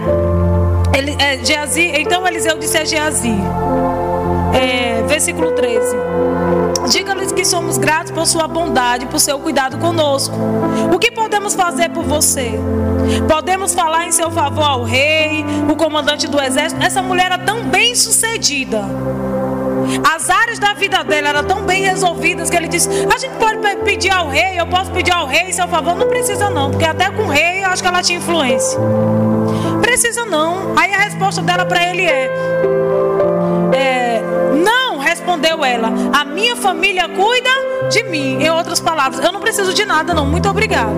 Ele, 0.97 1.15
é, 1.19 1.37
Geazi, 1.43 1.91
então 1.95 2.27
Eliseu 2.27 2.57
disse 2.57 2.77
a 2.77 2.85
Geazi, 2.85 3.33
é, 4.53 5.01
versículo 5.07 5.51
13: 5.51 5.95
Diga-lhes 6.89 7.31
que 7.31 7.45
somos 7.45 7.77
gratos 7.77 8.11
por 8.11 8.25
sua 8.25 8.47
bondade, 8.47 9.05
por 9.05 9.19
seu 9.19 9.39
cuidado 9.39 9.77
conosco. 9.77 10.35
O 10.93 10.97
que 10.97 11.11
podemos 11.11 11.53
fazer 11.53 11.89
por 11.89 12.03
você? 12.03 12.59
Podemos 13.27 13.73
falar 13.73 14.07
em 14.07 14.11
seu 14.11 14.31
favor 14.31 14.63
ao 14.63 14.83
rei, 14.83 15.45
o 15.69 15.75
comandante 15.75 16.27
do 16.27 16.41
exército. 16.41 16.81
Essa 16.83 17.01
mulher 17.01 17.27
era 17.27 17.37
tão 17.37 17.63
bem 17.63 17.93
sucedida. 17.95 18.81
As 20.03 20.29
áreas 20.29 20.59
da 20.59 20.73
vida 20.73 21.03
dela 21.03 21.29
eram 21.29 21.43
tão 21.43 21.63
bem 21.63 21.83
resolvidas 21.83 22.49
que 22.49 22.55
ele 22.55 22.67
disse: 22.67 22.89
A 23.13 23.17
gente 23.17 23.35
pode 23.37 23.59
pedir 23.83 24.11
ao 24.11 24.27
rei, 24.27 24.59
eu 24.59 24.67
posso 24.67 24.91
pedir 24.91 25.11
ao 25.11 25.25
rei 25.25 25.51
seu 25.53 25.67
favor. 25.67 25.95
Não 25.95 26.07
precisa, 26.07 26.49
não, 26.49 26.71
porque 26.71 26.85
até 26.85 27.09
com 27.09 27.23
o 27.23 27.27
rei 27.27 27.63
eu 27.63 27.69
acho 27.69 27.81
que 27.81 27.87
ela 27.87 28.01
tinha 28.01 28.17
influência. 28.17 28.79
Precisa 29.81 30.25
não. 30.25 30.73
Aí 30.77 30.93
a 30.93 30.99
resposta 30.99 31.41
dela 31.41 31.65
para 31.65 31.83
ele 31.89 32.03
é, 32.05 32.29
é: 33.73 34.21
Não, 34.63 34.97
respondeu 34.97 35.63
ela. 35.63 35.89
A 36.13 36.23
minha 36.23 36.55
família 36.55 37.07
cuida 37.09 37.49
de 37.89 38.03
mim. 38.03 38.41
Em 38.41 38.49
outras 38.49 38.79
palavras, 38.79 39.23
eu 39.23 39.31
não 39.31 39.39
preciso 39.39 39.73
de 39.73 39.85
nada, 39.85 40.13
não. 40.13 40.25
Muito 40.25 40.47
obrigado. 40.47 40.95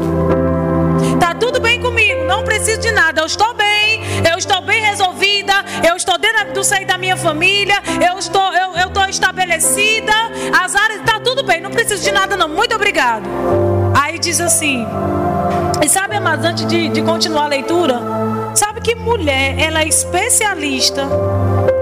Tá 1.20 1.34
tudo 1.34 1.60
bem 1.60 1.82
comigo, 1.82 2.24
não 2.26 2.44
preciso 2.44 2.80
de 2.80 2.92
nada. 2.92 3.22
Eu 3.22 3.26
estou 3.26 3.54
bem, 3.54 3.91
eu 4.30 4.38
estou 4.38 4.62
bem 4.62 4.82
resolvida, 4.82 5.54
eu 5.88 5.96
estou 5.96 6.18
dentro 6.18 6.54
do 6.54 6.64
seio 6.64 6.86
da 6.86 6.98
minha 6.98 7.18
família, 7.18 7.76
eu 8.10 8.18
estou, 8.18 8.54
eu, 8.54 8.76
eu 8.76 8.88
estou 8.88 9.06
estabelecida, 9.06 10.14
as 10.64 10.76
áreas, 10.76 11.02
tá 11.06 11.20
tudo 11.20 11.44
bem, 11.44 11.62
não 11.62 11.72
preciso 11.72 12.04
de 12.04 12.12
nada, 12.12 12.36
não. 12.36 12.48
Muito 12.48 12.76
obrigado. 12.76 13.26
Aí 14.00 14.20
diz 14.20 14.40
assim, 14.40 14.86
e 15.84 15.90
sabe, 15.90 16.20
mas 16.20 16.44
antes 16.44 16.66
de, 16.66 16.90
de 16.90 17.02
continuar 17.02 17.46
a 17.46 17.48
leitura, 17.48 18.00
sabe 18.54 18.82
que 18.82 18.96
mulher, 18.96 19.60
ela 19.60 19.82
é 19.82 19.88
especialista 19.88 21.08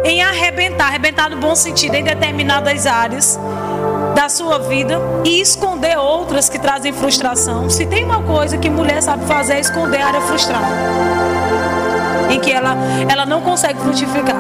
em 0.04 0.22
arrebentar, 0.22 0.88
arrebentar 0.88 1.30
no 1.30 1.38
bom 1.38 1.56
sentido, 1.56 1.96
em 1.96 2.04
determinadas 2.04 2.86
áreas 2.86 3.40
da 4.16 4.28
sua 4.28 4.60
vida 4.60 5.00
e 5.24 5.40
esconder 5.42 5.98
outras 5.98 6.50
que 6.50 6.60
trazem 6.60 6.92
frustração. 6.94 7.70
Se 7.70 7.86
tem 7.86 8.04
uma 8.04 8.22
coisa 8.24 8.58
que 8.58 8.70
mulher 8.70 9.02
sabe 9.02 9.26
fazer 9.26 9.54
é 9.54 9.60
esconder 9.60 10.02
a 10.02 10.08
área 10.08 10.22
frustrada. 10.22 11.29
Em 12.30 12.40
que 12.40 12.52
ela, 12.52 12.76
ela 13.10 13.26
não 13.26 13.42
consegue 13.42 13.80
frutificar. 13.80 14.36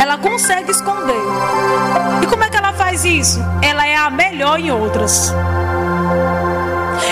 Ela 0.00 0.18
consegue 0.18 0.70
esconder. 0.70 1.22
E 2.22 2.26
como 2.26 2.44
é 2.44 2.50
que 2.50 2.56
ela 2.56 2.72
faz 2.72 3.04
isso? 3.04 3.40
Ela 3.60 3.86
é 3.86 3.96
a 3.96 4.10
melhor 4.10 4.58
em 4.58 4.70
outras. 4.70 5.32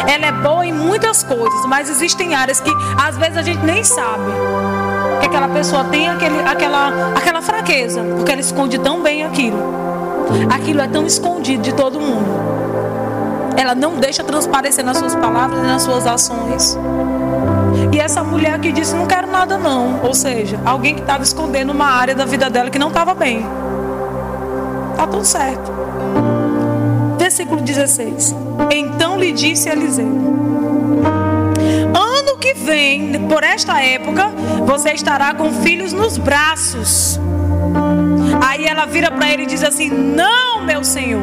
Ela 0.06 0.26
é 0.26 0.32
boa 0.32 0.66
em 0.66 0.72
muitas 0.72 1.22
coisas, 1.22 1.66
mas 1.66 1.90
existem 1.90 2.34
áreas 2.34 2.60
que 2.60 2.70
às 2.98 3.16
vezes 3.16 3.36
a 3.36 3.42
gente 3.42 3.64
nem 3.64 3.84
sabe 3.84 4.30
que 5.20 5.26
aquela 5.26 5.48
pessoa 5.48 5.84
tem 5.84 6.08
aquele, 6.08 6.40
aquela, 6.40 7.12
aquela 7.14 7.42
fraqueza, 7.42 8.02
porque 8.16 8.32
ela 8.32 8.40
esconde 8.40 8.78
tão 8.78 9.02
bem 9.02 9.24
aquilo. 9.24 9.58
Aquilo 10.54 10.80
é 10.80 10.88
tão 10.88 11.06
escondido 11.06 11.62
de 11.62 11.74
todo 11.74 12.00
mundo. 12.00 12.28
Ela 13.56 13.74
não 13.74 13.96
deixa 13.96 14.24
transparecer 14.24 14.84
nas 14.84 14.96
suas 14.96 15.14
palavras 15.14 15.58
e 15.58 15.66
nas 15.66 15.82
suas 15.82 16.06
ações. 16.06 16.78
E 17.92 17.98
essa 17.98 18.22
mulher 18.22 18.58
que 18.60 18.72
disse: 18.72 18.94
Não 18.94 19.06
quero 19.06 19.26
nada, 19.26 19.58
não. 19.58 20.00
Ou 20.02 20.14
seja, 20.14 20.58
alguém 20.64 20.94
que 20.94 21.00
estava 21.00 21.22
escondendo 21.22 21.70
uma 21.72 21.86
área 21.86 22.14
da 22.14 22.24
vida 22.24 22.48
dela 22.48 22.70
que 22.70 22.78
não 22.78 22.88
estava 22.88 23.14
bem. 23.14 23.46
Tá 24.96 25.06
tudo 25.06 25.24
certo. 25.24 25.72
Versículo 27.18 27.60
16. 27.60 28.34
Então 28.70 29.18
lhe 29.18 29.32
disse 29.32 29.68
Eliseu: 29.68 30.06
Ano 31.94 32.36
que 32.38 32.54
vem, 32.54 33.28
por 33.28 33.42
esta 33.42 33.80
época, 33.80 34.30
você 34.66 34.90
estará 34.92 35.34
com 35.34 35.52
filhos 35.52 35.92
nos 35.92 36.18
braços 36.18 37.20
Aí 38.40 38.64
ela 38.64 38.86
vira 38.86 39.10
para 39.10 39.30
ele 39.30 39.44
e 39.44 39.46
diz 39.46 39.62
assim: 39.62 39.88
Não, 39.88 40.62
meu 40.64 40.82
senhor. 40.84 41.22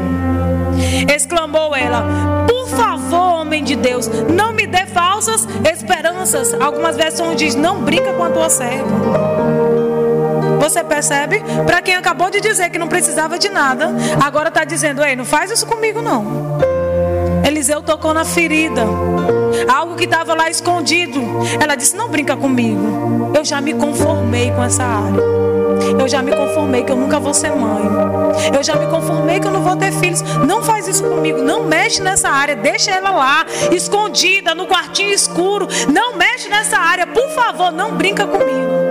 Exclamou 1.14 1.76
ela: 1.76 2.46
Por 2.48 2.68
favor, 2.70 3.42
homem 3.42 3.64
de 3.64 3.76
Deus, 3.76 4.08
não 4.08 4.54
me 4.54 4.68
dê 4.68 4.86
falsas 5.18 5.48
esperanças. 5.72 6.54
Algumas 6.54 6.96
versões 6.96 7.38
diz: 7.38 7.56
Não 7.56 7.82
brinca 7.82 8.14
com 8.14 8.24
a 8.24 8.30
tua 8.30 8.50
serva. 8.50 8.86
Você 10.60 10.84
percebe? 10.84 11.42
Para 11.66 11.82
quem 11.82 11.96
acabou 11.96 12.30
de 12.30 12.40
dizer 12.40 12.70
que 12.70 12.78
não 12.78 12.88
precisava 12.88 13.40
de 13.40 13.50
nada, 13.50 13.90
agora 14.24 14.50
está 14.50 14.64
dizendo: 14.64 15.04
Ei, 15.04 15.16
não 15.16 15.26
faz 15.26 15.50
isso 15.50 15.66
comigo 15.66 16.02
não. 16.02 16.60
Eliseu 17.46 17.82
tocou 17.82 18.14
na 18.14 18.26
ferida, 18.26 18.86
algo 19.74 19.96
que 19.96 20.04
estava 20.04 20.36
lá 20.36 20.50
escondido. 20.50 21.20
Ela 21.60 21.76
disse: 21.76 21.96
Não 21.96 22.10
brinca 22.10 22.36
comigo. 22.36 23.32
Eu 23.36 23.44
já 23.44 23.60
me 23.60 23.74
conformei 23.74 24.52
com 24.52 24.64
essa 24.64 24.84
área. 24.84 25.22
Eu 26.00 26.08
já 26.08 26.22
me 26.22 26.32
conformei 26.32 26.84
que 26.84 26.92
eu 26.92 26.96
nunca 26.96 27.20
vou 27.20 27.34
ser 27.34 27.52
mãe. 27.52 28.17
Eu 28.54 28.64
já 28.64 28.76
me 28.76 28.88
conformei 28.88 29.40
que 29.40 29.48
eu 29.48 29.52
não 29.52 29.62
vou 29.62 29.76
ter 29.76 29.92
filhos. 29.92 30.22
Não 30.46 30.64
faz 30.64 30.88
isso 30.88 31.04
comigo. 31.04 31.42
Não 31.42 31.64
mexe 31.64 32.02
nessa 32.02 32.30
área. 32.30 32.56
Deixa 32.56 32.92
ela 32.92 33.12
lá, 33.12 33.46
escondida, 33.72 34.54
no 34.54 34.66
quartinho 34.66 35.14
escuro. 35.14 35.68
Não 35.92 36.16
mexe 36.16 36.50
nessa 36.50 36.78
área. 36.78 37.08
Por 37.08 37.30
favor, 37.30 37.72
não 37.72 37.94
brinca 37.96 38.26
comigo. 38.26 38.88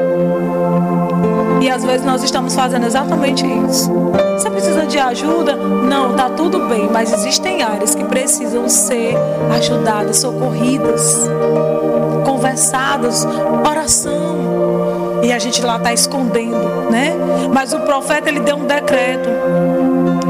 E 1.61 1.70
às 1.70 1.82
vezes 1.82 2.07
nós 2.07 2.22
estamos 2.22 2.55
fazendo 2.55 2.87
exatamente 2.87 3.45
isso. 3.45 3.91
Você 4.34 4.51
precisa 4.51 4.87
de 4.87 4.99
ajuda? 4.99 5.57
Não, 5.57 6.14
tá 6.14 6.28
tudo 6.28 6.68
bem, 6.68 6.89
mas 6.93 7.12
existem 7.12 7.62
áreas 7.62 7.95
que 7.95 8.05
precisam 8.05 8.68
ser 8.68 9.16
ajudadas, 9.51 10.18
socorridas, 10.18 11.16
conversadas, 12.24 13.26
oração. 13.68 14.26
E 15.27 15.33
a 15.33 15.41
gente 15.41 15.61
lá 15.61 15.77
está 15.77 15.93
escondendo, 15.93 16.89
né? 16.89 17.12
Mas 17.53 17.72
o 17.72 17.81
profeta 17.81 18.29
ele 18.29 18.39
deu 18.39 18.55
um 18.55 18.64
decreto. 18.64 19.29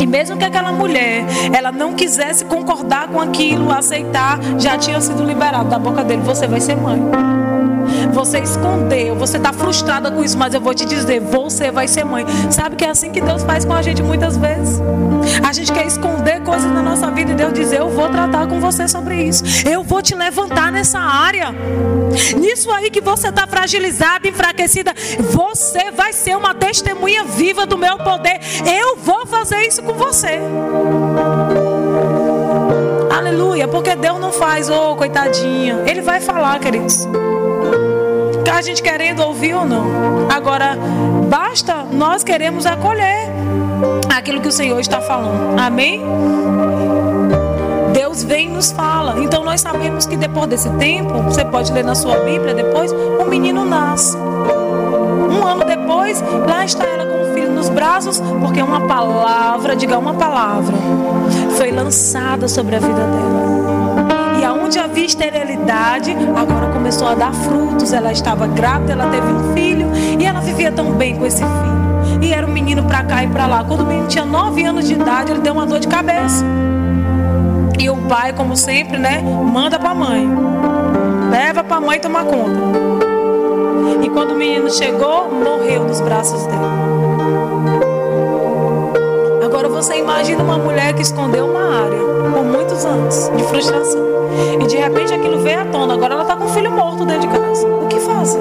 E 0.01 0.07
mesmo 0.07 0.39
que 0.39 0.45
aquela 0.45 0.73
mulher 0.73 1.23
ela 1.55 1.71
não 1.71 1.93
quisesse 1.93 2.47
concordar 2.47 3.09
com 3.09 3.21
aquilo, 3.21 3.71
aceitar, 3.71 4.41
já 4.59 4.79
tinha 4.79 4.99
sido 5.03 5.23
liberado 5.23 5.69
da 5.69 5.79
boca 5.79 6.03
dele: 6.03 6.23
você 6.23 6.47
vai 6.47 6.63
ser 6.63 6.77
mãe. 6.77 7.36
Você 8.17 8.39
escondeu, 8.39 9.15
você 9.15 9.37
está 9.37 9.53
frustrada 9.53 10.11
com 10.11 10.25
isso, 10.25 10.39
mas 10.39 10.55
eu 10.55 10.61
vou 10.61 10.73
te 10.73 10.87
dizer, 10.87 11.21
você 11.21 11.71
vai 11.71 11.87
ser 11.87 12.03
mãe. 12.03 12.25
Sabe 12.51 12.75
que 12.75 12.83
é 12.83 12.89
assim 12.89 13.13
que 13.13 13.21
Deus 13.21 13.43
faz 13.43 13.63
com 13.63 13.75
a 13.75 13.83
gente 13.83 14.03
muitas 14.03 14.39
vezes? 14.39 14.81
A 15.47 15.53
gente 15.53 15.71
quer 15.71 15.87
esconder 15.87 16.41
coisas 16.41 16.73
na 16.73 16.81
nossa 16.81 17.11
vida 17.11 17.33
e 17.33 17.35
Deus 17.35 17.53
diz: 17.53 17.73
Eu 17.73 17.91
vou 17.91 18.09
tratar 18.09 18.47
com 18.47 18.59
você 18.59 18.89
sobre 18.89 19.23
isso. 19.23 19.45
Eu 19.69 19.83
vou 19.83 20.01
te 20.01 20.15
levantar 20.15 20.73
nessa 20.73 20.99
área. 20.99 21.55
Nisso 22.41 22.71
aí 22.71 22.89
que 22.89 23.03
você 23.03 23.29
está 23.29 23.47
fragilizada, 23.47 24.27
enfraquecida, 24.27 24.95
você 25.21 25.91
vai 25.91 26.15
ser 26.15 26.39
uma 26.39 26.55
testemunha 26.55 27.23
viva 27.23 27.67
do 27.67 27.77
meu 27.77 27.99
poder. 27.99 28.41
Eu 28.65 28.97
vou 28.97 29.27
fazer 29.27 29.61
isso 29.67 29.83
com 29.83 29.93
você. 29.93 30.41
Aleluia, 33.15 33.69
porque 33.69 33.95
Deus 33.95 34.19
não 34.19 34.33
faz, 34.33 34.71
ô 34.71 34.93
oh, 34.93 34.97
coitadinha. 34.97 35.85
Ele 35.87 36.01
vai 36.01 36.19
falar, 36.19 36.59
queridos 36.61 37.07
a 38.57 38.63
gente 38.63 38.83
querendo 38.83 39.21
ouvir 39.21 39.55
ou 39.55 39.67
não. 39.67 39.87
Agora, 40.35 40.79
basta 41.29 41.85
nós 41.93 42.25
queremos 42.25 42.65
acolher 42.65 43.29
aquilo 44.15 44.41
que 44.41 44.49
o 44.49 44.53
Senhor 44.53 44.81
está 44.81 44.99
falando. 45.01 45.61
Amém? 45.61 46.01
Deus 47.93 48.25
vem 48.25 48.49
e 48.49 48.53
nos 48.53 48.73
fala. 48.73 49.23
Então 49.23 49.45
nós 49.45 49.61
sabemos 49.61 50.07
que 50.07 50.17
depois 50.17 50.49
desse 50.49 50.71
tempo, 50.71 51.23
você 51.23 51.45
pode 51.45 51.71
ler 51.71 51.85
na 51.85 51.95
sua 51.95 52.17
Bíblia 52.21 52.55
depois, 52.55 52.91
o 52.93 53.27
menino 53.29 53.63
nasce. 53.63 54.17
Um 54.17 55.47
ano 55.47 55.65
depois, 55.65 56.23
lá 56.49 56.65
está 56.65 56.87
ela 56.87 57.05
com 57.05 57.31
o 57.31 57.35
filho 57.35 57.53
nos 57.53 57.69
braços, 57.69 58.21
porque 58.41 58.63
uma 58.63 58.87
palavra, 58.87 59.77
diga 59.77 59.99
uma 59.99 60.15
palavra, 60.15 60.75
foi 61.59 61.71
lançada 61.71 62.49
sobre 62.49 62.77
a 62.77 62.79
vida 62.79 63.03
dela 63.03 63.57
onde 64.67 64.81
havia 64.81 65.05
esterilidade, 65.05 66.11
agora 66.35 66.67
começou 66.87 67.09
a 67.09 67.15
dar 67.17 67.33
frutos. 67.33 67.93
Ela 67.93 68.13
estava 68.13 68.47
grávida, 68.47 68.93
ela 68.93 69.07
teve 69.07 69.27
um 69.27 69.53
filho 69.55 69.89
e 70.21 70.25
ela 70.25 70.41
vivia 70.41 70.71
tão 70.71 70.93
bem 70.93 71.17
com 71.17 71.27
esse 71.27 71.39
filho. 71.43 72.23
E 72.23 72.33
era 72.33 72.47
um 72.47 72.53
menino 72.53 72.85
para 72.85 73.03
cá 73.03 73.25
e 73.25 73.27
para 73.27 73.45
lá. 73.47 73.65
Quando 73.65 73.81
o 73.81 73.87
menino 73.87 74.07
tinha 74.07 74.25
nove 74.25 74.65
anos 74.65 74.87
de 74.87 74.95
idade, 74.95 75.33
ele 75.33 75.41
deu 75.41 75.53
uma 75.53 75.67
dor 75.67 75.81
de 75.81 75.89
cabeça. 75.89 76.45
E 77.77 77.91
o 77.91 77.97
pai, 78.09 78.33
como 78.33 78.57
sempre, 78.57 78.99
né, 78.99 79.21
manda 79.21 79.81
para 79.81 79.91
a 79.91 79.95
mãe. 79.95 80.29
Leva 81.29 81.65
para 81.65 81.77
a 81.77 81.81
mãe 81.81 81.99
tomar 81.99 82.25
conta. 82.25 82.61
E 84.01 84.09
quando 84.09 84.31
o 84.31 84.37
menino 84.37 84.71
chegou, 84.71 85.29
morreu 85.29 85.83
nos 85.83 86.01
braços 86.01 86.47
dele. 86.47 86.57
Agora 89.45 89.69
você 89.69 89.99
imagina 89.99 90.41
uma 90.45 90.57
mulher 90.57 90.95
que 90.95 91.03
escondeu 91.03 91.47
uma 91.47 91.83
área 91.83 91.99
por 92.33 92.45
muitos 92.45 92.85
anos 92.85 93.29
de 93.37 93.43
frustração. 93.43 94.07
E 94.61 94.67
de 94.67 94.77
repente 94.77 95.15
aquilo 95.15 95.41
veio 95.41 95.61
à 95.61 95.65
tona. 95.65 95.95
Agora 95.95 96.16
está 96.47 96.51
o 96.51 96.55
filho 96.55 96.71
morto 96.71 97.05
dentro 97.05 97.29
de 97.29 97.39
casa. 97.39 97.67
O 97.67 97.87
que 97.89 98.01
fazer? 98.01 98.41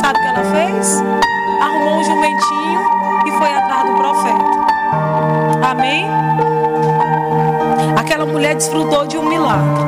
Sabe 0.00 0.18
o 0.18 0.22
que 0.22 0.28
ela 0.28 0.44
fez? 0.44 1.02
Arrumou 1.60 1.98
um 1.98 2.04
jumentinho 2.04 2.80
e 3.26 3.30
foi 3.32 3.52
atrás 3.52 3.86
do 3.86 3.96
profeta. 3.96 5.68
Amém? 5.70 6.06
Aquela 7.96 8.26
mulher 8.26 8.54
desfrutou 8.54 9.06
de 9.06 9.16
um 9.16 9.28
milagre. 9.28 9.82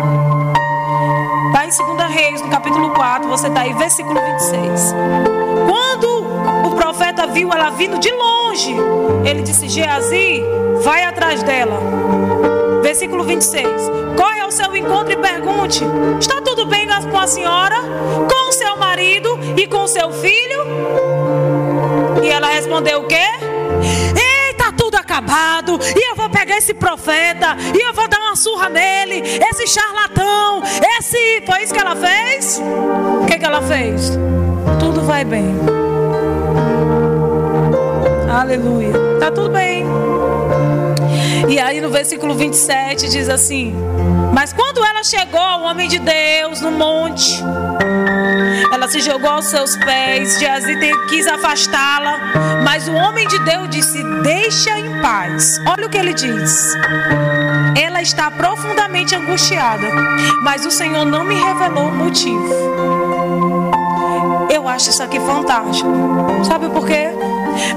Vai 1.52 1.68
em 1.68 1.96
2 1.96 2.12
Reis, 2.12 2.42
no 2.42 2.48
capítulo 2.48 2.90
4, 2.90 3.28
você 3.28 3.48
está 3.48 3.60
aí, 3.60 3.72
versículo 3.74 4.20
26. 4.20 4.94
Quando 5.68 6.26
o 6.66 6.74
profeta 6.74 7.26
viu 7.26 7.52
ela 7.52 7.70
vindo 7.70 7.98
de 7.98 8.10
longe, 8.10 8.74
ele 9.24 9.42
disse: 9.42 9.68
Geazi, 9.68 10.42
vai 10.82 11.04
atrás 11.04 11.42
dela. 11.42 11.78
Versículo 12.82 13.24
26. 13.24 13.66
Corre 14.16 14.40
ao 14.40 14.50
seu 14.50 14.74
encontro 14.76 15.12
e 15.12 15.16
pergunte: 15.16 15.84
Está 16.20 16.40
tudo 16.40 16.53
bem 16.66 16.84
com 17.10 17.18
a 17.18 17.26
senhora? 17.26 17.76
Com 18.28 18.52
seu 18.52 18.76
marido 18.76 19.38
e 19.56 19.66
com 19.66 19.86
seu 19.86 20.12
filho? 20.12 20.64
E 22.22 22.28
ela 22.28 22.48
respondeu: 22.48 23.02
O 23.02 23.06
quê? 23.06 23.24
Eita, 24.16 24.72
tudo 24.76 24.96
acabado. 24.96 25.78
E 25.96 26.10
eu 26.10 26.16
vou 26.16 26.28
pegar 26.28 26.56
esse 26.56 26.74
profeta. 26.74 27.56
E 27.74 27.80
eu 27.80 27.92
vou 27.92 28.08
dar 28.08 28.18
uma 28.18 28.36
surra 28.36 28.68
nele. 28.68 29.22
Esse 29.50 29.66
charlatão. 29.66 30.62
Esse. 30.98 31.42
Foi 31.46 31.62
isso 31.62 31.72
que 31.72 31.80
ela 31.80 31.96
fez? 31.96 32.60
O 33.22 33.26
que, 33.26 33.38
que 33.38 33.44
ela 33.44 33.62
fez? 33.62 34.12
Tudo 34.78 35.02
vai 35.02 35.24
bem. 35.24 35.54
Aleluia. 38.30 38.92
Tá 39.20 39.30
tudo 39.30 39.50
bem. 39.50 39.63
E 41.54 41.60
aí 41.60 41.80
no 41.80 41.88
versículo 41.88 42.34
27 42.34 43.08
diz 43.08 43.28
assim: 43.28 43.72
Mas 44.34 44.52
quando 44.52 44.84
ela 44.84 45.04
chegou 45.04 45.40
ao 45.40 45.62
homem 45.62 45.86
de 45.86 46.00
Deus 46.00 46.60
no 46.60 46.72
monte, 46.72 47.40
ela 48.72 48.88
se 48.88 49.00
jogou 49.00 49.30
aos 49.30 49.44
seus 49.44 49.76
pés, 49.76 50.36
Geazi 50.40 50.76
quis 51.08 51.28
afastá-la, 51.28 52.18
mas 52.64 52.88
o 52.88 52.92
homem 52.94 53.28
de 53.28 53.38
Deus 53.44 53.70
disse: 53.70 54.02
Deixa 54.24 54.76
em 54.80 55.00
paz. 55.00 55.60
Olha 55.64 55.86
o 55.86 55.88
que 55.88 55.96
ele 55.96 56.12
diz. 56.12 56.74
Ela 57.80 58.02
está 58.02 58.32
profundamente 58.32 59.14
angustiada, 59.14 59.88
mas 60.42 60.66
o 60.66 60.72
Senhor 60.72 61.04
não 61.04 61.22
me 61.22 61.36
revelou 61.36 61.86
o 61.86 61.94
motivo. 61.94 62.52
Eu 64.52 64.66
acho 64.66 64.90
isso 64.90 65.04
aqui 65.04 65.20
fantástico. 65.20 65.88
Sabe 66.42 66.68
por 66.68 66.84
quê? 66.84 67.10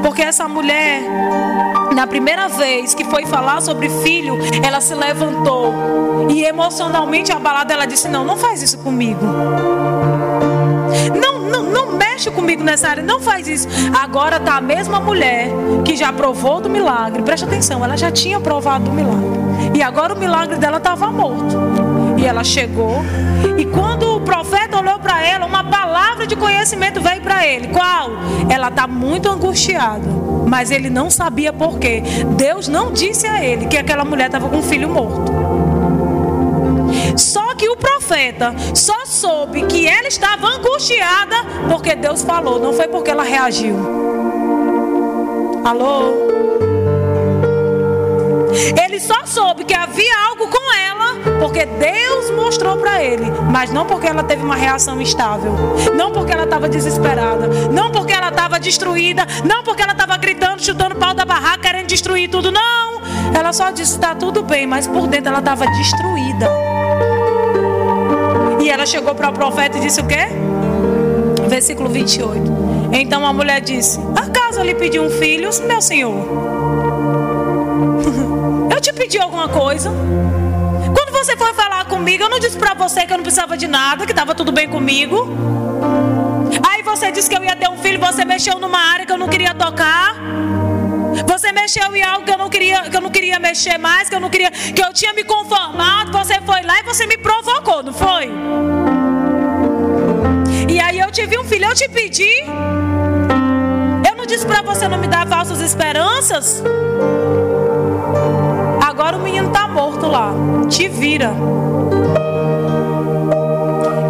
Porque 0.01 0.23
essa 0.23 0.47
mulher 0.47 1.03
na 1.97 2.05
primeira 2.05 2.47
vez 2.47 2.93
que 2.93 3.03
foi 3.03 3.25
falar 3.25 3.59
sobre 3.59 3.89
filho, 3.89 4.37
ela 4.63 4.79
se 4.79 4.93
levantou 4.93 5.73
e 6.29 6.43
emocionalmente 6.43 7.31
abalada, 7.31 7.73
ela 7.73 7.87
disse: 7.87 8.07
Não, 8.07 8.23
não 8.23 8.37
faz 8.37 8.61
isso 8.61 8.77
comigo. 8.77 9.25
Não, 11.19 11.39
não, 11.39 11.63
não 11.63 11.97
mexe 11.97 12.29
comigo 12.29 12.63
nessa 12.63 12.89
área, 12.89 13.01
não 13.01 13.19
faz 13.19 13.47
isso. 13.47 13.67
Agora 13.99 14.39
tá 14.39 14.57
a 14.57 14.61
mesma 14.61 14.99
mulher 14.99 15.49
que 15.83 15.95
já 15.95 16.13
provou 16.13 16.61
do 16.61 16.69
milagre, 16.69 17.23
presta 17.23 17.47
atenção, 17.47 17.83
ela 17.83 17.97
já 17.97 18.11
tinha 18.11 18.39
provado 18.39 18.85
do 18.85 18.91
milagre. 18.91 19.71
E 19.73 19.81
agora 19.81 20.13
o 20.13 20.19
milagre 20.19 20.57
dela 20.57 20.77
estava 20.77 21.07
morto. 21.07 21.57
E 22.15 22.27
ela 22.27 22.43
chegou, 22.43 23.01
e 23.57 23.65
quando 23.65 24.17
o 24.17 24.21
profeta 24.21 24.56
olhou 24.78 24.99
para 24.99 25.25
ela, 25.25 25.45
uma 25.45 25.63
palavra 25.63 26.25
de 26.28 26.36
conhecimento 26.36 27.01
veio 27.01 27.21
para 27.21 27.45
ele. 27.45 27.67
Qual? 27.67 28.11
Ela 28.49 28.69
está 28.69 28.88
muito 28.88 29.30
angustiada 29.30 30.28
mas 30.47 30.71
ele 30.71 30.89
não 30.89 31.11
sabia 31.11 31.51
por 31.51 31.78
quê. 31.78 32.01
Deus 32.38 32.67
não 32.67 32.93
disse 32.93 33.28
a 33.28 33.43
ele 33.43 33.67
que 33.67 33.78
aquela 33.78 34.05
mulher 34.05 34.28
estava 34.28 34.47
com 34.47 34.57
um 34.57 34.63
filho 34.63 34.89
morto. 34.89 35.32
Só 37.17 37.53
que 37.55 37.67
o 37.69 37.75
profeta 37.75 38.55
só 38.73 39.05
soube 39.05 39.63
que 39.63 39.88
ela 39.88 40.07
estava 40.07 40.47
angustiada 40.47 41.36
porque 41.69 41.95
Deus 41.95 42.23
falou, 42.23 42.59
não 42.59 42.73
foi 42.73 42.88
porque 42.88 43.11
ela 43.11 43.23
reagiu. 43.23 43.75
Alô? 45.65 46.36
Ele 48.83 48.99
só 48.99 49.25
soube 49.25 49.63
que 49.63 49.73
havia 49.73 50.13
algo 50.29 50.47
com 50.49 50.73
ela 50.75 51.37
porque 51.39 51.65
Deus 51.65 52.31
mostrou 52.31 52.77
para 52.77 53.03
ele, 53.03 53.25
mas 53.51 53.71
não 53.71 53.85
porque 53.85 54.07
ela 54.07 54.23
teve 54.23 54.43
uma 54.43 54.55
reação 54.55 55.01
instável, 55.01 55.53
não 55.95 56.11
porque 56.11 56.31
ela 56.31 56.43
estava 56.43 56.67
desesperada, 56.67 57.47
não 57.71 57.91
porque 57.91 58.13
ela 58.13 58.29
estava 58.29 58.59
destruída, 58.59 59.25
não 59.43 59.63
porque 59.63 59.81
ela 59.81 59.91
estava 59.91 60.17
gritando, 60.17 60.63
chutando 60.63 60.95
pau 60.95 61.13
da 61.13 61.25
barraca, 61.25 61.59
querendo 61.59 61.87
destruir 61.87 62.29
tudo, 62.29 62.51
não. 62.51 63.01
Ela 63.37 63.53
só 63.53 63.69
disse: 63.71 63.93
está 63.93 64.15
tudo 64.15 64.43
bem, 64.43 64.65
mas 64.65 64.87
por 64.87 65.07
dentro 65.07 65.29
ela 65.29 65.39
estava 65.39 65.65
destruída. 65.67 66.49
E 68.59 68.69
ela 68.69 68.85
chegou 68.85 69.13
para 69.15 69.29
o 69.29 69.33
profeta 69.33 69.77
e 69.77 69.81
disse 69.81 70.01
o 70.01 70.07
quê? 70.07 70.27
Versículo 71.47 71.89
28. 71.89 72.41
Então 72.91 73.25
a 73.25 73.31
mulher 73.31 73.61
disse: 73.61 73.99
Acaso 74.15 74.61
lhe 74.63 74.73
pediu 74.73 75.03
um 75.03 75.09
filho, 75.09 75.49
meu 75.67 75.81
senhor? 75.81 76.56
Eu 79.07 79.09
te 79.09 79.13
pedi 79.13 79.19
alguma 79.19 79.47
coisa? 79.47 79.89
Quando 79.89 81.11
você 81.13 81.37
foi 81.37 81.53
falar 81.53 81.85
comigo, 81.85 82.25
eu 82.25 82.29
não 82.29 82.39
disse 82.39 82.57
para 82.57 82.73
você 82.73 83.05
que 83.05 83.13
eu 83.13 83.15
não 83.15 83.23
precisava 83.23 83.55
de 83.55 83.65
nada, 83.65 84.05
que 84.05 84.11
estava 84.11 84.35
tudo 84.35 84.51
bem 84.51 84.67
comigo. 84.67 85.29
Aí 86.67 86.83
você 86.83 87.09
disse 87.09 87.29
que 87.29 87.37
eu 87.37 87.41
ia 87.41 87.55
ter 87.55 87.69
um 87.69 87.77
filho, 87.77 88.01
você 88.01 88.25
mexeu 88.25 88.59
numa 88.59 88.77
área 88.77 89.05
que 89.05 89.11
eu 89.13 89.17
não 89.17 89.29
queria 89.29 89.53
tocar. 89.53 90.13
Você 91.25 91.53
mexeu 91.53 91.95
em 91.95 92.03
algo 92.03 92.25
que 92.25 92.31
eu 92.33 92.37
não 92.37 92.49
queria, 92.49 92.81
que 92.81 92.97
eu 92.97 92.99
não 92.99 93.09
queria 93.09 93.39
mexer 93.39 93.77
mais, 93.77 94.09
que 94.09 94.15
eu 94.15 94.19
não 94.19 94.29
queria, 94.29 94.51
que 94.51 94.83
eu 94.83 94.91
tinha 94.91 95.13
me 95.13 95.23
conformado. 95.23 96.11
Você 96.11 96.41
foi 96.41 96.61
lá 96.63 96.77
e 96.81 96.83
você 96.83 97.07
me 97.07 97.17
provocou, 97.17 97.81
não 97.81 97.93
foi? 97.93 98.29
E 100.67 100.81
aí 100.81 100.99
eu 100.99 101.09
tive 101.13 101.39
um 101.39 101.45
filho, 101.45 101.63
eu 101.63 101.73
te 101.73 101.87
pedi. 101.87 102.43
Eu 104.09 104.17
não 104.17 104.25
disse 104.25 104.45
para 104.45 104.61
você 104.61 104.85
não 104.85 104.97
me 104.97 105.07
dar 105.07 105.25
falsas 105.25 105.61
esperanças. 105.61 106.61
Agora 109.07 109.21
o 109.21 109.23
menino 109.23 109.49
tá 109.51 109.69
morto 109.69 110.05
lá. 110.05 110.33
Te 110.67 110.89
vira. 110.89 111.31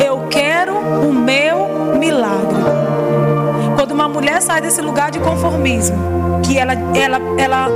Eu 0.04 0.28
quero 0.28 0.76
o 0.76 1.14
meu 1.14 1.96
milagre. 2.00 2.58
Quando 3.76 3.92
uma 3.92 4.10
mulher 4.10 4.42
sai 4.42 4.60
desse 4.60 4.82
lugar 4.82 5.12
de 5.12 5.20
conformismo, 5.20 6.42
que 6.42 6.58
ela, 6.58 6.74
ela, 6.96 7.22
ela, 7.38 7.68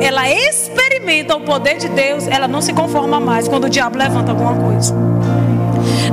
ela 0.00 0.30
experimenta 0.30 1.36
o 1.36 1.42
poder 1.42 1.76
de 1.76 1.88
Deus, 1.90 2.26
ela 2.26 2.48
não 2.48 2.62
se 2.62 2.72
conforma 2.72 3.20
mais 3.20 3.46
quando 3.46 3.64
o 3.64 3.68
diabo 3.68 3.98
levanta 3.98 4.30
alguma 4.30 4.54
coisa. 4.54 4.94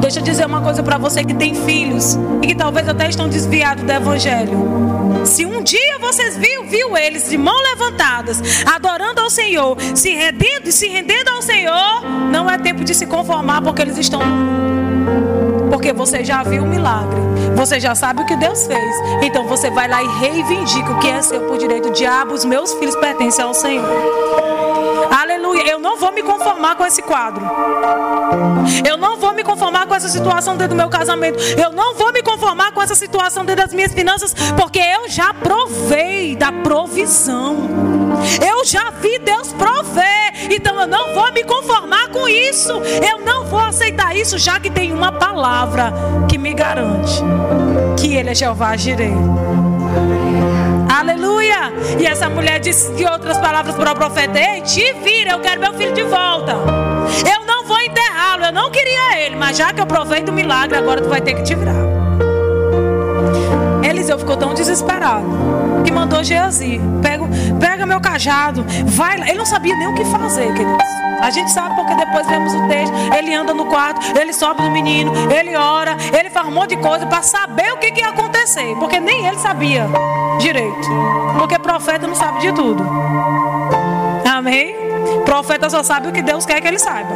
Deixa 0.01 0.19
eu 0.19 0.23
dizer 0.23 0.45
uma 0.45 0.59
coisa 0.59 0.83
para 0.83 0.97
você 0.97 1.23
que 1.23 1.33
tem 1.33 1.55
filhos 1.55 2.19
e 2.41 2.47
que 2.47 2.55
talvez 2.55 2.89
até 2.89 3.07
estão 3.07 3.29
desviados 3.29 3.85
do 3.85 3.91
evangelho. 3.93 5.06
Se 5.25 5.45
um 5.45 5.61
dia 5.61 5.97
vocês 5.99 6.37
viu, 6.37 6.65
viu 6.65 6.97
eles 6.97 7.29
de 7.29 7.37
mão 7.37 7.55
levantadas, 7.71 8.41
adorando 8.65 9.21
ao 9.21 9.29
Senhor, 9.29 9.77
se 9.95 10.13
rendendo, 10.13 10.71
se 10.71 10.87
rendendo 10.87 11.29
ao 11.29 11.41
Senhor, 11.41 12.03
não 12.31 12.49
é 12.49 12.57
tempo 12.57 12.83
de 12.83 12.93
se 12.93 13.05
conformar 13.05 13.61
porque 13.61 13.81
eles 13.81 13.97
estão 13.97 14.21
porque 15.77 15.93
você 15.93 16.23
já 16.23 16.43
viu 16.43 16.63
o 16.63 16.65
milagre. 16.65 17.19
Você 17.55 17.79
já 17.79 17.93
sabe 17.93 18.21
o 18.21 18.25
que 18.25 18.35
Deus 18.35 18.65
fez. 18.65 18.95
Então 19.21 19.47
você 19.47 19.69
vai 19.69 19.87
lá 19.87 20.01
e 20.01 20.07
reivindica 20.19 20.91
o 20.91 20.99
que 20.99 21.07
é 21.07 21.21
seu 21.21 21.41
por 21.41 21.57
direito. 21.57 21.91
Diabo, 21.91 22.33
os 22.33 22.43
meus 22.43 22.73
filhos 22.73 22.95
pertencem 22.95 23.45
ao 23.45 23.53
Senhor. 23.53 24.26
Aleluia. 25.47 25.71
Eu 25.71 25.79
não 25.79 25.97
vou 25.97 26.11
me 26.11 26.21
conformar 26.21 26.75
com 26.75 26.85
esse 26.85 27.01
quadro. 27.01 27.45
Eu 28.85 28.97
não 28.97 29.17
vou 29.17 29.33
me 29.33 29.43
conformar 29.43 29.87
com 29.87 29.95
essa 29.95 30.09
situação 30.09 30.57
dentro 30.57 30.75
do 30.75 30.77
meu 30.77 30.89
casamento. 30.89 31.39
Eu 31.57 31.71
não 31.71 31.95
vou 31.95 32.11
me 32.11 32.21
conformar 32.21 32.71
com 32.71 32.81
essa 32.81 32.95
situação 32.95 33.45
dentro 33.45 33.63
das 33.63 33.73
minhas 33.73 33.93
finanças, 33.93 34.33
porque 34.57 34.79
eu 34.79 35.09
já 35.09 35.33
provei 35.33 36.35
da 36.35 36.51
provisão. 36.51 37.57
Eu 38.45 38.65
já 38.65 38.89
vi 38.89 39.19
Deus 39.19 39.53
prover. 39.53 40.51
Então 40.51 40.79
eu 40.81 40.87
não 40.87 41.13
vou 41.13 41.31
me 41.31 41.43
conformar 41.43 42.09
com 42.09 42.27
isso. 42.27 42.73
Eu 43.09 43.19
não 43.19 43.45
vou 43.45 43.59
aceitar 43.59 44.15
isso, 44.15 44.37
já 44.37 44.59
que 44.59 44.69
tem 44.69 44.91
uma 44.91 45.11
palavra 45.11 45.93
que 46.27 46.37
me 46.37 46.53
garante 46.53 47.23
que 47.97 48.15
Ele 48.15 48.29
é 48.29 48.35
Jeová 48.35 48.75
Jireh. 48.75 49.13
Aleluia! 50.97 51.71
E 51.99 52.07
essa 52.07 52.27
mulher 52.27 52.59
disse 52.59 52.91
de 52.93 53.05
outras 53.05 53.37
palavras 53.37 53.75
para 53.75 53.91
o 53.91 53.95
profeta: 53.95 54.39
Ei, 54.39 54.61
te 54.61 54.93
vira, 54.93 55.33
eu 55.33 55.39
quero 55.39 55.61
meu 55.61 55.71
filho 55.75 55.93
de 55.93 56.01
volta. 56.01 56.53
Eu 56.53 57.45
não 57.45 57.65
vou 57.65 57.79
enterrá-lo, 57.79 58.45
eu 58.45 58.51
não 58.51 58.71
queria 58.71 59.19
ele, 59.19 59.35
mas 59.35 59.55
já 59.55 59.71
que 59.71 59.79
eu 59.79 59.85
provei 59.85 60.23
do 60.23 60.33
milagre, 60.33 60.75
agora 60.75 60.99
tu 60.99 61.07
vai 61.07 61.21
ter 61.21 61.35
que 61.35 61.43
te 61.43 61.53
virar. 61.53 62.06
Eliseu 64.07 64.19
ficou 64.19 64.37
tão 64.37 64.53
desesperado 64.53 65.25
que 65.83 65.91
mandou 65.91 66.23
Geazi: 66.23 66.79
pega, 67.01 67.25
pega 67.59 67.85
meu 67.85 67.99
cajado, 67.99 68.65
vai 68.85 69.17
lá. 69.17 69.27
Ele 69.27 69.37
não 69.37 69.45
sabia 69.45 69.75
nem 69.75 69.87
o 69.89 69.93
que 69.93 70.05
fazer, 70.05 70.53
queridos. 70.53 70.87
A 71.19 71.29
gente 71.29 71.51
sabe 71.51 71.75
porque 71.75 71.93
depois 71.93 72.25
vemos 72.25 72.53
o 72.53 72.67
texto. 72.69 72.93
Ele 73.17 73.33
anda 73.33 73.53
no 73.53 73.65
quarto, 73.65 73.99
ele 74.17 74.31
sobe 74.31 74.61
no 74.61 74.71
menino, 74.71 75.11
ele 75.29 75.57
ora, 75.57 75.97
ele 76.17 76.29
faz 76.29 76.47
um 76.47 76.51
monte 76.51 76.75
de 76.75 76.77
coisa 76.77 77.05
para 77.05 77.21
saber 77.21 77.73
o 77.73 77.77
que, 77.79 77.91
que 77.91 77.99
ia 77.99 78.09
acontecer. 78.09 78.75
Porque 78.79 78.97
nem 78.97 79.25
ele 79.27 79.39
sabia 79.39 79.85
direito. 80.39 80.87
Porque 81.37 81.59
profeta 81.59 82.07
não 82.07 82.15
sabe 82.15 82.39
de 82.39 82.53
tudo. 82.53 82.87
Amém? 84.25 84.73
Profeta 85.25 85.69
só 85.69 85.83
sabe 85.83 86.07
o 86.07 86.11
que 86.13 86.21
Deus 86.21 86.45
quer 86.45 86.61
que 86.61 86.67
ele 86.67 86.79
saiba. 86.79 87.09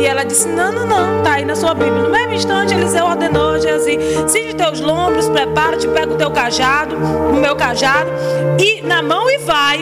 E 0.00 0.06
ela 0.06 0.24
disse: 0.24 0.48
Não, 0.48 0.72
não, 0.72 0.86
não, 0.86 1.22
tá 1.22 1.34
aí 1.34 1.44
na 1.44 1.54
sua 1.54 1.74
Bíblia. 1.74 2.02
No 2.02 2.08
mesmo 2.08 2.32
instante, 2.32 2.72
Eliseu 2.72 3.04
ordenou 3.04 3.50
a 3.50 3.58
Geazi: 3.58 3.98
Cinge 4.28 4.54
teus 4.54 4.80
lombros, 4.80 5.28
prepara-te, 5.28 5.86
pega 5.88 6.14
o 6.14 6.16
teu 6.16 6.30
cajado, 6.30 6.96
o 6.96 7.34
meu 7.34 7.54
cajado, 7.54 8.10
e 8.58 8.80
na 8.80 9.02
mão 9.02 9.28
e 9.28 9.36
vai. 9.38 9.78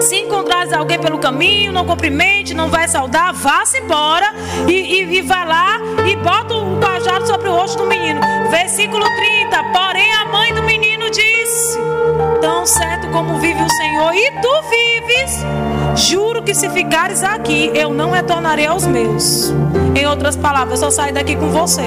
Se 0.00 0.14
encontrares 0.14 0.72
alguém 0.72 1.00
pelo 1.00 1.18
caminho, 1.18 1.72
não 1.72 1.84
cumprimente, 1.84 2.54
não 2.54 2.68
vai 2.68 2.86
saudar, 2.86 3.32
vá-se 3.32 3.78
embora 3.78 4.32
e, 4.68 4.72
e, 4.72 5.16
e 5.16 5.22
vai 5.22 5.44
lá 5.44 5.80
e 6.08 6.14
bota 6.14 6.54
o 6.54 6.78
cajado 6.78 7.26
sobre 7.26 7.48
o 7.48 7.56
rosto 7.56 7.78
do 7.78 7.88
menino. 7.88 8.20
Versículo 8.50 9.04
30. 9.04 9.64
Porém, 9.72 10.12
a 10.12 10.26
mãe 10.26 10.54
do 10.54 10.62
menino 10.62 11.10
disse: 11.10 11.76
Tão 12.40 12.66
certo 12.66 13.08
como 13.08 13.38
vive 13.38 13.62
o 13.62 13.68
Senhor 13.68 14.14
e 14.14 14.30
tu 14.40 14.48
vives, 14.70 15.44
juro 16.08 16.42
que 16.42 16.54
se 16.54 16.68
ficares 16.70 17.22
aqui, 17.22 17.70
eu 17.74 17.92
não 17.92 18.10
retornarei 18.10 18.66
aos 18.66 18.86
meus. 18.86 19.52
Em 19.94 20.06
outras 20.06 20.36
palavras, 20.36 20.82
eu 20.82 20.90
só 20.90 21.02
saio 21.02 21.14
daqui 21.14 21.36
com 21.36 21.48
você. 21.48 21.82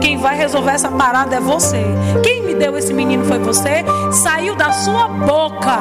Quem 0.00 0.18
vai 0.18 0.36
resolver 0.36 0.72
essa 0.72 0.90
parada 0.90 1.36
é 1.36 1.40
você. 1.40 1.82
Quem 2.22 2.42
me 2.42 2.54
deu 2.54 2.76
esse 2.76 2.92
menino 2.92 3.24
foi 3.24 3.38
você. 3.38 3.84
Saiu 4.12 4.54
da 4.54 4.72
sua 4.72 5.08
boca 5.08 5.78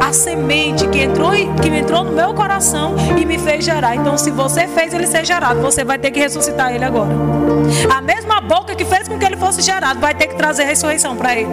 a 0.00 0.12
semente 0.12 0.86
que 0.88 1.00
entrou, 1.00 1.30
que 1.30 1.68
entrou 1.68 2.04
no 2.04 2.12
meu 2.12 2.34
coração 2.34 2.94
e 3.18 3.24
me 3.24 3.38
fez 3.38 3.64
gerar. 3.64 3.96
Então, 3.96 4.16
se 4.16 4.30
você 4.30 4.68
fez 4.68 4.92
ele 4.94 5.06
ser 5.06 5.24
gerado, 5.24 5.60
você 5.60 5.84
vai 5.84 5.98
ter 5.98 6.10
que 6.10 6.20
ressuscitar 6.20 6.74
ele 6.74 6.84
agora. 6.84 7.10
A 7.94 8.00
mesma 8.00 8.13
boca 8.44 8.74
que 8.74 8.84
fez 8.84 9.08
com 9.08 9.18
que 9.18 9.24
ele 9.24 9.36
fosse 9.36 9.62
gerado 9.62 10.00
vai 10.00 10.14
ter 10.14 10.28
que 10.28 10.36
trazer 10.36 10.64
ressurreição 10.64 11.16
para 11.16 11.34
ele. 11.36 11.48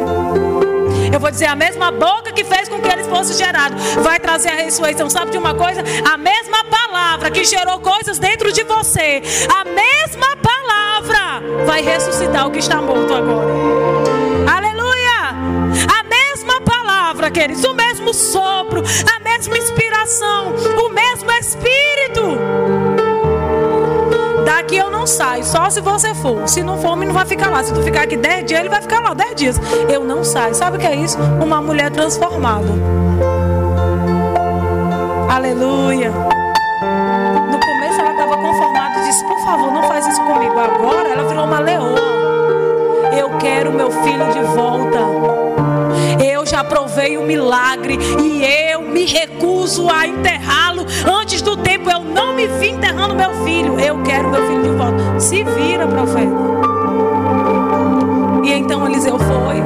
Eu 1.14 1.20
vou 1.20 1.32
dizer, 1.32 1.46
a 1.46 1.56
mesma 1.56 1.92
boca 1.92 2.32
que 2.32 2.44
fez 2.44 2.70
com 2.70 2.80
que 2.80 2.88
ele 2.88 3.04
fosse 3.04 3.34
gerado 3.38 3.76
vai 4.02 4.20
trazer 4.20 4.50
a 4.50 4.56
ressurreição. 4.56 5.10
Sabe 5.10 5.32
de 5.32 5.38
uma 5.38 5.54
coisa? 5.54 5.84
A 6.10 6.18
mesma 6.18 6.64
palavra 6.66 7.32
que 7.32 7.44
gerou 7.44 7.80
coisas 7.80 8.20
dentro 8.20 8.52
de 8.52 8.64
você, 8.64 9.22
a 9.54 9.66
mesma 9.66 10.38
palavra 10.38 11.66
vai 11.66 11.82
ressuscitar 11.82 12.48
o 12.48 12.52
que 12.52 12.60
está 12.60 12.82
morto 12.82 13.14
agora. 13.14 13.48
Aleluia! 14.58 15.36
A 16.00 16.04
mesma 16.04 16.62
palavra, 16.62 17.32
queridos, 17.32 17.64
o 17.64 17.74
mesmo 17.74 18.14
sopro, 18.14 18.82
a 19.16 19.20
mesma 19.20 19.58
inspiração, 19.58 20.54
o 20.86 20.90
mesmo 20.90 21.32
Espírito. 21.32 22.71
Daqui 24.54 24.76
eu 24.76 24.92
não 24.92 25.08
saio, 25.08 25.46
só 25.46 25.70
se 25.70 25.80
você 25.80 26.14
for. 26.14 26.46
Se 26.46 26.62
não 26.62 26.78
for, 26.78 26.98
não 26.98 27.14
vai 27.14 27.26
ficar 27.26 27.50
lá. 27.50 27.64
Se 27.64 27.74
tu 27.74 27.82
ficar 27.82 28.02
aqui 28.02 28.18
10 28.18 28.46
dias, 28.46 28.60
ele 28.60 28.68
vai 28.68 28.82
ficar 28.82 29.00
lá 29.00 29.14
10 29.14 29.36
dias. 29.36 29.62
Eu 29.88 30.04
não 30.04 30.26
saio. 30.26 30.54
Sabe 30.54 30.76
o 30.76 30.80
que 30.80 30.86
é 30.86 30.94
isso? 30.94 31.18
Uma 31.42 31.62
mulher 31.62 31.90
transformada. 31.90 32.68
Aleluia. 35.30 36.12
No 36.12 37.60
começo 37.62 38.02
ela 38.02 38.12
estava 38.12 38.36
conformada 38.36 39.00
e 39.00 39.04
disse: 39.06 39.24
Por 39.24 39.40
favor, 39.40 39.72
não 39.72 39.84
faz 39.84 40.06
isso 40.06 40.22
comigo. 40.22 40.60
Agora 40.60 41.08
ela 41.08 41.30
virou 41.30 41.46
uma 41.46 41.60
leoa. 41.60 41.96
Eu 43.18 43.30
quero 43.38 43.72
meu 43.72 43.90
filho 43.90 44.34
de 44.34 44.42
volta. 44.54 45.41
Eu 46.42 46.46
já 46.48 46.64
provei 46.64 47.20
o 47.20 47.22
milagre 47.22 48.00
e 48.20 48.44
eu 48.72 48.82
me 48.82 49.06
recuso 49.06 49.88
a 49.88 50.08
enterrá-lo 50.08 50.84
antes 51.06 51.40
do 51.40 51.56
tempo. 51.56 51.88
Eu 51.88 52.00
não 52.00 52.34
me 52.34 52.48
vi 52.48 52.70
enterrando 52.70 53.16
meu 53.16 53.32
filho. 53.44 53.80
Eu 53.80 54.02
quero 54.02 54.32
meu 54.32 54.48
filho 54.48 54.64
de 54.64 54.70
volta. 54.70 55.20
Se 55.20 55.44
vira, 55.44 55.86
profeta. 55.86 56.34
E 58.44 58.54
então 58.54 58.88
Eliseu 58.88 59.20
foi. 59.20 59.58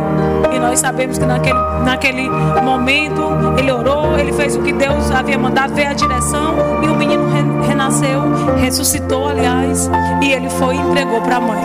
E 0.53 0.59
nós 0.59 0.77
sabemos 0.79 1.17
que 1.17 1.25
naquele, 1.25 1.57
naquele 1.85 2.29
momento 2.29 3.21
ele 3.57 3.71
orou, 3.71 4.19
ele 4.19 4.33
fez 4.33 4.57
o 4.57 4.61
que 4.61 4.73
Deus 4.73 5.09
havia 5.11 5.39
mandado, 5.39 5.73
veio 5.73 5.91
a 5.91 5.93
direção 5.93 6.55
e 6.83 6.87
o 6.87 6.95
menino 6.95 7.61
renasceu, 7.65 8.21
ressuscitou, 8.59 9.29
aliás, 9.29 9.89
e 10.21 10.29
ele 10.29 10.49
foi 10.49 10.75
e 10.75 10.79
entregou 10.79 11.21
para 11.21 11.37
a 11.37 11.39
mãe. 11.39 11.61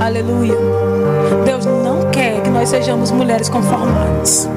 Aleluia. 0.00 0.58
Deus 1.44 1.64
não 1.64 2.03
quer 2.24 2.40
que 2.40 2.48
nós 2.48 2.68
sejamos 2.70 3.10
mulheres 3.10 3.48
conformadas. 3.48 4.48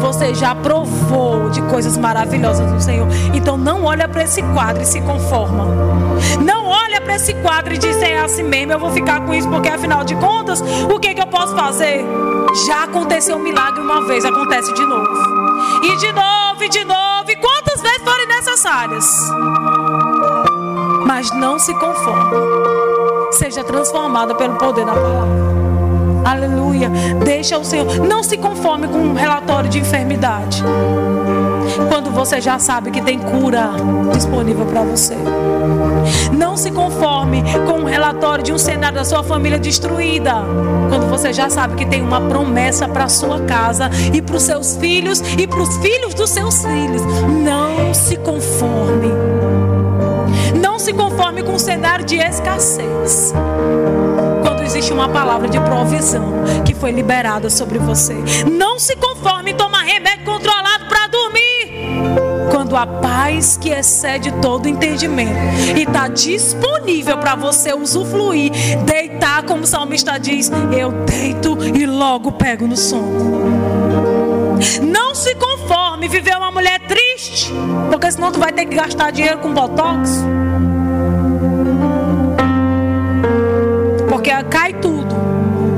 Você 0.00 0.34
já 0.34 0.54
provou 0.54 1.50
de 1.50 1.60
coisas 1.62 1.96
maravilhosas 1.96 2.70
do 2.70 2.80
Senhor. 2.80 3.08
Então 3.34 3.56
não 3.56 3.84
olha 3.84 4.06
para 4.06 4.22
esse 4.22 4.42
quadro 4.42 4.82
e 4.82 4.86
se 4.86 5.00
conforma. 5.00 5.66
Não 6.40 6.66
olha 6.66 7.00
para 7.00 7.16
esse 7.16 7.34
quadro 7.34 7.74
e 7.74 7.78
diz 7.78 8.00
é 8.02 8.20
assim 8.20 8.42
mesmo, 8.42 8.72
eu 8.72 8.78
vou 8.78 8.90
ficar 8.90 9.20
com 9.24 9.34
isso 9.34 9.48
porque 9.48 9.68
afinal 9.68 10.04
de 10.04 10.14
contas, 10.16 10.60
o 10.60 10.98
que, 10.98 11.14
que 11.14 11.20
eu 11.20 11.26
posso 11.26 11.54
fazer? 11.56 12.04
Já 12.66 12.84
aconteceu 12.84 13.36
um 13.36 13.42
milagre 13.42 13.80
uma 13.80 14.06
vez, 14.06 14.24
acontece 14.24 14.72
de 14.74 14.84
novo. 14.84 15.08
E 15.82 15.96
de 15.96 16.12
novo, 16.12 16.64
e 16.64 16.68
de 16.68 16.84
novo, 16.84 17.30
e 17.30 17.36
quantas 17.36 17.80
vezes 17.80 18.02
forem 18.04 18.28
necessárias. 18.28 19.06
Mas 21.06 21.32
não 21.32 21.58
se 21.58 21.72
conforme. 21.74 22.36
Seja 23.32 23.64
transformada 23.64 24.34
pelo 24.34 24.56
poder 24.56 24.84
da 24.84 24.92
palavra. 24.92 25.59
Aleluia. 26.24 26.90
Deixa 27.24 27.58
o 27.58 27.64
Senhor. 27.64 27.86
Não 28.06 28.22
se 28.22 28.36
conforme 28.36 28.88
com 28.88 28.98
um 28.98 29.14
relatório 29.14 29.68
de 29.68 29.78
enfermidade. 29.78 30.62
quando 31.88 32.10
você 32.10 32.40
já 32.40 32.58
sabe 32.58 32.90
que 32.90 33.00
tem 33.00 33.18
cura 33.18 33.70
disponível 34.12 34.66
para 34.66 34.82
você. 34.82 35.16
Não 36.36 36.56
se 36.56 36.70
conforme 36.70 37.42
com 37.66 37.82
o 37.82 37.84
relatório 37.84 38.42
de 38.42 38.52
um 38.52 38.58
cenário 38.58 38.98
da 38.98 39.04
sua 39.04 39.22
família 39.22 39.58
destruída, 39.58 40.34
quando 40.88 41.08
você 41.08 41.32
já 41.32 41.48
sabe 41.48 41.76
que 41.76 41.86
tem 41.86 42.02
uma 42.02 42.20
promessa 42.20 42.88
para 42.88 43.08
sua 43.08 43.40
casa 43.40 43.90
e 44.12 44.20
para 44.20 44.36
os 44.36 44.42
seus 44.42 44.76
filhos 44.76 45.20
e 45.38 45.46
para 45.46 45.60
os 45.60 45.76
filhos 45.78 46.14
dos 46.14 46.30
seus 46.30 46.64
filhos. 46.64 47.02
Não 47.42 47.94
se 47.94 48.16
conforme. 48.16 49.10
Não 50.60 50.78
se 50.78 50.92
conforme 50.92 51.42
com 51.42 51.52
um 51.52 51.58
cenário 51.58 52.04
de 52.04 52.16
escassez 52.16 53.32
existe 54.70 54.92
uma 54.92 55.08
palavra 55.08 55.48
de 55.48 55.58
provisão 55.60 56.44
que 56.64 56.74
foi 56.74 56.92
liberada 56.92 57.50
sobre 57.50 57.78
você. 57.78 58.14
Não 58.48 58.78
se 58.78 58.94
conforme 58.94 59.50
em 59.50 59.56
tomar 59.56 59.82
remédio 59.82 60.24
controlado 60.24 60.86
para 60.86 61.08
dormir. 61.08 61.40
Quando 62.52 62.76
a 62.76 62.86
paz 62.86 63.56
que 63.56 63.70
excede 63.70 64.30
todo 64.40 64.68
entendimento 64.68 65.34
e 65.76 65.82
está 65.82 66.06
disponível 66.06 67.18
para 67.18 67.34
você 67.34 67.74
usufruir, 67.74 68.52
deitar, 68.84 69.42
como 69.42 69.64
o 69.64 69.66
salmista 69.66 70.18
diz: 70.18 70.50
Eu 70.76 70.92
deito 71.04 71.58
e 71.76 71.84
logo 71.84 72.30
pego 72.32 72.68
no 72.68 72.76
sono. 72.76 73.50
Não 74.82 75.16
se 75.16 75.34
conforme 75.34 76.06
viver 76.06 76.36
uma 76.36 76.52
mulher 76.52 76.78
triste, 76.86 77.52
porque 77.90 78.10
senão 78.12 78.30
tu 78.30 78.38
vai 78.38 78.52
ter 78.52 78.66
que 78.66 78.76
gastar 78.76 79.10
dinheiro 79.10 79.38
com 79.38 79.52
botox. 79.52 80.22
Porque 84.30 84.44
cai 84.44 84.72
tudo. 84.74 85.12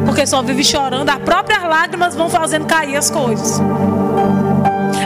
Porque 0.04 0.26
só 0.26 0.42
vive 0.42 0.62
chorando, 0.62 1.08
as 1.08 1.18
próprias 1.18 1.62
lágrimas 1.62 2.14
vão 2.14 2.28
fazendo 2.28 2.66
cair 2.66 2.96
as 2.96 3.10
coisas. 3.10 3.58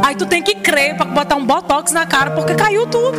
Aí 0.04 0.16
tu 0.16 0.26
tem 0.26 0.42
que 0.42 0.56
crer 0.56 0.96
para 0.96 1.04
botar 1.06 1.36
um 1.36 1.46
botox 1.46 1.92
na 1.92 2.04
cara, 2.06 2.32
porque 2.32 2.54
caiu 2.56 2.86
tudo. 2.88 3.18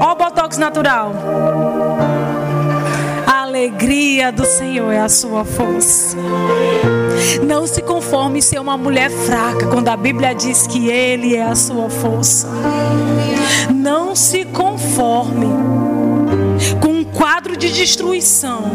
Ó 0.00 0.12
o 0.12 0.16
botox 0.16 0.58
natural. 0.58 1.12
A 3.26 3.42
alegria 3.42 4.32
do 4.32 4.44
Senhor 4.44 4.90
é 4.90 5.00
a 5.00 5.08
sua 5.08 5.44
força. 5.44 6.16
Não 7.46 7.68
se 7.68 7.80
conforme 7.80 8.40
em 8.40 8.42
ser 8.42 8.58
uma 8.58 8.76
mulher 8.76 9.08
fraca, 9.08 9.68
quando 9.68 9.88
a 9.88 9.96
Bíblia 9.96 10.34
diz 10.34 10.66
que 10.66 10.88
Ele 10.88 11.36
é 11.36 11.44
a 11.44 11.54
sua 11.54 11.88
força. 11.88 12.48
Não 13.72 14.16
se 14.16 14.44
conforme 14.46 15.46
de 17.56 17.72
destruição, 17.72 18.72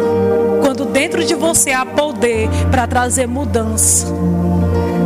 quando 0.64 0.86
dentro 0.86 1.24
de 1.24 1.36
você 1.36 1.72
há 1.72 1.86
poder 1.86 2.50
para 2.72 2.88
trazer 2.88 3.28
mudança. 3.28 4.08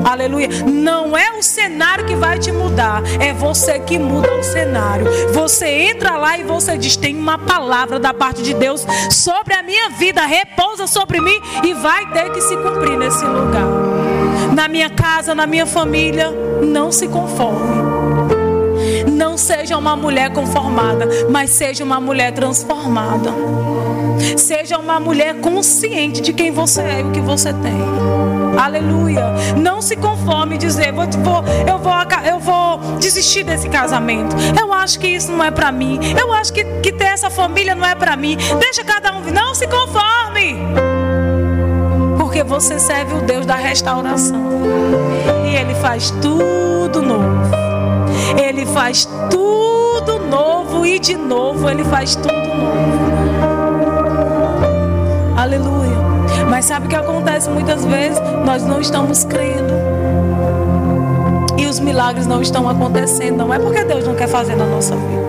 Aleluia. 0.03 0.49
Não 0.65 1.17
é 1.17 1.31
o 1.37 1.41
cenário 1.41 2.05
que 2.05 2.15
vai 2.15 2.37
te 2.37 2.51
mudar, 2.51 3.01
é 3.19 3.33
você 3.33 3.79
que 3.79 3.97
muda 3.97 4.33
o 4.35 4.43
cenário. 4.43 5.05
Você 5.31 5.67
entra 5.67 6.17
lá 6.17 6.37
e 6.37 6.43
você 6.43 6.77
diz: 6.77 6.95
tem 6.95 7.15
uma 7.15 7.37
palavra 7.37 7.99
da 7.99 8.13
parte 8.13 8.41
de 8.41 8.53
Deus 8.53 8.85
sobre 9.09 9.53
a 9.53 9.63
minha 9.63 9.89
vida, 9.91 10.25
repousa 10.25 10.87
sobre 10.87 11.21
mim 11.21 11.39
e 11.63 11.73
vai 11.73 12.11
ter 12.11 12.31
que 12.31 12.41
se 12.41 12.55
cumprir 12.57 12.97
nesse 12.97 13.25
lugar. 13.25 13.67
Na 14.53 14.67
minha 14.67 14.89
casa, 14.89 15.33
na 15.33 15.47
minha 15.47 15.65
família, 15.65 16.31
não 16.61 16.91
se 16.91 17.07
conforme. 17.07 17.92
Não 19.33 19.37
seja 19.39 19.79
uma 19.79 19.95
mulher 19.95 20.31
conformada, 20.31 21.09
mas 21.27 21.49
seja 21.49 21.83
uma 21.83 21.99
mulher 21.99 22.31
transformada. 22.33 23.33
Seja 24.37 24.77
uma 24.77 24.99
mulher 24.99 25.39
consciente 25.39 26.21
de 26.21 26.31
quem 26.31 26.51
você 26.51 26.81
é 26.81 26.99
e 26.99 27.03
o 27.03 27.11
que 27.11 27.19
você 27.19 27.51
tem. 27.51 27.81
Aleluia. 28.55 29.33
Não 29.57 29.81
se 29.81 29.95
conforme 29.95 30.55
dizer, 30.55 30.91
vou, 30.93 31.07
vou, 31.07 31.43
eu, 31.67 31.79
vou, 31.79 31.93
eu 32.23 32.39
vou 32.39 32.77
desistir 32.99 33.43
desse 33.43 33.67
casamento. 33.69 34.35
Eu 34.55 34.71
acho 34.71 34.99
que 34.99 35.07
isso 35.07 35.31
não 35.31 35.43
é 35.43 35.49
para 35.49 35.71
mim. 35.71 35.99
Eu 36.15 36.31
acho 36.31 36.53
que, 36.53 36.63
que 36.83 36.91
ter 36.91 37.05
essa 37.05 37.31
família 37.31 37.73
não 37.73 37.87
é 37.87 37.95
para 37.95 38.15
mim. 38.15 38.37
Deixa 38.59 38.83
cada 38.83 39.17
um. 39.17 39.21
Não 39.31 39.55
se 39.55 39.65
conforme. 39.65 40.59
Porque 42.19 42.43
você 42.43 42.77
serve 42.77 43.15
o 43.15 43.21
Deus 43.21 43.47
da 43.47 43.55
restauração. 43.55 44.61
E 45.43 45.55
Ele 45.55 45.73
faz 45.73 46.11
tudo 46.21 47.01
novo. 47.01 47.72
Ele 48.41 48.65
faz 48.65 49.07
tudo 49.29 50.19
novo 50.19 50.85
e 50.85 50.99
de 50.99 51.15
novo 51.15 51.69
Ele 51.69 51.83
faz 51.83 52.15
tudo 52.15 52.33
novo. 52.33 52.53
Aleluia. 55.37 55.97
Mas 56.49 56.65
sabe 56.65 56.85
o 56.85 56.89
que 56.89 56.95
acontece 56.95 57.49
muitas 57.49 57.83
vezes? 57.85 58.19
Nós 58.45 58.63
não 58.63 58.79
estamos 58.79 59.23
crendo. 59.23 59.73
E 61.57 61.65
os 61.65 61.79
milagres 61.79 62.27
não 62.27 62.41
estão 62.41 62.69
acontecendo. 62.69 63.37
Não 63.37 63.53
é 63.53 63.59
porque 63.59 63.83
Deus 63.83 64.05
não 64.05 64.15
quer 64.15 64.27
fazer 64.27 64.55
na 64.55 64.65
nossa 64.65 64.95
vida. 64.95 65.22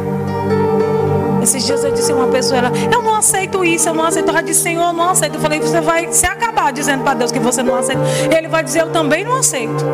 Esses 1.45 1.67
dias 1.67 1.85
eu 1.85 1.93
disse 1.93 2.11
a 2.11 2.15
uma 2.15 2.29
pessoa, 2.29 2.57
ela, 2.57 2.73
eu 2.91 3.03
não 3.03 3.17
aceito 3.17 3.63
isso, 3.63 3.87
eu 3.87 3.93
não 3.93 4.07
aceito. 4.07 4.31
Ela 4.31 4.43
disse, 4.43 4.63
Senhor, 4.63 4.83
eu 4.83 4.93
não 4.95 5.11
aceito. 5.11 5.35
Eu 5.35 5.41
falei, 5.43 5.61
você 5.61 5.79
vai 5.79 6.11
se 6.11 6.25
acabar 6.25 6.73
dizendo 6.73 7.05
para 7.05 7.13
Deus 7.13 7.31
que 7.31 7.39
você 7.39 7.63
não 7.63 7.77
aceita. 7.77 8.01
Ele 8.35 8.49
vai 8.49 8.65
dizer, 8.65 8.81
eu 8.81 8.91
também 8.91 9.25
não 9.25 9.37
aceito. 9.37 9.85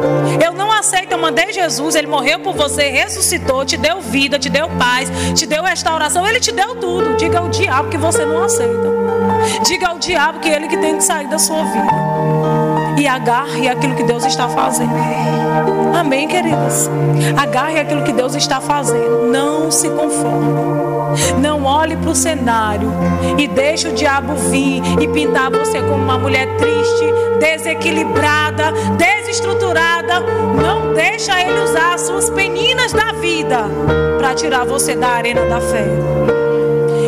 Eu 0.42 0.52
não 0.52 0.70
aceito, 0.70 1.10
eu 1.10 1.18
mandei 1.18 1.52
Jesus, 1.52 1.96
ele 1.96 2.06
morreu 2.06 2.38
por 2.38 2.54
você, 2.54 2.88
ressuscitou, 2.88 3.64
te 3.64 3.76
deu 3.76 4.00
vida, 4.00 4.38
te 4.38 4.48
deu 4.48 4.68
paz, 4.78 5.10
te 5.34 5.44
deu 5.44 5.64
restauração, 5.64 6.24
ele 6.24 6.38
te 6.38 6.52
deu 6.52 6.76
tudo. 6.76 7.16
Diga 7.16 7.40
ao 7.40 7.48
diabo 7.48 7.88
que 7.88 7.98
você 7.98 8.24
não 8.24 8.44
aceita. 8.44 8.88
Diga 9.64 9.88
ao 9.88 9.98
diabo 9.98 10.38
que 10.38 10.48
ele 10.48 10.68
que 10.68 10.76
tem 10.76 10.98
que 10.98 11.02
sair 11.02 11.26
da 11.26 11.38
sua 11.38 11.64
vida. 11.64 11.90
E 12.96 13.08
agarre 13.08 13.68
aquilo 13.68 13.96
que 13.96 14.04
Deus 14.04 14.24
está 14.24 14.48
fazendo. 14.48 14.92
Amém, 15.98 16.28
queridas? 16.28 16.88
Agarre 17.36 17.80
aquilo 17.80 18.04
que 18.04 18.12
Deus 18.12 18.36
está 18.36 18.60
fazendo. 18.60 19.26
Não 19.26 19.68
se 19.68 19.88
conforme. 19.90 20.79
Não 21.40 21.64
olhe 21.64 21.96
para 21.96 22.10
o 22.10 22.14
cenário 22.14 22.92
e 23.38 23.46
deixe 23.48 23.88
o 23.88 23.92
diabo 23.92 24.34
vir 24.34 24.82
e 25.00 25.08
pintar 25.08 25.50
você 25.50 25.80
como 25.80 25.96
uma 26.02 26.18
mulher 26.18 26.46
triste, 26.56 27.04
desequilibrada, 27.38 28.72
desestruturada. 28.96 30.20
Não 30.20 30.92
deixa 30.94 31.40
ele 31.40 31.60
usar 31.60 31.94
as 31.94 32.02
suas 32.02 32.30
peninas 32.30 32.92
da 32.92 33.12
vida 33.12 33.64
para 34.18 34.34
tirar 34.34 34.64
você 34.64 34.94
da 34.94 35.08
arena 35.08 35.44
da 35.46 35.60
fé. 35.60 35.86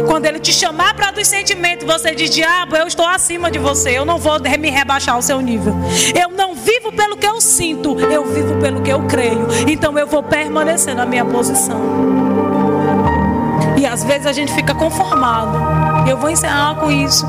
Quando 0.06 0.26
ele 0.26 0.38
te 0.38 0.52
chamar 0.52 0.94
para 0.94 1.10
dos 1.10 1.26
sentimentos, 1.26 1.86
você 1.86 2.14
diz: 2.14 2.30
Diabo, 2.30 2.76
eu 2.76 2.86
estou 2.86 3.06
acima 3.06 3.50
de 3.50 3.58
você. 3.58 3.98
Eu 3.98 4.04
não 4.04 4.18
vou 4.18 4.38
me 4.40 4.70
rebaixar 4.70 5.14
ao 5.14 5.22
seu 5.22 5.40
nível. 5.40 5.74
Eu 6.18 6.28
não 6.30 6.54
vivo 6.54 6.92
pelo 6.92 7.16
que 7.16 7.26
eu 7.26 7.40
sinto, 7.40 7.98
eu 7.98 8.24
vivo 8.26 8.60
pelo 8.60 8.82
que 8.82 8.90
eu 8.90 9.02
creio. 9.06 9.46
Então 9.66 9.98
eu 9.98 10.06
vou 10.06 10.22
permanecer 10.22 10.94
na 10.94 11.06
minha 11.06 11.24
posição. 11.24 12.51
E 13.82 13.86
às 13.86 14.04
vezes 14.04 14.28
a 14.28 14.32
gente 14.32 14.52
fica 14.52 14.72
conformado. 14.72 15.58
Eu 16.08 16.16
vou 16.16 16.30
encerrar 16.30 16.76
com 16.76 16.88
isso. 16.88 17.26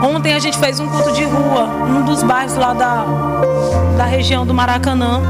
Ontem 0.00 0.32
a 0.32 0.38
gente 0.38 0.56
fez 0.58 0.78
um 0.78 0.86
culto 0.86 1.10
de 1.10 1.24
rua, 1.24 1.66
num 1.88 2.04
dos 2.04 2.22
bairros 2.22 2.54
lá 2.54 2.72
da, 2.72 3.04
da 3.98 4.04
região 4.04 4.46
do 4.46 4.54
Maracanã. 4.54 5.20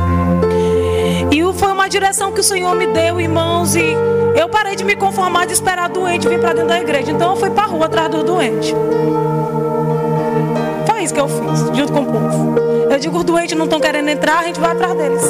E 1.32 1.40
foi 1.54 1.72
uma 1.72 1.88
direção 1.88 2.32
que 2.32 2.40
o 2.40 2.44
Senhor 2.44 2.76
me 2.76 2.86
deu, 2.88 3.18
irmãos, 3.18 3.74
e 3.74 3.96
eu 4.38 4.46
parei 4.46 4.76
de 4.76 4.84
me 4.84 4.94
conformar 4.94 5.46
de 5.46 5.54
esperar 5.54 5.88
doente 5.88 6.28
vir 6.28 6.38
para 6.38 6.52
dentro 6.52 6.68
da 6.68 6.78
igreja. 6.78 7.11
Então 7.11 7.30
eu 7.30 7.36
fui 7.36 7.48
para 7.48 7.66
rua 7.66 7.86
atrás 7.86 8.11
do 8.11 8.22
doente. 8.22 8.74
Foi 10.86 11.02
isso 11.02 11.14
que 11.14 11.20
eu 11.20 11.28
fiz, 11.28 11.61
junto 11.74 11.94
com 11.94 12.00
o 12.00 12.04
povo. 12.04 12.57
Eu 12.90 12.98
digo, 12.98 13.16
os 13.16 13.24
doentes 13.24 13.57
não 13.57 13.64
estão 13.64 13.80
querendo 13.80 14.11
entrar, 14.11 14.40
a 14.40 14.42
gente 14.42 14.61
vai 14.61 14.72
atrás 14.72 14.92
deles. 14.92 15.22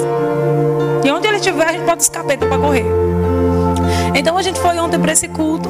E 1.04 1.10
onde 1.12 1.28
ele 1.28 1.36
estiver, 1.36 1.68
a 1.68 1.72
gente 1.72 1.84
bota 1.84 2.02
os 2.02 2.08
capetas 2.08 2.48
para 2.48 2.58
correr. 2.58 3.15
Então 4.16 4.38
a 4.38 4.40
gente 4.40 4.58
foi 4.58 4.78
ontem 4.78 4.98
para 4.98 5.12
esse 5.12 5.28
culto. 5.28 5.68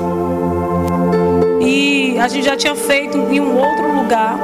E 1.61 2.17
a 2.17 2.29
gente 2.29 2.45
já 2.45 2.57
tinha 2.57 2.77
feito 2.77 3.19
em 3.19 3.41
um 3.41 3.59
outro 3.59 3.93
lugar. 3.93 4.39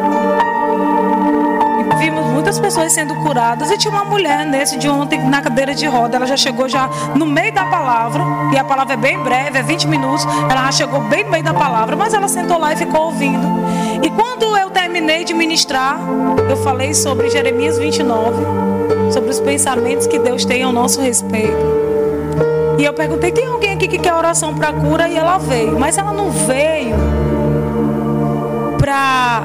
E 1.79 1.97
vimos 1.99 2.27
muitas 2.27 2.59
pessoas 2.59 2.93
sendo 2.93 3.15
curadas. 3.23 3.71
E 3.71 3.79
tinha 3.79 3.95
uma 3.95 4.05
mulher 4.05 4.45
nesse 4.45 4.77
de 4.77 4.89
ontem 4.89 5.21
na 5.21 5.41
cadeira 5.41 5.73
de 5.73 5.87
roda. 5.87 6.17
Ela 6.17 6.27
já 6.27 6.37
chegou 6.37 6.69
já 6.69 6.91
no 7.15 7.25
meio 7.25 7.55
da 7.55 7.65
palavra. 7.67 8.25
E 8.53 8.59
a 8.59 8.65
palavra 8.65 8.95
é 8.95 8.97
bem 8.97 9.19
breve, 9.21 9.59
é 9.59 9.63
20 9.63 9.87
minutos. 9.87 10.27
Ela 10.51 10.65
já 10.65 10.73
chegou 10.73 11.01
bem 11.03 11.23
no 11.23 11.31
meio 11.31 11.45
da 11.45 11.55
palavra. 11.55 11.95
Mas 11.95 12.13
ela 12.13 12.27
sentou 12.27 12.59
lá 12.59 12.73
e 12.73 12.77
ficou 12.77 13.03
ouvindo. 13.03 13.47
E 14.03 14.11
quando 14.11 14.57
eu 14.57 14.69
terminei 14.69 15.23
de 15.23 15.33
ministrar, 15.33 15.97
eu 16.51 16.57
falei 16.57 16.93
sobre 16.93 17.31
Jeremias 17.31 17.79
29. 17.79 18.43
Sobre 19.13 19.31
os 19.31 19.39
pensamentos 19.39 20.09
que 20.09 20.19
Deus 20.19 20.45
tem 20.45 20.65
ao 20.65 20.73
nosso 20.73 21.01
respeito. 21.01 21.82
E 22.83 22.85
eu 22.85 22.93
perguntei: 22.93 23.31
tem 23.31 23.47
alguém 23.47 23.75
aqui 23.75 23.87
que 23.87 23.97
quer 23.97 24.13
oração 24.13 24.57
para 24.57 24.73
cura? 24.73 25.09
E 25.09 25.17
ela 25.17 25.39
veio. 25.39 25.79
Mas 25.79 25.97
ela 25.97 26.13
não 26.13 26.33
veio 26.33 26.97
para 28.77 29.45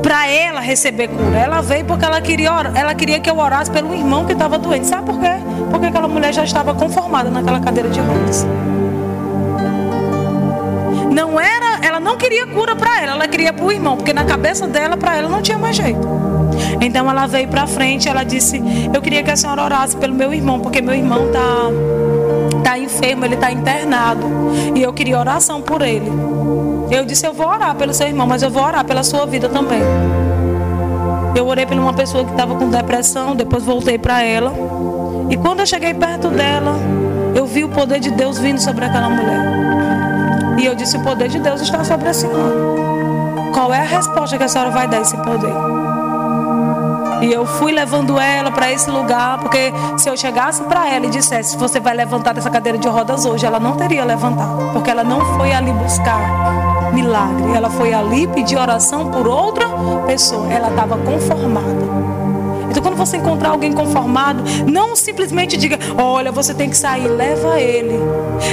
para 0.00 0.28
ela 0.28 0.60
receber 0.60 1.08
cura. 1.08 1.36
Ela 1.36 1.60
veio 1.60 1.84
porque 1.84 2.04
ela 2.04 2.20
queria, 2.20 2.50
ela 2.76 2.94
queria 2.94 3.18
que 3.18 3.28
eu 3.28 3.36
orasse 3.36 3.72
pelo 3.72 3.92
irmão 3.92 4.24
que 4.24 4.34
estava 4.34 4.56
doente. 4.56 4.86
Sabe 4.86 5.06
por 5.06 5.18
quê? 5.18 5.32
Porque 5.68 5.86
aquela 5.86 6.06
mulher 6.06 6.32
já 6.32 6.44
estava 6.44 6.72
conformada 6.74 7.28
naquela 7.28 7.58
cadeira 7.58 7.88
de 7.88 7.98
rodas. 7.98 8.46
Não 11.10 11.40
era, 11.40 11.84
ela 11.84 11.98
não 11.98 12.16
queria 12.16 12.46
cura 12.46 12.76
para 12.76 13.02
ela, 13.02 13.12
ela 13.14 13.26
queria 13.26 13.52
para 13.52 13.64
o 13.64 13.72
irmão, 13.72 13.96
porque 13.96 14.12
na 14.12 14.24
cabeça 14.24 14.68
dela, 14.68 14.96
para 14.96 15.16
ela 15.16 15.28
não 15.28 15.42
tinha 15.42 15.58
mais 15.58 15.74
jeito. 15.74 16.17
Então 16.80 17.08
ela 17.10 17.26
veio 17.26 17.48
para 17.48 17.66
frente, 17.66 18.08
ela 18.08 18.24
disse: 18.24 18.62
"Eu 18.92 19.00
queria 19.00 19.22
que 19.22 19.30
a 19.30 19.36
senhora 19.36 19.62
orasse 19.62 19.96
pelo 19.96 20.14
meu 20.14 20.32
irmão, 20.32 20.60
porque 20.60 20.80
meu 20.80 20.94
irmão 20.94 21.28
tá 21.32 21.40
tá 22.62 22.78
enfermo, 22.78 23.24
ele 23.24 23.36
tá 23.36 23.50
internado, 23.50 24.26
e 24.74 24.82
eu 24.82 24.92
queria 24.92 25.18
oração 25.18 25.60
por 25.62 25.82
ele". 25.82 26.10
Eu 26.90 27.04
disse: 27.04 27.26
"Eu 27.26 27.32
vou 27.32 27.46
orar 27.46 27.74
pelo 27.74 27.92
seu 27.92 28.06
irmão, 28.06 28.26
mas 28.26 28.42
eu 28.42 28.50
vou 28.50 28.62
orar 28.62 28.84
pela 28.84 29.02
sua 29.02 29.26
vida 29.26 29.48
também". 29.48 29.80
Eu 31.34 31.46
orei 31.46 31.64
por 31.66 31.76
uma 31.76 31.92
pessoa 31.92 32.24
que 32.24 32.32
estava 32.32 32.54
com 32.56 32.68
depressão, 32.68 33.36
depois 33.36 33.62
voltei 33.64 33.96
para 33.98 34.22
ela. 34.22 34.52
E 35.30 35.36
quando 35.36 35.60
eu 35.60 35.66
cheguei 35.66 35.94
perto 35.94 36.28
dela, 36.28 36.74
eu 37.34 37.46
vi 37.46 37.62
o 37.62 37.68
poder 37.68 38.00
de 38.00 38.10
Deus 38.10 38.38
vindo 38.38 38.60
sobre 38.60 38.84
aquela 38.84 39.08
mulher. 39.08 39.68
E 40.58 40.66
eu 40.66 40.74
disse: 40.74 40.96
O 40.96 41.02
poder 41.02 41.28
de 41.28 41.38
Deus 41.38 41.60
está 41.60 41.84
sobre 41.84 42.08
a 42.08 42.12
senhora. 42.12 42.56
Qual 43.52 43.72
é 43.72 43.80
a 43.80 43.84
resposta 43.84 44.36
que 44.36 44.44
a 44.44 44.48
senhora 44.48 44.70
vai 44.70 44.88
dar 44.88 44.98
a 44.98 45.00
esse 45.02 45.16
poder? 45.18 45.52
E 47.20 47.32
eu 47.32 47.44
fui 47.44 47.72
levando 47.72 48.18
ela 48.18 48.50
para 48.50 48.72
esse 48.72 48.90
lugar, 48.90 49.38
porque 49.38 49.72
se 49.96 50.08
eu 50.08 50.16
chegasse 50.16 50.62
para 50.64 50.88
ela 50.88 51.06
e 51.06 51.10
dissesse: 51.10 51.56
Você 51.56 51.80
vai 51.80 51.94
levantar 51.94 52.32
dessa 52.32 52.50
cadeira 52.50 52.78
de 52.78 52.88
rodas 52.88 53.24
hoje, 53.24 53.44
ela 53.44 53.58
não 53.58 53.76
teria 53.76 54.04
levantado, 54.04 54.72
porque 54.72 54.90
ela 54.90 55.04
não 55.04 55.20
foi 55.36 55.52
ali 55.52 55.72
buscar 55.72 56.20
milagre, 56.92 57.52
ela 57.54 57.70
foi 57.70 57.92
ali 57.92 58.26
pedir 58.28 58.56
oração 58.56 59.10
por 59.10 59.26
outra 59.26 59.66
pessoa, 60.06 60.50
ela 60.52 60.68
estava 60.68 60.96
conformada. 60.96 62.07
Então, 62.78 62.92
quando 62.92 62.96
você 62.96 63.16
encontrar 63.16 63.48
alguém 63.48 63.72
conformado, 63.72 64.40
não 64.64 64.94
simplesmente 64.94 65.56
diga: 65.56 65.76
Olha, 66.00 66.30
você 66.30 66.54
tem 66.54 66.70
que 66.70 66.76
sair, 66.76 67.08
leva 67.08 67.60
ele, 67.60 67.98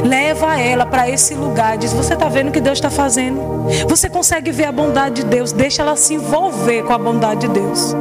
leva 0.03 0.59
ela 0.59 0.83
para 0.83 1.07
esse 1.07 1.35
lugar. 1.35 1.77
Diz: 1.77 1.93
Você 1.93 2.15
está 2.15 2.27
vendo 2.27 2.49
o 2.49 2.51
que 2.51 2.59
Deus 2.59 2.79
está 2.79 2.89
fazendo? 2.89 3.39
Você 3.87 4.09
consegue 4.09 4.51
ver 4.51 4.65
a 4.65 4.71
bondade 4.71 5.21
de 5.21 5.25
Deus? 5.25 5.51
Deixa 5.51 5.83
ela 5.83 5.95
se 5.95 6.15
envolver 6.15 6.81
com 6.81 6.93
a 6.93 6.97
bondade 6.97 7.41
de 7.41 7.49
Deus. 7.49 7.95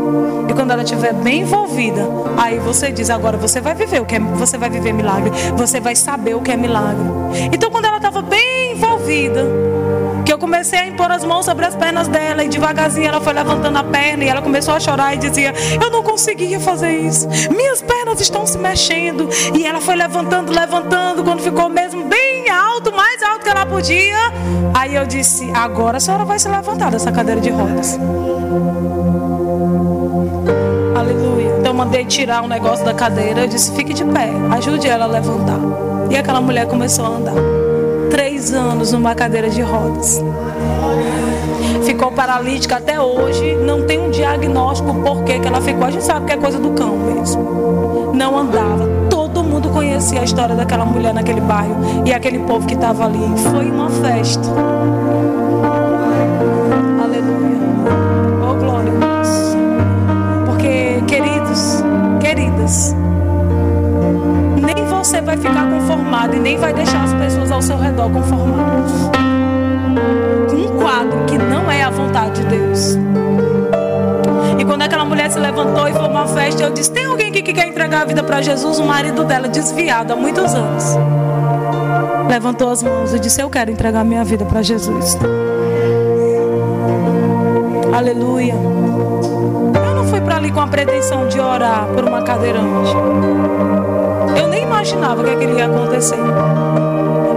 E 0.48 0.54
quando 0.54 0.70
ela 0.70 0.82
estiver 0.82 1.12
bem 1.12 1.42
envolvida, 1.42 2.08
aí 2.38 2.58
você 2.58 2.90
diz: 2.90 3.10
Agora 3.10 3.36
você 3.36 3.60
vai 3.60 3.74
viver 3.74 4.00
o 4.00 4.06
que 4.06 4.14
é, 4.14 4.18
você 4.18 4.56
vai 4.56 4.70
viver 4.70 4.94
milagre. 4.94 5.30
Você 5.58 5.78
vai 5.78 5.94
saber 5.94 6.34
o 6.34 6.40
que 6.40 6.52
é 6.52 6.56
milagre. 6.56 7.04
Então, 7.52 7.70
quando 7.70 7.84
ela 7.84 7.98
estava 7.98 8.22
bem 8.22 8.72
envolvida, 8.72 9.44
eu 10.34 10.38
comecei 10.38 10.80
a 10.80 10.86
impor 10.86 11.12
as 11.12 11.24
mãos 11.24 11.44
sobre 11.44 11.64
as 11.64 11.76
pernas 11.76 12.08
dela 12.08 12.42
e 12.42 12.48
devagarzinho 12.48 13.06
ela 13.06 13.20
foi 13.20 13.32
levantando 13.32 13.78
a 13.78 13.84
perna 13.84 14.24
e 14.24 14.28
ela 14.28 14.42
começou 14.42 14.74
a 14.74 14.80
chorar 14.80 15.14
e 15.14 15.18
dizia: 15.18 15.54
Eu 15.80 15.90
não 15.90 16.02
conseguia 16.02 16.58
fazer 16.58 16.90
isso, 16.90 17.28
minhas 17.54 17.80
pernas 17.80 18.20
estão 18.20 18.44
se 18.44 18.58
mexendo. 18.58 19.28
E 19.56 19.64
ela 19.64 19.80
foi 19.80 19.94
levantando, 19.94 20.52
levantando, 20.52 21.22
quando 21.22 21.40
ficou 21.40 21.68
mesmo 21.68 22.04
bem 22.06 22.50
alto, 22.50 22.92
mais 22.92 23.22
alto 23.22 23.44
que 23.44 23.48
ela 23.48 23.64
podia. 23.64 24.16
Aí 24.74 24.96
eu 24.96 25.06
disse: 25.06 25.48
Agora 25.52 25.98
a 25.98 26.00
senhora 26.00 26.24
vai 26.24 26.38
se 26.38 26.48
levantar 26.48 26.90
dessa 26.90 27.12
cadeira 27.12 27.40
de 27.40 27.50
rodas. 27.50 27.96
Aleluia. 30.96 31.58
Então 31.60 31.70
eu 31.70 31.74
mandei 31.74 32.04
tirar 32.06 32.42
o 32.42 32.46
um 32.46 32.48
negócio 32.48 32.84
da 32.84 32.92
cadeira. 32.92 33.42
Eu 33.42 33.46
disse: 33.46 33.72
Fique 33.76 33.94
de 33.94 34.04
pé, 34.04 34.30
ajude 34.50 34.88
ela 34.88 35.04
a 35.04 35.08
levantar. 35.08 35.60
E 36.10 36.16
aquela 36.16 36.40
mulher 36.40 36.66
começou 36.66 37.04
a 37.04 37.08
andar 37.08 37.63
três 38.44 38.52
anos 38.52 38.92
numa 38.92 39.14
cadeira 39.14 39.48
de 39.48 39.62
rodas. 39.62 40.22
Ficou 41.84 42.12
paralítica 42.12 42.76
até 42.76 43.00
hoje, 43.00 43.56
não 43.56 43.86
tem 43.86 43.98
um 43.98 44.10
diagnóstico 44.10 44.94
por 45.02 45.24
que 45.24 45.32
ela 45.32 45.60
ficou. 45.62 45.86
A 45.86 45.90
gente 45.90 46.04
sabe 46.04 46.26
que 46.26 46.32
é 46.32 46.36
coisa 46.36 46.58
do 46.58 46.70
cão 46.70 46.96
mesmo. 46.96 48.12
Não 48.14 48.38
andava. 48.38 48.86
Todo 49.08 49.42
mundo 49.42 49.70
conhecia 49.70 50.20
a 50.20 50.24
história 50.24 50.54
daquela 50.54 50.84
mulher 50.84 51.14
naquele 51.14 51.40
bairro 51.40 51.76
e 52.04 52.12
aquele 52.12 52.40
povo 52.40 52.66
que 52.66 52.74
estava 52.74 53.06
ali. 53.06 53.18
Foi 53.50 53.70
uma 53.70 53.88
festa. 53.88 54.46
Aleluia. 57.02 57.58
Oh, 58.42 58.54
glória 58.62 58.92
a 58.92 59.22
Deus. 59.22 60.46
Porque, 60.46 61.02
queridos, 61.06 61.82
queridas, 62.20 62.94
você 65.04 65.20
vai 65.20 65.36
ficar 65.36 65.68
conformado 65.70 66.34
e 66.34 66.38
nem 66.38 66.56
vai 66.56 66.72
deixar 66.72 67.04
seu 67.64 67.78
redor 67.78 68.10
conformadas. 68.10 68.92
Com 70.50 70.56
um 70.56 70.78
quadro 70.78 71.24
que 71.24 71.38
não 71.38 71.70
é 71.70 71.82
a 71.82 71.88
vontade 71.88 72.42
de 72.42 72.46
Deus. 72.46 72.98
E 74.58 74.64
quando 74.66 74.82
aquela 74.82 75.04
mulher 75.04 75.30
se 75.30 75.38
levantou 75.38 75.88
e 75.88 75.92
foi 75.92 76.06
uma 76.06 76.26
festa, 76.26 76.62
eu 76.62 76.70
disse: 76.70 76.92
Tem 76.92 77.06
alguém 77.06 77.30
aqui 77.30 77.42
que 77.42 77.54
quer 77.54 77.66
entregar 77.66 78.02
a 78.02 78.04
vida 78.04 78.22
para 78.22 78.42
Jesus? 78.42 78.78
O 78.78 78.84
marido 78.84 79.24
dela, 79.24 79.48
desviado 79.48 80.12
há 80.12 80.16
muitos 80.16 80.54
anos, 80.54 80.84
levantou 82.28 82.70
as 82.70 82.82
mãos 82.82 83.14
e 83.14 83.18
disse: 83.18 83.40
Eu 83.40 83.48
quero 83.48 83.70
entregar 83.70 84.04
minha 84.04 84.24
vida 84.24 84.44
para 84.44 84.60
Jesus. 84.60 85.16
Aleluia. 87.96 88.54
Eu 88.54 89.94
não 89.94 90.04
fui 90.04 90.20
para 90.20 90.36
ali 90.36 90.50
com 90.50 90.60
a 90.60 90.66
pretensão 90.66 91.28
de 91.28 91.40
orar 91.40 91.86
por 91.86 92.04
uma 92.04 92.22
cadeirante. 92.22 92.92
Eu 94.38 94.48
nem 94.48 94.64
imaginava 94.64 95.24
que 95.24 95.30
aquilo 95.30 95.58
ia 95.58 95.64
acontecer. 95.64 96.18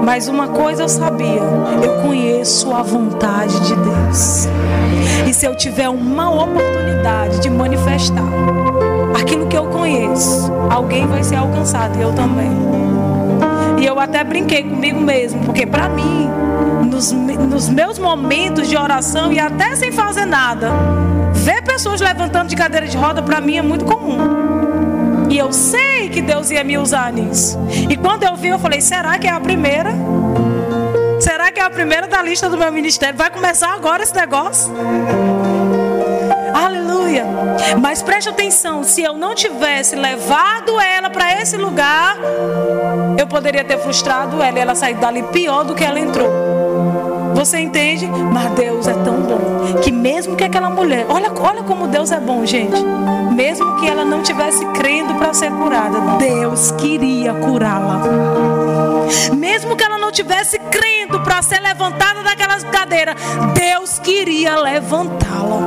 Mas 0.08 0.30
uma 0.30 0.48
coisa 0.48 0.84
eu 0.84 0.88
sabia: 0.88 1.42
eu 1.84 2.02
conheço 2.02 2.74
a 2.74 2.82
vontade 2.82 3.60
de 3.60 3.76
Deus. 3.76 4.48
E 5.28 5.34
se 5.34 5.46
eu 5.46 5.54
tiver 5.54 5.90
uma 5.90 6.32
oportunidade 6.32 7.42
de 7.42 7.50
manifestar 7.50 8.24
aquilo 9.20 9.48
que 9.48 9.58
eu 9.58 9.66
conheço, 9.66 10.50
alguém 10.70 11.06
vai 11.06 11.22
ser 11.26 11.36
alcançado 11.36 12.00
e 12.00 12.02
eu 12.02 12.14
também. 12.14 12.50
E 13.80 13.86
eu 13.86 14.00
até 14.00 14.24
brinquei 14.24 14.64
comigo 14.64 15.02
mesmo, 15.02 15.44
porque 15.44 15.66
para 15.66 15.90
mim, 15.90 16.30
nos, 16.90 17.12
nos 17.12 17.68
meus 17.68 18.00
momentos 18.00 18.70
de 18.70 18.78
oração 18.78 19.34
e 19.34 19.38
até 19.38 19.76
sem 19.76 19.92
fazer 19.92 20.26
nada, 20.26 20.72
ver 21.34 21.62
pessoas 21.64 22.00
levantando 22.00 22.48
de 22.48 22.56
cadeira 22.56 22.88
de 22.88 22.96
roda 22.96 23.22
para 23.22 23.42
mim 23.42 23.58
é 23.58 23.62
muito 23.62 23.84
comum. 23.84 25.28
E 25.30 25.38
eu 25.38 25.52
sei 25.52 25.97
que 26.18 26.22
Deus 26.24 26.50
ia 26.50 26.64
me 26.64 26.80
usar 26.80 27.14
nisso. 27.14 27.60
E 27.88 27.96
quando 27.96 28.24
eu 28.24 28.36
vi, 28.36 28.48
eu 28.48 28.58
falei: 28.58 28.82
será 28.82 29.20
que 29.20 29.28
é 29.28 29.32
a 29.32 29.40
primeira? 29.40 29.92
Será 31.20 31.52
que 31.52 31.60
é 31.60 31.64
a 31.64 31.70
primeira 31.70 32.08
da 32.08 32.24
lista 32.24 32.50
do 32.50 32.58
meu 32.58 32.72
ministério? 32.72 33.16
Vai 33.16 33.30
começar 33.30 33.72
agora 33.72 34.02
esse 34.02 34.16
negócio? 34.16 34.74
Aleluia. 36.56 37.24
Mas 37.80 38.02
preste 38.02 38.30
atenção: 38.30 38.84
se 38.84 39.04
eu 39.04 39.14
não 39.14 39.36
tivesse 39.36 39.96
levado 39.96 40.80
ela 40.80 41.12
para 41.12 41.40
esse 41.40 41.56
lugar, 41.56 42.18
eu 43.16 43.28
poderia 43.28 43.64
ter 43.64 43.78
frustrado 43.78 44.42
ela 44.42 44.58
e 44.58 44.62
ela 44.62 44.74
sair 44.74 44.96
dali 44.96 45.22
pior 45.22 45.66
do 45.66 45.76
que 45.76 45.84
ela 45.84 46.00
entrou. 46.00 46.47
Você 47.36 47.60
entende? 47.60 48.08
Mas 48.08 48.52
Deus 48.52 48.88
é 48.88 48.94
tão 48.94 49.22
bom 49.22 49.80
que 49.82 49.92
mesmo 49.92 50.36
que 50.36 50.44
aquela 50.44 50.70
mulher, 50.70 51.06
olha, 51.10 51.32
olha 51.40 51.64
como 51.64 51.88
Deus 51.88 52.12
é 52.12 52.20
bom, 52.20 52.46
gente 52.46 52.76
mesmo 53.38 53.76
que 53.76 53.88
ela 53.88 54.04
não 54.04 54.24
tivesse 54.24 54.66
crendo 54.74 55.14
para 55.14 55.32
ser 55.32 55.52
curada, 55.52 56.18
Deus 56.18 56.72
queria 56.72 57.36
curá-la. 57.36 58.02
Mesmo 59.38 59.76
que 59.76 59.84
ela 59.84 60.00
não 60.00 60.12
tivesse 60.12 60.58
crendo 60.58 61.20
para 61.20 61.44
ser 61.44 61.62
levantada 61.62 62.24
daquela 62.24 62.60
cadeira, 62.62 63.14
Deus 63.54 64.00
queria 64.00 64.60
levantá-la. 64.60 65.60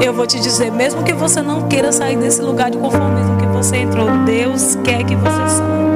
Eu 0.00 0.14
vou 0.14 0.24
te 0.24 0.38
dizer, 0.38 0.70
mesmo 0.70 1.02
que 1.02 1.12
você 1.12 1.42
não 1.42 1.66
queira 1.66 1.90
sair 1.90 2.16
desse 2.16 2.40
lugar 2.40 2.70
de 2.70 2.78
conformismo 2.78 3.36
que 3.38 3.46
você 3.46 3.78
entrou, 3.78 4.08
Deus 4.18 4.76
quer 4.84 5.02
que 5.02 5.16
você 5.16 5.48
saia. 5.48 5.91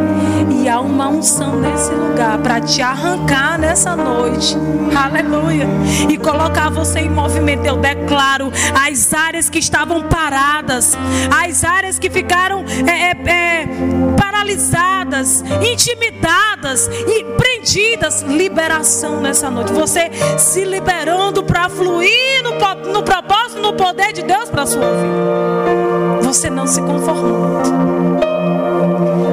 E 0.51 0.69
há 0.69 0.81
uma 0.81 1.09
unção 1.09 1.57
nesse 1.61 1.93
lugar 1.93 2.39
para 2.39 2.61
te 2.61 2.81
arrancar 2.83 3.59
nessa 3.59 3.97
noite. 3.97 4.57
Aleluia. 4.95 5.67
E 6.09 6.17
colocar 6.17 6.71
você 6.71 7.01
em 7.01 7.11
movimento. 7.11 7.65
Eu 7.65 7.77
declaro 7.77 8.53
as 8.75 9.13
áreas 9.13 9.51
que 9.51 9.59
estavam 9.59 10.03
paradas, 10.03 10.97
as 11.45 11.65
áreas 11.65 11.99
que 11.99 12.09
ficaram 12.09 12.65
é, 12.87 13.11
é, 13.11 13.31
é, 13.31 13.69
paralisadas, 14.17 15.43
intimidadas 15.61 16.89
e 16.89 17.25
prendidas. 17.37 18.23
Liberação 18.23 19.21
nessa 19.21 19.51
noite. 19.51 19.73
Você 19.73 20.11
se 20.39 20.65
liberando 20.65 21.43
para 21.43 21.69
fluir 21.69 22.43
no, 22.43 22.93
no 22.93 23.03
propósito, 23.03 23.61
no 23.61 23.73
poder 23.75 24.13
de 24.13 24.23
Deus 24.23 24.49
para 24.49 24.67
sua 24.67 24.91
vida. 24.91 26.23
Você 26.23 26.51
não 26.51 26.67
se 26.67 26.81
conformando. 26.81 28.27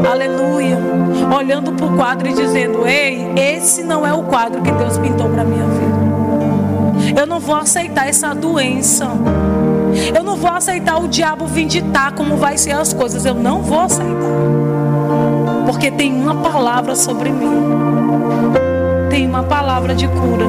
Aleluia. 0.09 1.02
Olhando 1.31 1.71
para 1.73 1.85
o 1.85 1.95
quadro 1.95 2.27
e 2.27 2.33
dizendo: 2.33 2.85
Ei, 2.87 3.31
esse 3.35 3.83
não 3.83 4.05
é 4.05 4.13
o 4.13 4.23
quadro 4.23 4.61
que 4.61 4.71
Deus 4.71 4.97
pintou 4.97 5.29
para 5.29 5.43
minha 5.43 5.65
vida. 5.65 7.19
Eu 7.19 7.27
não 7.27 7.39
vou 7.39 7.55
aceitar 7.55 8.07
essa 8.07 8.33
doença. 8.33 9.07
Eu 10.15 10.23
não 10.23 10.35
vou 10.35 10.51
aceitar 10.51 10.97
o 10.97 11.07
diabo 11.07 11.45
vir 11.45 11.65
ditar 11.65 12.13
como 12.13 12.37
vai 12.37 12.57
ser 12.57 12.71
as 12.71 12.93
coisas. 12.93 13.25
Eu 13.25 13.35
não 13.35 13.61
vou 13.61 13.79
aceitar. 13.79 14.13
Porque 15.65 15.91
tem 15.91 16.13
uma 16.13 16.35
palavra 16.35 16.95
sobre 16.95 17.29
mim. 17.29 17.51
Tem 19.09 19.27
uma 19.27 19.43
palavra 19.43 19.93
de 19.93 20.07
cura. 20.07 20.45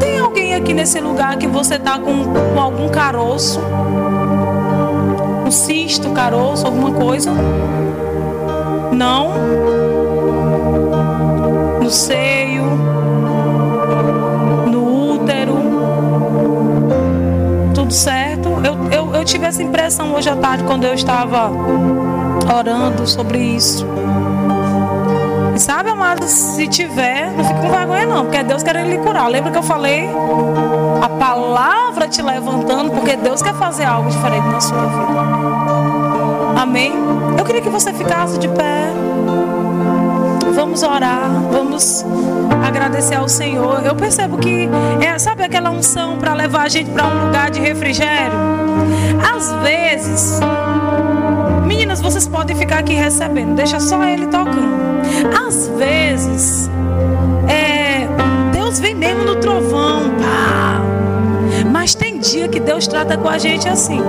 Tem 0.00 0.18
alguém 0.18 0.54
aqui 0.54 0.74
nesse 0.74 1.00
lugar 1.00 1.36
que 1.36 1.46
você 1.46 1.76
está 1.76 1.98
com, 1.98 2.24
com 2.24 2.60
algum 2.60 2.88
caroço? 2.88 3.60
Um 5.46 5.50
cisto, 5.50 6.10
caroço, 6.10 6.66
alguma 6.66 6.92
coisa? 6.92 7.30
Não. 8.92 9.87
No 11.88 11.94
seio, 11.94 12.64
no 14.66 15.14
útero. 15.14 15.56
Tudo 17.74 17.90
certo? 17.90 18.50
Eu 18.92 19.24
tive 19.24 19.46
essa 19.46 19.62
impressão 19.62 20.12
hoje 20.12 20.28
à 20.28 20.36
tarde 20.36 20.64
quando 20.64 20.84
eu 20.84 20.92
estava 20.92 21.50
orando 22.54 23.06
sobre 23.06 23.38
isso. 23.38 23.86
E 25.56 25.58
sabe, 25.58 25.88
amados, 25.88 26.28
se 26.28 26.68
tiver, 26.68 27.32
não 27.34 27.42
fique 27.42 27.58
com 27.58 27.70
vergonha 27.70 28.04
não, 28.04 28.24
porque 28.24 28.36
é 28.36 28.44
Deus 28.44 28.62
querendo 28.62 28.90
lhe 28.90 28.98
curar. 28.98 29.26
Lembra 29.30 29.50
que 29.50 29.56
eu 29.56 29.62
falei? 29.62 30.10
A 31.00 31.08
palavra 31.08 32.06
te 32.06 32.20
levantando, 32.20 32.90
porque 32.90 33.16
Deus 33.16 33.40
quer 33.40 33.54
fazer 33.54 33.84
algo 33.86 34.10
diferente 34.10 34.46
na 34.46 34.60
sua 34.60 34.82
vida. 34.84 36.60
Amém? 36.60 36.92
Eu 37.38 37.46
queria 37.46 37.62
que 37.62 37.70
você 37.70 37.94
ficasse 37.94 38.38
de 38.38 38.48
pé. 38.48 38.92
Vamos 40.58 40.82
orar, 40.82 41.30
vamos 41.52 42.04
agradecer 42.66 43.14
ao 43.14 43.28
Senhor. 43.28 43.80
Eu 43.86 43.94
percebo 43.94 44.38
que 44.38 44.68
é, 45.00 45.16
sabe 45.16 45.44
aquela 45.44 45.70
unção 45.70 46.18
para 46.18 46.34
levar 46.34 46.62
a 46.62 46.68
gente 46.68 46.90
para 46.90 47.06
um 47.06 47.26
lugar 47.26 47.48
de 47.48 47.60
refrigério? 47.60 48.36
Às 49.36 49.52
vezes, 49.62 50.40
meninas, 51.64 52.00
vocês 52.00 52.26
podem 52.26 52.56
ficar 52.56 52.80
aqui 52.80 52.94
recebendo, 52.94 53.54
deixa 53.54 53.78
só 53.78 54.02
ele 54.02 54.26
tocando. 54.26 54.98
Às 55.46 55.68
vezes, 55.68 56.68
é, 57.48 58.08
Deus 58.52 58.80
vem 58.80 58.96
mesmo 58.96 59.22
no 59.22 59.36
trovão, 59.36 60.10
pá. 60.20 60.82
Mas 61.70 61.94
tem 61.94 62.18
dia 62.18 62.48
que 62.48 62.58
Deus 62.58 62.88
trata 62.88 63.16
com 63.16 63.28
a 63.28 63.38
gente 63.38 63.68
assim. 63.68 64.02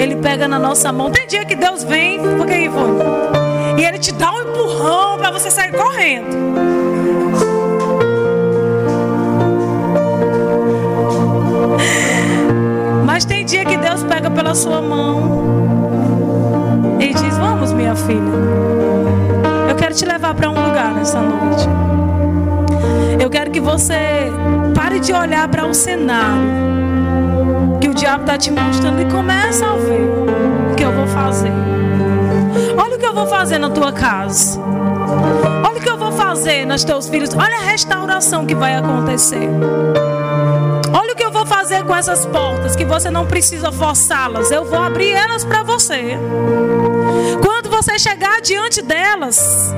Ele 0.00 0.16
pega 0.16 0.48
na 0.48 0.58
nossa 0.58 0.92
mão. 0.92 1.12
Tem 1.12 1.28
dia 1.28 1.44
que 1.44 1.54
Deus 1.54 1.84
vem, 1.84 2.18
porque 2.36 2.54
aí 2.54 2.68
foi. 2.68 3.41
E 3.78 3.84
ele 3.84 3.98
te 3.98 4.12
dá 4.12 4.32
um 4.32 4.40
empurrão 4.42 5.18
para 5.18 5.30
você 5.30 5.50
sair 5.50 5.72
correndo. 5.72 6.36
Mas 13.06 13.24
tem 13.24 13.44
dia 13.44 13.64
que 13.64 13.76
Deus 13.76 14.02
pega 14.04 14.30
pela 14.30 14.54
sua 14.54 14.80
mão 14.80 15.42
e 17.00 17.14
diz: 17.14 17.36
Vamos, 17.38 17.72
minha 17.72 17.94
filha 17.94 18.72
quero 19.92 19.94
te 19.94 20.06
levar 20.06 20.34
para 20.34 20.48
um 20.48 20.54
lugar 20.54 20.94
nessa 20.94 21.20
noite. 21.20 21.68
Eu 23.20 23.28
quero 23.28 23.50
que 23.50 23.60
você 23.60 24.30
pare 24.74 25.00
de 25.00 25.12
olhar 25.12 25.46
para 25.48 25.66
um 25.66 25.74
cenário 25.74 26.40
que 27.80 27.88
o 27.88 27.94
diabo 27.94 28.22
está 28.22 28.38
te 28.38 28.50
mostrando 28.50 29.02
e 29.02 29.04
comece 29.06 29.62
a 29.62 29.74
ver 29.74 30.08
o 30.72 30.74
que 30.74 30.82
eu 30.82 30.92
vou 30.92 31.06
fazer. 31.08 31.81
Eu 33.12 33.16
vou 33.16 33.26
fazer 33.26 33.58
na 33.58 33.68
tua 33.68 33.92
casa. 33.92 34.58
Olha 35.62 35.76
o 35.76 35.82
que 35.82 35.90
eu 35.90 35.98
vou 35.98 36.12
fazer 36.12 36.64
nos 36.64 36.82
teus 36.82 37.10
filhos. 37.10 37.28
Olha 37.34 37.58
a 37.58 37.60
restauração 37.60 38.46
que 38.46 38.54
vai 38.54 38.74
acontecer. 38.74 39.50
Olha 40.94 41.12
o 41.12 41.14
que 41.14 41.22
eu 41.22 41.30
vou 41.30 41.44
fazer 41.44 41.84
com 41.84 41.94
essas 41.94 42.24
portas 42.24 42.74
que 42.74 42.86
você 42.86 43.10
não 43.10 43.26
precisa 43.26 43.70
forçá-las. 43.70 44.50
Eu 44.50 44.64
vou 44.64 44.80
abrir 44.80 45.10
elas 45.10 45.44
para 45.44 45.62
você. 45.62 46.16
Quando 47.42 47.68
você 47.68 47.98
chegar 47.98 48.40
diante 48.40 48.80
delas, 48.80 49.74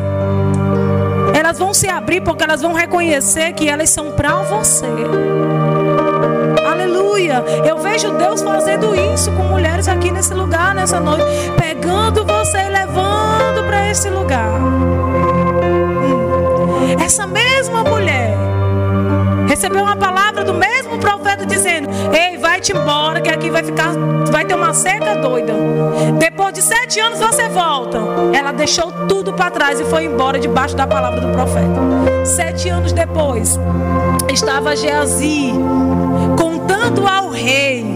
elas 1.36 1.58
vão 1.58 1.74
se 1.74 1.88
abrir 1.88 2.20
porque 2.20 2.44
elas 2.44 2.62
vão 2.62 2.72
reconhecer 2.72 3.52
que 3.54 3.68
elas 3.68 3.90
são 3.90 4.12
para 4.12 4.42
você. 4.42 4.86
Aleluia. 7.14 7.44
Eu 7.64 7.78
vejo 7.78 8.10
Deus 8.10 8.42
fazendo 8.42 8.92
isso 9.14 9.30
com 9.32 9.44
mulheres 9.44 9.86
aqui 9.86 10.10
nesse 10.10 10.34
lugar, 10.34 10.74
nessa 10.74 10.98
noite, 10.98 11.24
pegando 11.56 12.24
você 12.24 12.58
e 12.58 12.68
levando 12.68 13.64
para 13.64 13.88
esse 13.88 14.10
lugar. 14.10 14.50
Hum. 14.60 15.94
Essa 17.00 17.24
mesma 17.24 17.84
mulher 17.84 18.36
recebeu 19.46 19.84
uma 19.84 19.94
palavra 19.94 20.42
do 20.42 20.54
mesmo 20.54 20.98
profeta 20.98 21.46
dizendo: 21.46 21.88
Ei, 22.12 22.36
vai-te 22.36 22.72
embora, 22.72 23.20
que 23.20 23.30
aqui 23.30 23.48
vai 23.48 23.62
ficar, 23.62 23.92
vai 24.32 24.44
ter 24.44 24.54
uma 24.54 24.74
seca 24.74 25.14
doida. 25.14 25.54
Depois 26.18 26.52
de 26.52 26.62
sete 26.62 26.98
anos 26.98 27.20
você 27.20 27.48
volta. 27.48 28.00
Ela 28.32 28.50
deixou 28.50 28.90
tudo 29.06 29.32
para 29.32 29.52
trás 29.52 29.78
e 29.78 29.84
foi 29.84 30.06
embora 30.06 30.40
debaixo 30.40 30.74
da 30.74 30.84
palavra 30.84 31.20
do 31.20 31.28
profeta. 31.28 31.80
Sete 32.24 32.68
anos 32.68 32.92
depois, 32.92 33.56
estava 34.32 34.74
Geazi 34.74 35.52
contando 36.84 37.08
ao 37.08 37.30
rei 37.30 37.86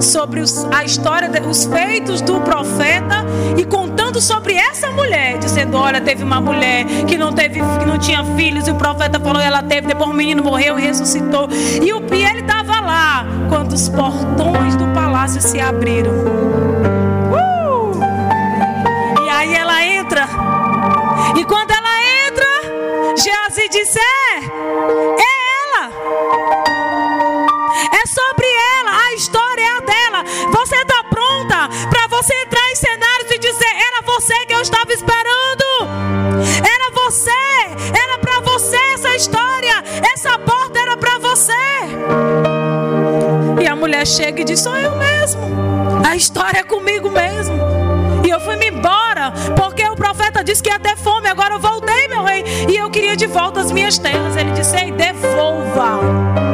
sobre 0.00 0.40
os, 0.40 0.64
a 0.72 0.84
história, 0.84 1.28
os 1.48 1.64
feitos 1.64 2.20
do 2.20 2.40
profeta 2.40 3.24
e 3.56 3.64
contando 3.64 4.20
sobre 4.20 4.54
essa 4.54 4.90
mulher, 4.90 5.38
dizendo: 5.38 5.76
Olha, 5.76 6.00
teve 6.00 6.22
uma 6.22 6.40
mulher 6.40 6.84
que 7.08 7.18
não 7.18 7.32
teve, 7.32 7.60
que 7.60 7.84
não 7.84 7.98
tinha 7.98 8.22
filhos, 8.36 8.68
e 8.68 8.70
o 8.70 8.76
profeta 8.76 9.18
falou: 9.18 9.42
ela 9.42 9.62
teve, 9.62 9.88
depois 9.88 10.10
o 10.10 10.14
menino 10.14 10.42
morreu 10.42 10.78
e 10.78 10.82
ressuscitou. 10.82 11.48
E, 11.82 11.92
o, 11.92 12.00
e 12.14 12.24
ele 12.24 12.40
estava 12.40 12.80
lá 12.80 13.26
quando 13.48 13.72
os 13.72 13.88
portões 13.88 14.76
do 14.76 14.86
palácio 14.94 15.40
se 15.40 15.58
abriram. 15.60 16.12
Uh! 17.32 18.00
E 19.24 19.28
aí 19.28 19.54
ela 19.54 19.82
entra. 19.82 19.91
Estava 34.62 34.92
esperando. 34.92 35.64
Era 36.58 36.92
você, 36.94 37.30
era 38.00 38.18
para 38.18 38.40
você 38.40 38.76
essa 38.94 39.14
história. 39.16 39.82
Essa 40.14 40.38
porta 40.38 40.78
era 40.78 40.96
para 40.96 41.18
você. 41.18 41.52
E 43.60 43.66
a 43.66 43.74
mulher 43.74 44.06
chega 44.06 44.40
e 44.40 44.44
diz: 44.44 44.60
Sou 44.60 44.76
eu 44.76 44.96
mesmo. 44.96 45.42
A 46.08 46.16
história 46.16 46.60
é 46.60 46.62
comigo 46.62 47.10
mesmo. 47.10 47.56
E 48.24 48.30
eu 48.30 48.40
fui-me 48.40 48.68
embora, 48.68 49.32
porque 49.56 49.84
o 49.88 49.96
profeta 49.96 50.44
disse 50.44 50.62
que 50.62 50.70
ia 50.70 50.78
ter 50.78 50.96
fome. 50.96 51.28
Agora 51.28 51.54
eu 51.54 51.60
voltei, 51.60 52.06
meu 52.08 52.22
rei. 52.22 52.44
E 52.68 52.76
eu 52.76 52.88
queria 52.88 53.16
de 53.16 53.26
volta 53.26 53.60
as 53.60 53.72
minhas 53.72 53.98
terras. 53.98 54.36
Ele 54.36 54.52
disse: 54.52 54.76
Ei, 54.76 54.92
devolva. 54.92 56.51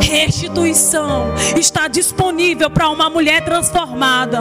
Restituição 0.00 1.34
está 1.56 1.88
disponível 1.88 2.70
para 2.70 2.88
uma 2.88 3.08
mulher 3.10 3.44
transformada. 3.44 4.40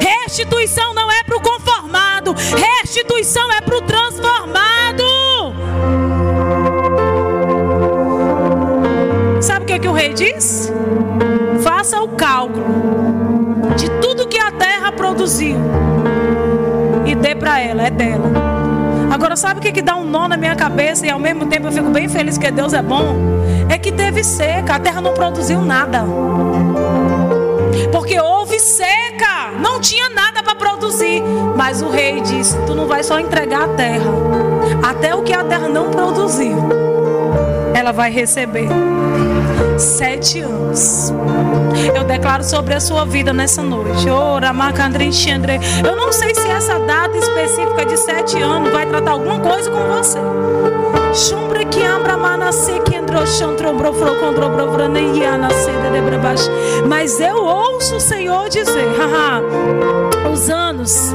Restituição 0.00 0.94
não 0.94 1.10
é 1.10 1.22
para 1.22 1.36
o 1.36 1.40
conformado, 1.40 2.34
restituição 2.56 3.50
é 3.52 3.60
para 3.60 3.76
o 3.76 3.82
transformado. 3.82 5.04
Sabe 9.40 9.64
o 9.64 9.66
que, 9.66 9.72
é 9.72 9.78
que 9.78 9.88
o 9.88 9.92
rei 9.92 10.12
diz? 10.12 10.72
Faça 11.62 12.00
o 12.00 12.08
cálculo 12.08 12.64
de 13.76 13.88
tudo 14.00 14.28
que 14.28 14.38
a 14.38 14.50
terra 14.52 14.92
produziu 14.92 15.56
e 17.06 17.14
dê 17.14 17.34
para 17.34 17.60
ela, 17.60 17.86
é 17.86 17.90
dela. 17.90 18.59
Sabe 19.40 19.58
o 19.58 19.62
que, 19.62 19.72
que 19.72 19.80
dá 19.80 19.96
um 19.96 20.04
nó 20.04 20.28
na 20.28 20.36
minha 20.36 20.54
cabeça 20.54 21.06
e 21.06 21.10
ao 21.10 21.18
mesmo 21.18 21.46
tempo 21.46 21.66
eu 21.68 21.72
fico 21.72 21.88
bem 21.88 22.06
feliz 22.06 22.36
que 22.36 22.50
Deus 22.50 22.74
é 22.74 22.82
bom? 22.82 23.16
É 23.70 23.78
que 23.78 23.90
teve 23.90 24.22
seca, 24.22 24.74
a 24.74 24.78
terra 24.78 25.00
não 25.00 25.14
produziu 25.14 25.62
nada. 25.62 26.04
Porque 27.90 28.20
houve 28.20 28.60
seca, 28.60 29.50
não 29.58 29.80
tinha 29.80 30.10
nada 30.10 30.42
para 30.42 30.54
produzir. 30.54 31.22
Mas 31.56 31.80
o 31.80 31.88
rei 31.88 32.20
disse: 32.20 32.54
Tu 32.66 32.74
não 32.74 32.86
vai 32.86 33.02
só 33.02 33.18
entregar 33.18 33.62
a 33.62 33.68
terra, 33.68 34.10
até 34.82 35.14
o 35.14 35.22
que 35.22 35.32
a 35.32 35.42
terra 35.42 35.68
não 35.68 35.90
produziu, 35.90 36.58
ela 37.80 37.92
vai 37.92 38.10
receber 38.10 38.68
sete 39.78 40.40
anos. 40.40 41.10
Eu 41.96 42.04
declaro 42.04 42.44
sobre 42.44 42.74
a 42.74 42.80
sua 42.80 43.06
vida 43.06 43.32
nessa 43.32 43.62
noite. 43.62 44.06
Eu 45.84 45.96
não 45.96 46.12
sei 46.12 46.34
se 46.34 46.46
essa 46.46 46.78
data 46.80 47.16
específica 47.16 47.86
de 47.86 47.96
sete 47.96 48.40
anos 48.40 48.70
vai 48.70 48.84
tratar 48.84 49.12
alguma 49.12 49.40
coisa 49.40 49.70
com 49.70 49.78
você. 49.96 50.18
Mas 56.86 57.18
eu 57.18 57.42
ouço 57.42 57.96
o 57.96 58.00
Senhor 58.00 58.48
dizer: 58.50 58.86
haha, 58.98 59.40
os 60.30 60.50
anos, 60.50 61.14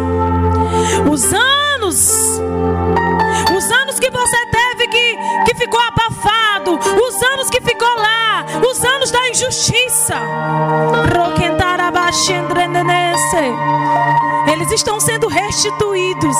os 1.11 1.31
anos, 1.31 2.41
os 3.55 3.71
anos 3.71 3.84
injustiça. 9.45 10.15
Eles 14.51 14.71
estão 14.71 14.99
sendo 14.99 15.27
restituídos. 15.27 16.35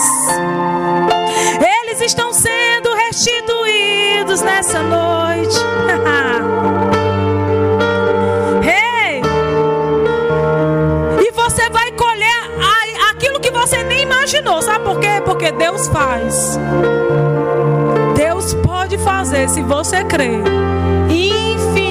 Eles 1.83 2.01
estão 2.01 2.33
sendo 2.33 2.95
restituídos 2.95 4.41
nessa 4.41 4.81
noite. 4.81 5.55
hey! 8.63 9.21
E 11.21 11.31
você 11.31 11.69
vai 11.69 11.91
colher 11.91 12.49
aquilo 13.11 13.39
que 13.39 13.51
você 13.51 13.83
nem 13.83 14.01
imaginou. 14.01 14.59
Sabe 14.61 14.85
por 14.85 14.99
quê? 14.99 15.21
Porque 15.23 15.51
Deus 15.51 15.87
faz. 15.89 16.57
Deus 18.15 18.55
pode 18.55 18.97
fazer 18.97 19.47
se 19.49 19.61
você 19.61 20.03
crer 20.03 20.41
infinitamente 21.09 21.84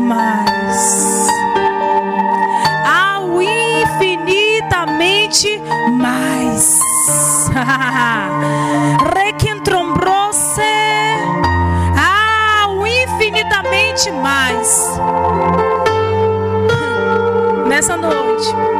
mais. 0.00 1.26
Ao 2.84 3.40
infinitamente 3.42 5.60
mais. 5.92 6.78
Requentrombrose. 9.14 10.60
Ao 11.96 12.86
infinitamente 12.86 14.10
mais. 14.10 14.90
Nessa 17.68 17.96
noite 17.96 18.79